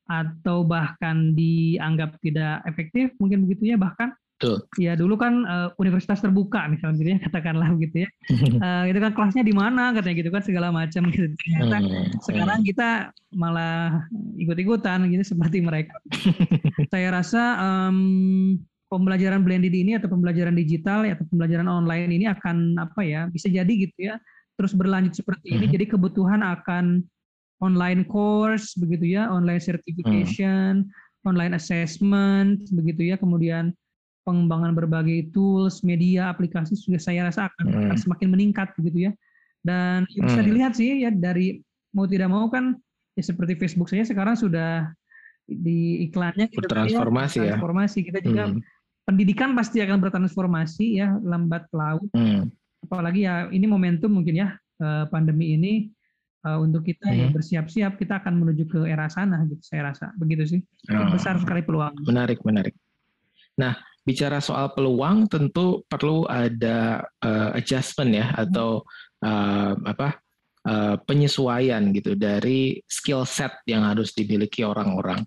atau 0.07 0.63
bahkan 0.63 1.35
dianggap 1.35 2.15
tidak 2.23 2.63
efektif 2.63 3.11
mungkin 3.19 3.43
begitu 3.43 3.75
ya 3.75 3.77
bahkan 3.79 4.15
Betul. 4.37 4.69
Ya 4.77 4.93
dulu 4.93 5.17
kan 5.17 5.49
uh, 5.49 5.73
universitas 5.81 6.21
terbuka 6.21 6.69
misalnya 6.69 7.01
gitu 7.01 7.09
ya 7.09 7.19
katakanlah 7.25 7.73
gitu 7.81 8.05
ya. 8.05 8.09
uh, 8.61 8.85
itu 8.89 9.01
kan 9.01 9.11
kelasnya 9.17 9.41
di 9.41 9.49
mana 9.49 9.97
katanya 9.97 10.15
gitu 10.21 10.29
kan 10.29 10.45
segala 10.45 10.69
macam 10.69 11.09
gitu. 11.09 11.25
Ternyata 11.41 11.77
hmm. 11.81 12.21
sekarang 12.21 12.61
kita 12.61 13.09
malah 13.33 14.05
ikut-ikutan 14.37 15.09
gitu 15.09 15.33
seperti 15.33 15.57
mereka. 15.65 15.97
Saya 16.93 17.17
rasa 17.17 17.57
um, 17.57 18.61
pembelajaran 18.93 19.41
blended 19.41 19.73
ini 19.73 19.97
atau 19.97 20.05
pembelajaran 20.05 20.53
digital 20.53 21.01
ya, 21.01 21.17
atau 21.17 21.25
pembelajaran 21.33 21.65
online 21.65 22.13
ini 22.13 22.29
akan 22.29 22.77
apa 22.77 23.01
ya 23.01 23.25
bisa 23.33 23.49
jadi 23.49 23.73
gitu 23.73 24.13
ya 24.13 24.21
terus 24.57 24.73
berlanjut 24.73 25.13
seperti 25.13 25.53
ini. 25.53 25.69
Jadi 25.69 25.85
kebutuhan 25.93 26.41
akan 26.41 27.05
online 27.61 28.05
course 28.09 28.73
begitu 28.77 29.17
ya, 29.17 29.29
online 29.29 29.61
certification, 29.61 30.89
online 31.25 31.53
assessment 31.53 32.65
begitu 32.73 33.13
ya, 33.13 33.15
kemudian 33.21 33.71
pengembangan 34.27 34.75
berbagai 34.75 35.31
tools, 35.31 35.85
media, 35.87 36.27
aplikasi 36.27 36.75
sudah 36.75 36.99
saya 36.99 37.31
rasa 37.31 37.47
akan, 37.47 37.65
hmm. 37.71 37.81
akan 37.87 37.97
semakin 37.97 38.27
meningkat 38.27 38.75
begitu 38.75 39.07
ya. 39.07 39.11
Dan 39.63 40.03
ya 40.11 40.21
bisa 40.27 40.41
hmm. 40.43 40.47
dilihat 40.51 40.73
sih 40.75 41.07
ya 41.07 41.09
dari 41.15 41.63
mau 41.95 42.03
tidak 42.03 42.27
mau 42.27 42.51
kan 42.51 42.75
ya 43.15 43.23
seperti 43.23 43.55
Facebook 43.55 43.87
saya 43.87 44.03
sekarang 44.03 44.35
sudah 44.35 44.91
di 45.47 46.11
iklannya 46.11 46.51
kita 46.51 46.67
bertransformasi 46.67 47.37
ya. 47.39 47.55
Transformasi 47.55 47.97
kita 48.03 48.19
juga 48.19 48.51
hmm. 48.51 48.59
pendidikan 49.07 49.55
pasti 49.55 49.79
akan 49.79 49.97
bertransformasi 50.03 50.85
ya 50.99 51.15
lambat 51.23 51.71
laut. 51.71 52.11
Hmm. 52.11 52.51
Apalagi 52.83 53.25
ya 53.25 53.49
ini 53.49 53.65
momentum 53.65 54.11
mungkin 54.11 54.35
ya 54.37 54.53
eh, 54.81 55.05
pandemi 55.09 55.57
ini 55.57 55.89
uh, 56.47 56.59
untuk 56.63 56.87
kita 56.87 57.07
hmm. 57.11 57.17
ya 57.17 57.27
bersiap-siap 57.33 57.93
kita 57.99 58.23
akan 58.23 58.39
menuju 58.39 58.63
ke 58.69 58.79
era 58.87 59.11
sana 59.11 59.43
gitu 59.51 59.59
saya 59.63 59.91
rasa 59.91 60.15
begitu 60.15 60.57
sih 60.57 60.61
oh. 60.91 61.11
besar 61.11 61.35
sekali 61.41 61.61
peluang 61.65 61.95
menarik 62.07 62.39
menarik 62.47 62.75
nah 63.57 63.75
bicara 64.07 64.39
soal 64.39 64.71
peluang 64.71 65.27
tentu 65.27 65.83
perlu 65.89 66.23
ada 66.29 67.03
uh, 67.19 67.57
adjustment 67.57 68.15
ya 68.15 68.31
atau 68.37 68.85
uh, 69.25 69.73
apa 69.83 70.21
uh, 70.63 70.95
penyesuaian 71.03 71.91
gitu 71.91 72.15
dari 72.15 72.79
skill 72.87 73.27
set 73.27 73.51
yang 73.67 73.83
harus 73.83 74.15
dimiliki 74.15 74.63
orang-orang 74.63 75.25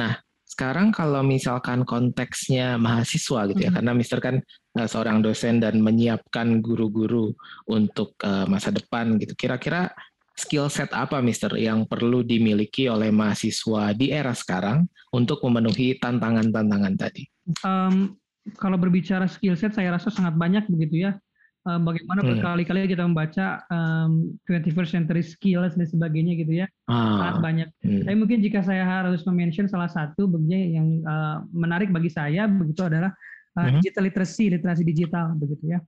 nah 0.00 0.16
sekarang 0.48 0.92
kalau 0.92 1.24
misalkan 1.24 1.80
konteksnya 1.80 2.76
mahasiswa 2.76 3.48
gitu 3.48 3.56
ya, 3.56 3.56
mm 3.56 3.64
-hmm. 3.72 3.76
karena 3.80 3.92
Mister 3.96 4.20
kan 4.20 4.36
seorang 4.72 5.20
dosen 5.20 5.60
dan 5.60 5.80
menyiapkan 5.84 6.64
guru-guru 6.64 7.32
untuk 7.68 8.16
uh, 8.24 8.48
masa 8.48 8.72
depan 8.72 9.20
gitu. 9.20 9.36
Kira-kira 9.36 9.92
skill 10.32 10.72
set 10.72 10.90
apa 10.96 11.20
Mister 11.20 11.52
yang 11.60 11.84
perlu 11.84 12.24
dimiliki 12.24 12.88
oleh 12.88 13.12
mahasiswa 13.12 13.92
di 13.92 14.08
era 14.08 14.32
sekarang 14.32 14.88
untuk 15.12 15.44
memenuhi 15.44 16.00
tantangan-tantangan 16.00 16.94
tadi? 16.96 17.28
Um, 17.60 18.16
kalau 18.56 18.80
berbicara 18.80 19.28
skill 19.28 19.54
set, 19.54 19.76
saya 19.76 19.92
rasa 19.92 20.08
sangat 20.08 20.34
banyak 20.34 20.64
begitu 20.72 21.04
ya 21.08 21.12
bagaimana 21.62 22.20
hmm. 22.26 22.30
berkali-kali 22.34 22.90
kita 22.90 23.06
membaca 23.06 23.62
um, 23.70 24.34
21st 24.50 24.90
century 24.90 25.22
skills 25.22 25.78
dan 25.78 25.86
sebagainya 25.86 26.34
gitu 26.42 26.52
ya 26.58 26.66
ah. 26.90 27.22
sangat 27.22 27.36
banyak. 27.38 27.68
Hmm. 27.86 28.02
Tapi 28.02 28.16
mungkin 28.18 28.38
jika 28.42 28.66
saya 28.66 28.82
harus 28.82 29.22
mention 29.30 29.70
salah 29.70 29.86
satu 29.86 30.26
yang 30.50 31.02
uh, 31.06 31.46
menarik 31.54 31.94
bagi 31.94 32.10
saya 32.10 32.50
begitu 32.50 32.82
adalah 32.82 33.14
uh, 33.56 33.60
hmm. 33.60 33.80
digital 33.80 34.02
literacy, 34.08 34.44
literasi 34.52 34.82
digital 34.82 35.26
begitu 35.36 35.64
ya. 35.76 35.80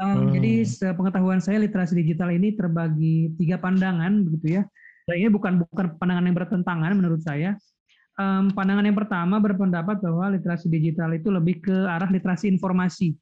Um, 0.00 0.28
hmm. 0.28 0.40
Jadi 0.40 0.52
sepengetahuan 0.66 1.40
saya 1.40 1.60
literasi 1.60 1.92
digital 1.98 2.32
ini 2.32 2.56
terbagi 2.56 3.36
tiga 3.36 3.60
pandangan 3.60 4.24
begitu 4.28 4.60
ya. 4.60 4.62
Dan 5.08 5.14
ini 5.18 5.28
bukan 5.30 5.66
bukan 5.66 5.98
pandangan 5.98 6.24
yang 6.24 6.36
bertentangan 6.36 6.92
menurut 6.94 7.20
saya. 7.20 7.58
Um, 8.20 8.52
pandangan 8.52 8.84
yang 8.84 8.96
pertama 8.96 9.40
berpendapat 9.40 9.98
bahwa 10.04 10.36
literasi 10.36 10.68
digital 10.68 11.16
itu 11.16 11.32
lebih 11.32 11.64
ke 11.64 11.76
arah 11.88 12.12
literasi 12.12 12.44
informasi 12.52 13.16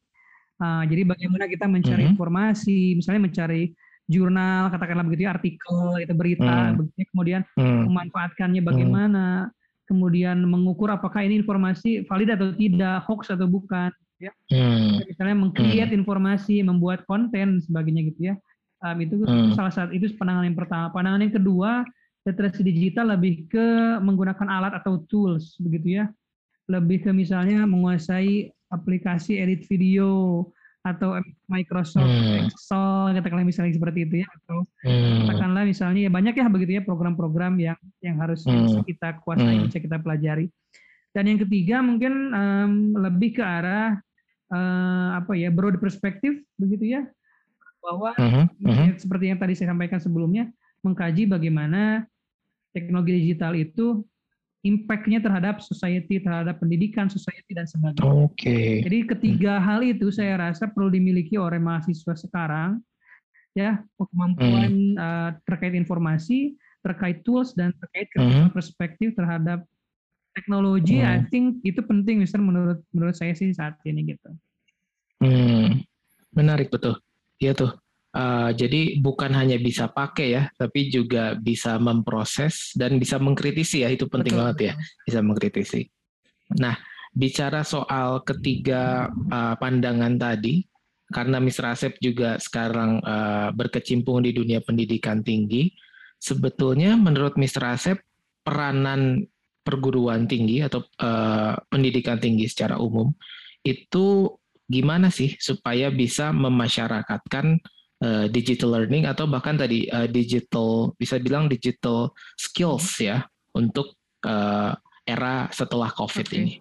Uh, 0.60 0.84
jadi 0.84 1.08
bagaimana 1.08 1.48
kita 1.48 1.64
mencari 1.64 2.04
mm-hmm. 2.04 2.14
informasi, 2.14 3.00
misalnya 3.00 3.32
mencari 3.32 3.72
jurnal, 4.04 4.68
katakanlah 4.68 5.08
begitu 5.08 5.24
ya, 5.24 5.32
artikel, 5.32 5.96
itu 5.96 6.12
berita, 6.12 6.52
mm. 6.68 6.76
begitu, 6.76 7.08
kemudian 7.16 7.40
mm. 7.56 7.88
memanfaatkannya 7.88 8.60
bagaimana, 8.60 9.24
mm. 9.48 9.52
Kemudian 9.90 10.38
mengukur 10.46 10.86
apakah 10.94 11.26
ini 11.26 11.42
informasi 11.42 12.06
valid 12.06 12.30
atau 12.38 12.54
tidak, 12.54 13.02
hoax 13.10 13.34
atau 13.34 13.50
bukan, 13.50 13.90
ya. 14.22 14.30
Mm. 14.54 15.02
Misalnya 15.10 15.36
mengcreate 15.42 15.90
mm. 15.90 15.98
informasi, 16.06 16.62
membuat 16.62 17.02
konten, 17.10 17.58
sebagainya 17.58 18.14
gitu 18.14 18.20
ya. 18.30 18.34
Um, 18.86 18.96
itu 19.02 19.18
mm. 19.18 19.58
salah 19.58 19.74
satu 19.74 19.90
itu 19.90 20.14
pandangan 20.14 20.46
yang 20.46 20.54
pertama. 20.54 20.94
Pandangan 20.94 21.26
yang 21.26 21.34
kedua, 21.34 21.82
literasi 22.22 22.62
digital 22.62 23.18
lebih 23.18 23.50
ke 23.50 23.98
menggunakan 23.98 24.46
alat 24.46 24.78
atau 24.78 25.02
tools, 25.10 25.58
begitu 25.58 25.98
ya. 25.98 26.06
Lebih 26.70 27.02
ke 27.02 27.10
misalnya 27.10 27.66
menguasai 27.66 28.54
aplikasi 28.70 29.42
edit 29.42 29.66
video 29.66 30.46
atau 30.80 31.20
Microsoft 31.44 32.08
hmm. 32.08 32.48
Excel 32.48 33.12
katakanlah 33.12 33.44
misalnya 33.44 33.76
seperti 33.76 34.08
itu 34.08 34.14
ya 34.24 34.28
atau 34.40 34.64
hmm. 34.88 35.28
katakanlah 35.28 35.62
misalnya 35.68 36.00
ya 36.08 36.10
banyak 36.10 36.32
ya 36.32 36.48
begitu 36.48 36.72
ya 36.80 36.82
program-program 36.88 37.60
yang 37.60 37.78
yang 38.00 38.16
harus 38.16 38.48
hmm. 38.48 38.64
bisa 38.64 38.80
kita 38.88 39.08
kuasai 39.20 39.60
hmm. 39.60 39.64
bisa 39.68 39.78
kita 39.78 40.00
pelajari 40.00 40.48
dan 41.12 41.24
yang 41.28 41.38
ketiga 41.44 41.84
mungkin 41.84 42.32
um, 42.32 42.72
lebih 42.96 43.36
ke 43.36 43.44
arah 43.44 44.00
uh, 44.48 45.20
apa 45.20 45.36
ya 45.36 45.52
broad 45.52 45.76
perspektif 45.76 46.40
begitu 46.56 46.96
ya 46.96 47.02
bahwa 47.80 48.12
uh-huh. 48.16 48.44
Uh-huh. 48.48 48.88
seperti 48.96 49.32
yang 49.32 49.38
tadi 49.40 49.56
saya 49.56 49.72
sampaikan 49.72 50.00
sebelumnya 50.00 50.48
mengkaji 50.84 51.28
bagaimana 51.28 52.04
teknologi 52.72 53.20
digital 53.20 53.52
itu 53.56 54.04
impact-nya 54.60 55.24
terhadap 55.24 55.64
society, 55.64 56.20
terhadap 56.20 56.60
pendidikan 56.60 57.08
society 57.08 57.56
dan 57.56 57.64
sebagainya. 57.64 58.04
Oke. 58.04 58.36
Okay. 58.36 58.68
Jadi 58.84 58.98
ketiga 59.08 59.56
hmm. 59.56 59.64
hal 59.64 59.80
itu 59.80 60.12
saya 60.12 60.36
rasa 60.36 60.68
perlu 60.68 60.92
dimiliki 60.92 61.40
oleh 61.40 61.56
mahasiswa 61.56 62.12
sekarang, 62.12 62.84
ya 63.56 63.80
kemampuan 63.96 64.72
hmm. 64.94 65.00
uh, 65.00 65.30
terkait 65.48 65.72
informasi, 65.72 66.60
terkait 66.84 67.24
tools 67.24 67.56
dan 67.56 67.72
terkait 67.80 68.12
hmm. 68.12 68.52
perspektif 68.52 69.16
terhadap 69.16 69.64
teknologi. 70.36 71.00
Hmm. 71.00 71.08
I 71.08 71.18
think 71.32 71.64
itu 71.64 71.80
penting, 71.80 72.20
Mister, 72.20 72.40
menurut 72.40 72.84
menurut 72.92 73.16
saya 73.16 73.32
sih 73.32 73.48
saat 73.56 73.80
ini 73.88 74.12
gitu. 74.12 74.28
Hmm. 75.24 75.80
Menarik 76.36 76.68
betul. 76.68 77.00
Iya 77.40 77.56
tuh. 77.56 77.72
Uh, 78.10 78.50
jadi 78.58 78.98
bukan 78.98 79.30
hanya 79.30 79.54
bisa 79.54 79.86
pakai 79.86 80.34
ya, 80.34 80.42
tapi 80.58 80.90
juga 80.90 81.38
bisa 81.38 81.78
memproses 81.78 82.74
dan 82.74 82.98
bisa 82.98 83.22
mengkritisi 83.22 83.86
ya 83.86 83.88
itu 83.94 84.10
penting 84.10 84.34
betul, 84.34 84.42
banget 84.42 84.58
ya, 84.58 84.74
bisa 85.06 85.20
mengkritisi. 85.22 85.86
Nah, 86.58 86.74
bicara 87.14 87.62
soal 87.62 88.26
ketiga 88.26 89.06
uh, 89.30 89.54
pandangan 89.54 90.18
tadi, 90.18 90.66
karena 91.14 91.38
Mr. 91.38 91.70
Asep 91.70 92.02
juga 92.02 92.38
sekarang 92.42 92.98
uh, 93.02 93.54
berkecimpung 93.54 94.26
di 94.26 94.34
dunia 94.34 94.58
pendidikan 94.58 95.22
tinggi, 95.22 95.70
sebetulnya 96.18 96.98
menurut 96.98 97.38
Mr. 97.38 97.62
Asep 97.78 98.02
peranan 98.42 99.22
perguruan 99.62 100.26
tinggi 100.26 100.66
atau 100.66 100.82
uh, 100.98 101.54
pendidikan 101.68 102.18
tinggi 102.18 102.48
secara 102.48 102.80
umum 102.80 103.12
itu 103.60 104.34
gimana 104.70 105.12
sih 105.12 105.36
supaya 105.36 105.92
bisa 105.92 106.32
memasyarakatkan 106.32 107.60
uh, 108.04 108.26
digital 108.28 108.76
learning 108.76 109.06
atau 109.06 109.28
bahkan 109.28 109.56
tadi 109.56 109.86
uh, 109.92 110.08
digital 110.08 110.92
bisa 110.96 111.20
bilang 111.20 111.46
digital 111.46 112.12
skills 112.36 112.98
ya 113.00 113.24
untuk 113.56 113.94
uh, 114.24 114.74
era 115.04 115.48
setelah 115.52 115.88
COVID 115.92 116.26
okay. 116.28 116.36
ini. 116.36 116.54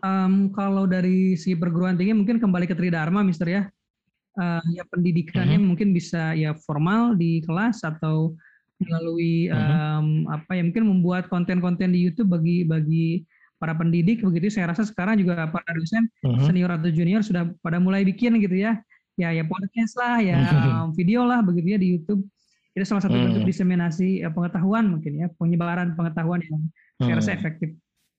Um, 0.00 0.48
kalau 0.56 0.88
dari 0.88 1.36
si 1.36 1.52
perguruan 1.52 1.96
tinggi 2.00 2.16
mungkin 2.16 2.40
kembali 2.40 2.64
ke 2.64 2.72
Tridharma, 2.72 3.20
Mister 3.20 3.48
ya. 3.48 3.64
Uh, 4.38 4.62
ya 4.72 4.86
pendidikannya 4.86 5.58
uh-huh. 5.58 5.68
mungkin 5.74 5.90
bisa 5.90 6.38
ya 6.38 6.54
formal 6.54 7.18
di 7.18 7.42
kelas 7.44 7.82
atau 7.82 8.32
melalui 8.78 9.50
uh-huh. 9.50 10.00
um, 10.00 10.08
apa 10.30 10.56
ya 10.56 10.62
mungkin 10.64 10.86
membuat 10.86 11.26
konten-konten 11.28 11.92
di 11.92 12.08
YouTube 12.08 12.38
bagi 12.38 12.62
bagi 12.64 13.26
para 13.60 13.76
pendidik 13.76 14.24
begitu. 14.24 14.48
Saya 14.48 14.72
rasa 14.72 14.86
sekarang 14.86 15.20
juga 15.20 15.50
para 15.50 15.68
dosen 15.76 16.08
uh-huh. 16.24 16.46
senior 16.46 16.70
atau 16.72 16.88
junior 16.88 17.20
sudah 17.20 17.50
pada 17.60 17.76
mulai 17.82 18.06
bikin 18.06 18.40
gitu 18.40 18.56
ya 18.56 18.80
ya 19.20 19.28
ya 19.36 19.44
podcast 19.44 19.92
lah 20.00 20.16
ya 20.24 20.40
video 20.98 21.28
lah 21.28 21.44
begitu 21.44 21.76
ya 21.76 21.78
di 21.78 21.88
YouTube 21.92 22.24
itu 22.72 22.84
salah 22.86 23.02
satu 23.02 23.18
bentuk 23.18 23.42
hmm. 23.44 23.50
diseminasi 23.50 24.24
ya, 24.24 24.32
pengetahuan 24.32 24.88
mungkin 24.88 25.20
ya 25.20 25.28
penyebaran 25.36 25.92
pengetahuan 25.98 26.40
yang 26.40 26.60
saya 26.96 27.14
rasa 27.20 27.30
hmm. 27.34 27.38
efektif 27.38 27.70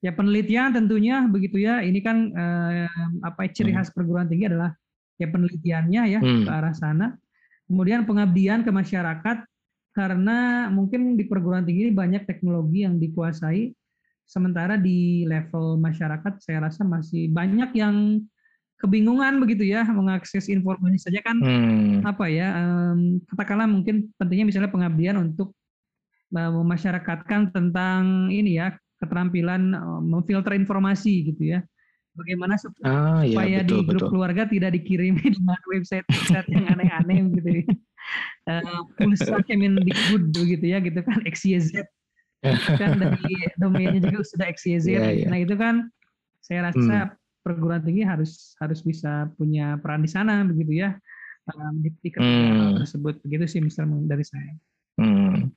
ya 0.06 0.12
penelitian 0.14 0.70
tentunya 0.76 1.26
begitu 1.26 1.58
ya 1.62 1.82
ini 1.82 2.04
kan 2.04 2.30
eh, 2.30 2.90
apa 3.26 3.50
ciri 3.50 3.74
hmm. 3.74 3.78
khas 3.82 3.90
perguruan 3.90 4.30
tinggi 4.30 4.52
adalah 4.52 4.76
ya 5.18 5.28
penelitiannya 5.32 6.02
ya 6.14 6.20
hmm. 6.20 6.46
ke 6.46 6.52
arah 6.52 6.76
sana 6.78 7.18
kemudian 7.66 8.06
pengabdian 8.06 8.62
ke 8.62 8.70
masyarakat 8.70 9.48
karena 9.92 10.68
mungkin 10.72 11.16
di 11.16 11.24
perguruan 11.28 11.64
tinggi 11.64 11.88
ini 11.90 11.94
banyak 11.96 12.24
teknologi 12.28 12.84
yang 12.84 13.00
dikuasai 13.00 13.72
sementara 14.28 14.80
di 14.80 15.28
level 15.28 15.80
masyarakat 15.80 16.40
saya 16.40 16.68
rasa 16.68 16.88
masih 16.88 17.28
banyak 17.32 17.72
yang 17.76 18.24
kebingungan 18.82 19.38
begitu 19.38 19.70
ya 19.70 19.86
mengakses 19.86 20.50
informasi 20.50 20.98
saja 20.98 21.22
kan 21.22 21.38
hmm. 21.38 22.02
apa 22.02 22.26
ya 22.28 22.50
um, 22.58 23.22
katakanlah 23.30 23.70
mungkin 23.70 24.10
pentingnya 24.18 24.50
misalnya 24.50 24.74
pengabdian 24.74 25.22
untuk 25.22 25.54
uh, 26.34 26.52
memasyarakatkan 26.52 27.54
tentang 27.54 28.34
ini 28.34 28.58
ya 28.58 28.74
keterampilan 28.98 29.78
uh, 29.78 30.02
memfilter 30.02 30.58
informasi 30.58 31.30
gitu 31.34 31.54
ya 31.58 31.62
bagaimana 32.12 32.60
supaya, 32.60 32.84
ah, 32.92 33.22
ya, 33.24 33.32
supaya 33.32 33.58
betul, 33.64 33.70
di 33.70 33.78
grup 33.88 34.02
betul. 34.04 34.10
keluarga 34.12 34.44
tidak 34.50 34.72
dikirimi 34.76 35.24
dengan 35.38 35.62
website 35.70 36.06
website 36.10 36.50
yang 36.52 36.66
aneh-aneh 36.68 37.20
gitu 37.40 37.50
ya. 37.64 37.66
Uh, 38.50 38.82
pulsa 38.98 39.40
Kemendikbud 39.46 40.34
begitu 40.34 40.66
ya 40.74 40.82
gitu 40.82 41.00
kan 41.06 41.22
XYZ 41.24 41.86
kan 42.76 42.98
dari 42.98 43.34
domainnya 43.62 44.02
juga 44.02 44.26
sudah 44.26 44.50
XYZ 44.50 44.86
yeah, 44.90 45.14
yeah. 45.14 45.30
nah 45.30 45.38
itu 45.38 45.54
kan 45.54 45.88
saya 46.42 46.74
rasa 46.74 47.14
hmm 47.14 47.21
perguruan 47.42 47.82
tinggi 47.82 48.06
harus 48.06 48.54
harus 48.62 48.86
bisa 48.86 49.30
punya 49.36 49.78
peran 49.82 50.06
di 50.06 50.10
sana 50.10 50.46
begitu 50.46 50.86
ya 50.86 50.94
um, 51.50 51.74
di, 51.82 51.90
di 52.02 52.10
hmm. 52.14 52.78
tersebut 52.82 53.18
begitu 53.26 53.46
sih 53.50 53.62
Mister 53.64 53.86
dari 53.86 54.26
saya. 54.26 54.54
Hmm. 55.02 55.50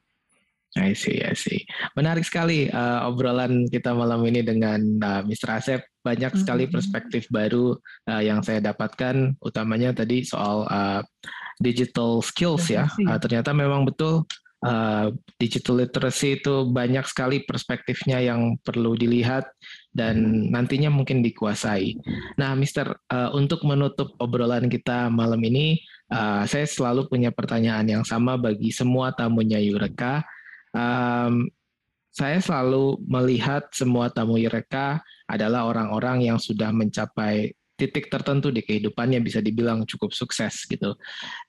I 0.75 0.91
see, 0.91 1.23
I 1.23 1.39
see. 1.39 1.63
Menarik 1.95 2.27
sekali 2.27 2.67
uh, 2.67 3.07
obrolan 3.07 3.71
kita 3.71 3.95
malam 3.95 4.27
ini 4.27 4.43
dengan 4.43 4.83
uh, 5.07 5.23
Mr. 5.23 5.63
Asep. 5.63 5.81
Banyak 6.03 6.35
sekali 6.35 6.67
hmm. 6.67 6.73
perspektif 6.75 7.31
baru 7.31 7.79
uh, 8.11 8.23
yang 8.23 8.43
saya 8.43 8.59
dapatkan, 8.59 9.39
utamanya 9.39 9.95
tadi 9.95 10.27
soal 10.27 10.67
uh, 10.67 10.99
digital 11.63 12.19
skills 12.27 12.67
ya. 12.75 12.91
Uh, 13.07 13.19
ternyata 13.23 13.55
memang 13.55 13.87
betul 13.87 14.27
uh, 14.65 15.13
digital 15.37 15.85
literacy 15.85 16.41
itu 16.41 16.65
banyak 16.67 17.05
sekali 17.05 17.45
perspektifnya 17.45 18.19
yang 18.25 18.57
perlu 18.65 18.97
dilihat 18.97 19.47
dan 19.93 20.49
nantinya 20.51 20.89
mungkin 20.89 21.21
dikuasai. 21.21 22.01
Nah, 22.41 22.57
Mister, 22.57 22.97
uh, 23.13 23.31
untuk 23.37 23.63
menutup 23.63 24.17
obrolan 24.19 24.67
kita 24.73 25.13
malam 25.13 25.39
ini, 25.45 25.79
uh, 26.11 26.49
saya 26.49 26.65
selalu 26.65 27.07
punya 27.07 27.31
pertanyaan 27.31 27.87
yang 27.87 28.05
sama 28.09 28.41
bagi 28.41 28.73
semua 28.73 29.13
tamunya 29.13 29.61
Yureka. 29.61 30.25
Um, 30.75 31.53
saya 32.15 32.39
selalu 32.39 33.03
melihat 33.11 33.67
semua 33.75 34.07
tamu 34.07 34.39
Yureka 34.39 35.03
adalah 35.27 35.67
orang-orang 35.67 36.31
yang 36.31 36.39
sudah 36.39 36.71
mencapai 36.71 37.51
titik 37.75 38.07
tertentu 38.07 38.55
di 38.55 38.63
kehidupannya 38.63 39.19
bisa 39.19 39.43
dibilang 39.43 39.83
cukup 39.83 40.15
sukses 40.15 40.63
gitu. 40.71 40.95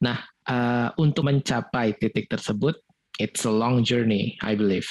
Nah, 0.01 0.25
uh, 0.49 0.89
untuk 0.97 1.29
mencapai 1.29 1.93
titik 2.01 2.25
tersebut, 2.25 2.81
it's 3.19 3.45
a 3.45 3.53
long 3.53 3.83
journey, 3.83 4.35
I 4.43 4.55
believe. 4.55 4.87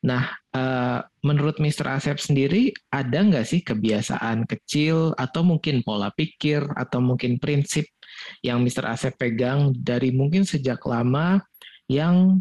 Nah, 0.00 0.32
uh, 0.56 1.04
menurut 1.20 1.60
Mr. 1.60 1.84
Asep 1.84 2.16
sendiri, 2.16 2.72
ada 2.88 3.20
nggak 3.20 3.44
sih 3.44 3.60
kebiasaan 3.60 4.48
kecil 4.48 5.12
atau 5.20 5.44
mungkin 5.44 5.84
pola 5.84 6.08
pikir 6.16 6.64
atau 6.72 7.04
mungkin 7.04 7.36
prinsip 7.36 7.84
yang 8.40 8.64
Mr. 8.64 8.88
Asep 8.88 9.20
pegang 9.20 9.76
dari 9.76 10.08
mungkin 10.08 10.48
sejak 10.48 10.80
lama 10.88 11.44
yang 11.84 12.40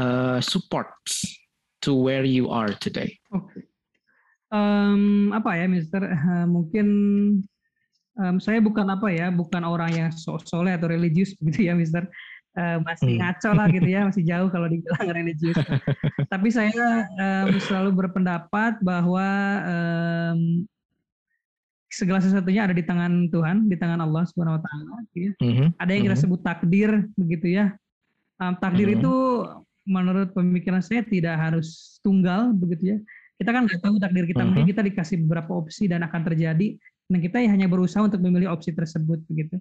uh, 0.00 0.40
supports 0.40 1.28
to 1.84 1.92
where 1.92 2.24
you 2.24 2.48
are 2.48 2.72
today? 2.80 3.12
Okay. 3.28 3.68
Um, 4.48 5.30
apa 5.36 5.60
ya, 5.60 5.66
Mister? 5.68 6.00
Uh, 6.00 6.48
mungkin 6.56 6.88
um, 8.16 8.36
saya 8.40 8.64
bukan 8.64 8.88
apa 8.88 9.12
ya, 9.12 9.28
bukan 9.28 9.68
orang 9.68 9.92
yang 9.92 10.08
soleh 10.16 10.72
atau 10.72 10.88
religius 10.88 11.36
begitu 11.36 11.64
ya, 11.68 11.76
Mister 11.76 12.08
uh, 12.56 12.78
masih 12.82 13.14
hmm. 13.14 13.20
ngaco 13.22 13.50
lah 13.54 13.66
gitu 13.70 13.88
ya, 13.88 14.00
masih 14.08 14.22
jauh 14.26 14.48
kalau 14.50 14.66
dibilang 14.66 15.06
religius. 15.18 15.58
Tapi 16.32 16.48
saya 16.50 17.06
um, 17.18 17.54
selalu 17.60 17.90
berpendapat 18.06 18.80
bahwa 18.82 19.26
um, 19.66 20.64
segala 21.90 22.22
sesuatunya 22.22 22.70
ada 22.70 22.74
di 22.74 22.86
tangan 22.86 23.28
Tuhan, 23.28 23.66
di 23.66 23.76
tangan 23.76 24.00
Allah 24.06 24.22
Subhanahu 24.30 24.58
Wa 24.58 24.62
Taala. 24.62 24.94
Gitu 25.10 25.18
ya. 25.18 25.32
Mm-hmm. 25.42 25.68
Ada 25.76 25.90
yang 25.90 26.02
kita 26.06 26.16
mm-hmm. 26.16 26.30
sebut 26.30 26.40
takdir, 26.40 26.90
begitu 27.18 27.46
ya. 27.50 27.66
Um, 28.40 28.54
takdir 28.56 28.88
mm-hmm. 28.88 29.02
itu 29.02 29.14
menurut 29.90 30.28
pemikiran 30.30 30.80
saya 30.80 31.02
tidak 31.02 31.34
harus 31.36 31.98
tunggal, 32.06 32.54
begitu 32.54 32.96
ya. 32.96 32.98
Kita 33.40 33.50
kan 33.56 33.66
nggak 33.66 33.80
tahu 33.82 33.96
takdir 33.98 34.24
kita, 34.28 34.38
mm-hmm. 34.38 34.48
mungkin 34.54 34.66
kita 34.70 34.82
dikasih 34.86 35.16
beberapa 35.26 35.50
opsi 35.58 35.90
dan 35.90 36.06
akan 36.06 36.22
terjadi, 36.30 36.78
dan 37.10 37.18
kita 37.18 37.42
hanya 37.42 37.66
berusaha 37.66 38.06
untuk 38.06 38.22
memilih 38.22 38.54
opsi 38.54 38.70
tersebut, 38.70 39.18
begitu. 39.26 39.58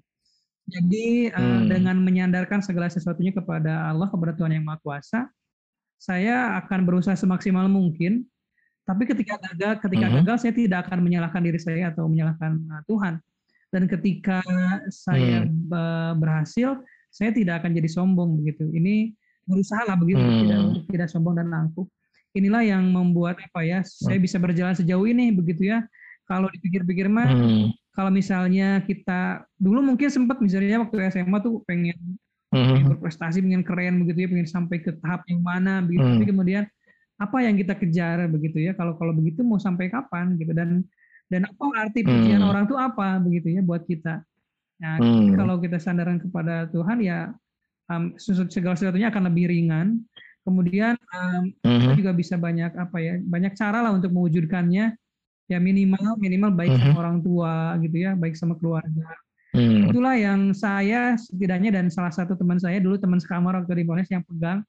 Jadi 0.70 1.34
uh, 1.34 1.42
hmm. 1.42 1.66
dengan 1.66 1.98
menyandarkan 2.00 2.62
segala 2.62 2.88
sesuatunya 2.88 3.34
kepada 3.34 3.90
Allah, 3.90 4.08
kepada 4.08 4.38
Tuhan 4.38 4.54
yang 4.54 4.66
Maha 4.66 4.80
Kuasa, 4.86 5.26
saya 5.98 6.56
akan 6.64 6.86
berusaha 6.86 7.18
semaksimal 7.18 7.66
mungkin. 7.66 8.24
Tapi 8.86 9.06
ketika 9.06 9.38
gagal, 9.38 9.82
ketika 9.82 10.08
hmm. 10.10 10.16
gagal 10.22 10.38
saya 10.46 10.54
tidak 10.54 10.80
akan 10.88 11.06
menyalahkan 11.06 11.42
diri 11.42 11.60
saya 11.62 11.90
atau 11.90 12.06
menyalahkan 12.06 12.62
uh, 12.70 12.82
Tuhan. 12.86 13.18
Dan 13.70 13.86
ketika 13.86 14.42
saya 14.90 15.46
hmm. 15.46 16.18
berhasil, 16.18 16.82
saya 17.14 17.30
tidak 17.30 17.62
akan 17.62 17.78
jadi 17.78 17.90
sombong 17.90 18.42
begitu. 18.42 18.66
Ini 18.70 19.14
berusaha 19.46 19.86
lah 19.86 19.98
begitu, 19.98 20.22
hmm. 20.22 20.40
tidak 20.46 20.60
tidak 20.90 21.08
sombong 21.10 21.38
dan 21.38 21.54
angkuh. 21.54 21.86
Inilah 22.38 22.62
yang 22.62 22.86
membuat 22.90 23.42
apa 23.42 23.66
ya, 23.66 23.82
saya 23.86 24.18
hmm. 24.18 24.26
bisa 24.26 24.38
berjalan 24.42 24.74
sejauh 24.78 25.06
ini 25.06 25.34
begitu 25.34 25.70
ya. 25.70 25.86
Kalau 26.30 26.46
dipikir-pikir 26.54 27.10
mah, 27.10 27.30
hmm 27.30 27.74
kalau 28.00 28.16
misalnya 28.16 28.80
kita 28.88 29.44
dulu 29.60 29.84
mungkin 29.84 30.08
sempat 30.08 30.40
misalnya 30.40 30.88
waktu 30.88 31.12
SMA 31.12 31.36
tuh 31.44 31.60
pengen, 31.68 32.16
mm-hmm. 32.48 32.96
berprestasi, 32.96 33.44
pengen 33.44 33.60
keren 33.60 34.00
begitu 34.08 34.24
ya, 34.24 34.28
pengen 34.32 34.48
sampai 34.48 34.80
ke 34.80 34.96
tahap 35.04 35.28
yang 35.28 35.44
mana 35.44 35.84
begitu. 35.84 36.08
Mm. 36.08 36.16
Tapi 36.16 36.26
kemudian 36.32 36.64
apa 37.20 37.38
yang 37.44 37.60
kita 37.60 37.76
kejar 37.76 38.24
begitu 38.32 38.64
ya? 38.64 38.72
Kalau 38.80 38.96
kalau 38.96 39.12
begitu 39.12 39.44
mau 39.44 39.60
sampai 39.60 39.92
kapan 39.92 40.40
gitu 40.40 40.56
dan 40.56 40.88
dan 41.28 41.44
apa 41.44 41.64
arti 41.76 42.08
pujian 42.08 42.40
mm. 42.40 42.48
orang 42.48 42.72
tuh 42.72 42.80
apa 42.80 43.20
begitu 43.20 43.52
ya 43.52 43.60
buat 43.60 43.84
kita. 43.84 44.24
Nah, 44.80 44.96
mm. 45.04 45.36
kalau 45.36 45.60
kita 45.60 45.76
sandaran 45.76 46.24
kepada 46.24 46.72
Tuhan 46.72 47.04
ya 47.04 47.36
um, 47.92 48.16
segala 48.48 48.80
sesuatunya 48.80 49.12
akan 49.12 49.28
lebih 49.28 49.52
ringan. 49.52 50.08
Kemudian 50.48 50.96
um, 50.96 51.52
mm-hmm. 51.52 51.84
kita 51.84 51.94
juga 52.00 52.12
bisa 52.16 52.40
banyak 52.40 52.72
apa 52.80 52.98
ya? 53.04 53.20
Banyak 53.20 53.60
cara 53.60 53.84
lah 53.84 53.92
untuk 53.92 54.16
mewujudkannya 54.16 54.96
ya 55.50 55.58
minimal 55.58 56.16
minimal 56.22 56.54
baik 56.54 56.72
mm-hmm. 56.72 56.86
sama 56.86 56.96
mhm. 56.96 57.02
orang 57.02 57.18
tua 57.26 57.56
gitu 57.82 57.98
ya 57.98 58.12
baik 58.14 58.36
sama 58.38 58.54
keluarga 58.62 59.06
mm. 59.58 59.90
itulah 59.90 60.16
yang 60.16 60.54
saya 60.54 61.18
setidaknya 61.18 61.74
dan 61.74 61.90
salah 61.90 62.14
satu 62.14 62.38
teman 62.38 62.62
saya 62.62 62.78
dulu 62.78 63.02
teman 63.02 63.18
sekamar 63.18 63.58
waktu 63.58 63.82
di 63.82 63.86
Mones 63.90 64.08
yang 64.14 64.22
pegang 64.22 64.62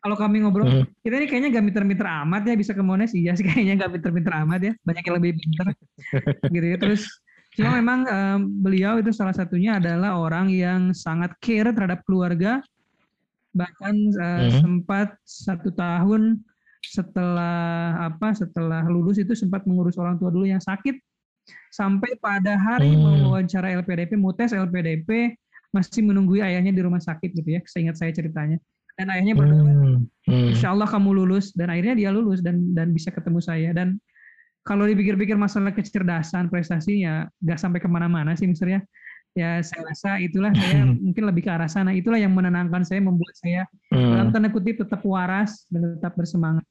kalau 0.00 0.16
kami 0.16 0.46
ngobrol 0.46 0.70
mm. 0.70 0.86
kita 1.02 1.14
ini 1.18 1.26
kayaknya 1.26 1.50
gak 1.58 1.66
miter-miter 1.66 2.06
amat 2.24 2.42
ya 2.46 2.54
bisa 2.54 2.72
ke 2.72 2.80
Mones 2.80 3.10
iya 3.12 3.34
sih 3.34 3.42
kayaknya 3.42 3.84
gak 3.84 3.90
miter-miter 3.98 4.32
amat 4.46 4.60
ya 4.70 4.72
banyak 4.86 5.02
yang 5.02 5.16
lebih 5.18 5.32
pinter 5.34 5.66
gitu 6.54 6.66
ya 6.66 6.78
terus 6.78 7.02
cuma 7.58 7.74
memang 7.74 8.06
um, 8.06 8.40
beliau 8.62 9.02
itu 9.02 9.10
salah 9.10 9.34
satunya 9.34 9.82
adalah 9.82 10.14
orang 10.14 10.46
yang 10.54 10.94
sangat 10.94 11.34
care 11.42 11.74
terhadap 11.74 12.06
keluarga 12.06 12.62
bahkan 13.50 13.98
uh, 14.22 14.46
mm. 14.46 14.62
sempat 14.62 15.18
satu 15.26 15.74
tahun 15.74 16.38
setelah 16.90 18.10
apa 18.10 18.34
setelah 18.34 18.82
lulus 18.90 19.22
itu 19.22 19.38
sempat 19.38 19.62
mengurus 19.62 19.94
orang 19.94 20.18
tua 20.18 20.34
dulu 20.34 20.42
yang 20.42 20.58
sakit 20.58 20.98
sampai 21.70 22.18
pada 22.18 22.58
hari 22.58 22.90
hmm. 22.90 22.98
mau 22.98 23.14
wawancara 23.30 23.70
LPDP 23.78 24.18
mau 24.18 24.34
tes 24.34 24.50
LPDP 24.50 25.38
masih 25.70 26.02
menunggu 26.02 26.42
ayahnya 26.42 26.74
di 26.74 26.82
rumah 26.82 26.98
sakit 26.98 27.30
gitu 27.30 27.46
ya 27.46 27.62
seingat 27.62 27.94
saya 27.94 28.10
ceritanya 28.10 28.58
dan 28.98 29.06
ayahnya 29.14 29.38
berdoa 29.38 29.62
hmm. 29.62 30.02
Hmm. 30.26 30.50
Insya 30.50 30.74
Allah 30.74 30.90
kamu 30.90 31.14
lulus 31.14 31.54
dan 31.54 31.70
akhirnya 31.70 31.94
dia 31.94 32.10
lulus 32.10 32.42
dan 32.42 32.74
dan 32.74 32.90
bisa 32.90 33.14
ketemu 33.14 33.38
saya 33.38 33.70
dan 33.70 34.02
kalau 34.66 34.82
dipikir-pikir 34.84 35.38
masalah 35.38 35.70
kecerdasan 35.70 36.50
prestasinya 36.50 37.30
nggak 37.38 37.58
sampai 37.58 37.78
ke 37.78 37.86
mana-mana 37.86 38.34
sih 38.34 38.50
misalnya 38.50 38.82
ya 39.38 39.62
saya 39.62 39.86
rasa 39.86 40.18
itulah 40.18 40.50
saya 40.50 40.90
mungkin 41.06 41.22
lebih 41.22 41.46
ke 41.46 41.50
arah 41.54 41.70
sana 41.70 41.94
itulah 41.94 42.18
yang 42.18 42.34
menenangkan 42.34 42.82
saya 42.82 42.98
membuat 42.98 43.34
saya 43.38 43.62
hmm. 43.94 44.10
dalam 44.10 44.26
tanda 44.34 44.50
kutip 44.50 44.82
tetap 44.82 45.00
waras 45.06 45.70
dan 45.70 45.94
tetap 45.94 46.18
bersemangat 46.18 46.66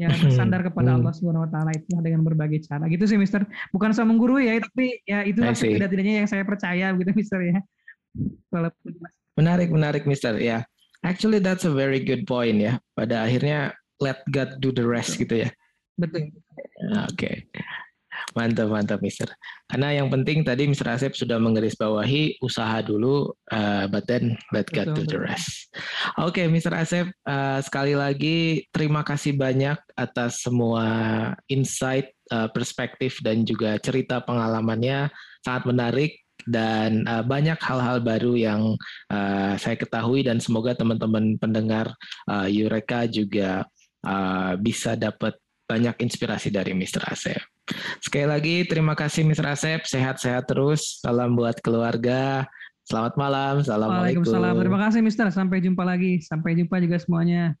ya 0.00 0.08
bersandar 0.08 0.60
kepada 0.68 0.94
hmm. 0.94 0.98
Allah 1.02 1.12
Subhanahu 1.12 1.44
wa 1.44 1.50
taala 1.50 1.70
itu 1.74 1.88
dengan 2.00 2.22
berbagai 2.24 2.64
cara. 2.64 2.88
Gitu 2.88 3.04
sih 3.04 3.18
Mister. 3.20 3.44
Bukan 3.74 3.92
sama 3.92 4.16
guru 4.16 4.40
ya, 4.40 4.60
tapi 4.60 5.00
ya 5.04 5.24
itu 5.24 5.40
tidak-tidaknya 5.42 6.24
yang 6.24 6.28
saya 6.28 6.44
percaya 6.44 6.92
gitu 6.96 7.10
Mister 7.12 7.40
ya. 7.42 7.58
Walaupun 8.52 8.92
Menarik, 9.32 9.72
menarik 9.72 10.04
Mister 10.04 10.36
ya. 10.36 10.60
Actually 11.02 11.40
that's 11.40 11.64
a 11.64 11.72
very 11.72 12.04
good 12.04 12.28
point 12.28 12.60
ya. 12.60 12.76
Pada 12.92 13.24
akhirnya 13.24 13.72
let 13.98 14.20
God 14.28 14.60
do 14.60 14.70
the 14.70 14.84
rest 14.84 15.16
gitu 15.16 15.48
ya. 15.48 15.50
Betul. 15.96 16.32
Oke. 17.08 17.16
Okay. 17.16 17.36
Mantap, 18.32 18.72
mantap, 18.72 18.98
Mister. 19.04 19.28
Karena 19.68 19.92
yang 19.92 20.08
penting 20.08 20.40
tadi 20.40 20.64
Mister 20.64 20.88
Asep 20.88 21.12
sudah 21.12 21.36
menggarisbawahi 21.36 22.40
usaha 22.40 22.80
dulu, 22.80 23.28
uh, 23.52 23.84
but 23.92 24.08
then 24.08 24.36
let 24.56 24.64
God 24.72 24.96
do 24.96 25.04
the 25.04 25.20
rest. 25.20 25.68
Oke, 26.16 26.40
okay, 26.40 26.46
Mister 26.48 26.72
Asep, 26.72 27.12
uh, 27.28 27.60
sekali 27.60 27.92
lagi 27.92 28.64
terima 28.72 29.04
kasih 29.04 29.36
banyak 29.36 29.76
atas 29.96 30.44
semua 30.44 30.84
insight, 31.52 32.16
uh, 32.32 32.48
perspektif 32.48 33.20
dan 33.20 33.44
juga 33.44 33.76
cerita 33.76 34.24
pengalamannya 34.24 35.12
sangat 35.44 35.64
menarik 35.68 36.12
dan 36.48 37.06
uh, 37.06 37.22
banyak 37.22 37.60
hal-hal 37.60 38.02
baru 38.02 38.34
yang 38.34 38.62
uh, 39.12 39.54
saya 39.60 39.78
ketahui 39.78 40.26
dan 40.26 40.42
semoga 40.42 40.74
teman-teman 40.74 41.38
pendengar 41.38 41.94
uh, 42.26 42.50
Eureka 42.50 43.06
juga 43.06 43.62
uh, 44.02 44.58
bisa 44.58 44.98
dapat 44.98 45.38
banyak 45.72 45.96
inspirasi 46.04 46.52
dari 46.52 46.76
Mr. 46.76 47.08
Asep. 47.08 47.40
Sekali 48.04 48.28
lagi 48.28 48.68
terima 48.68 48.92
kasih 48.92 49.24
Mr. 49.24 49.48
Asep, 49.48 49.80
sehat-sehat 49.88 50.44
terus. 50.44 51.00
Salam 51.00 51.32
buat 51.32 51.56
keluarga. 51.64 52.44
Selamat 52.84 53.14
malam. 53.16 53.64
Assalamualaikum. 53.64 54.20
Waalaikumsalam. 54.20 54.54
Terima 54.60 54.80
kasih 54.84 55.00
Mister. 55.00 55.26
Sampai 55.32 55.64
jumpa 55.64 55.80
lagi. 55.86 56.20
Sampai 56.20 56.58
jumpa 56.58 56.76
juga 56.82 57.00
semuanya. 57.00 57.56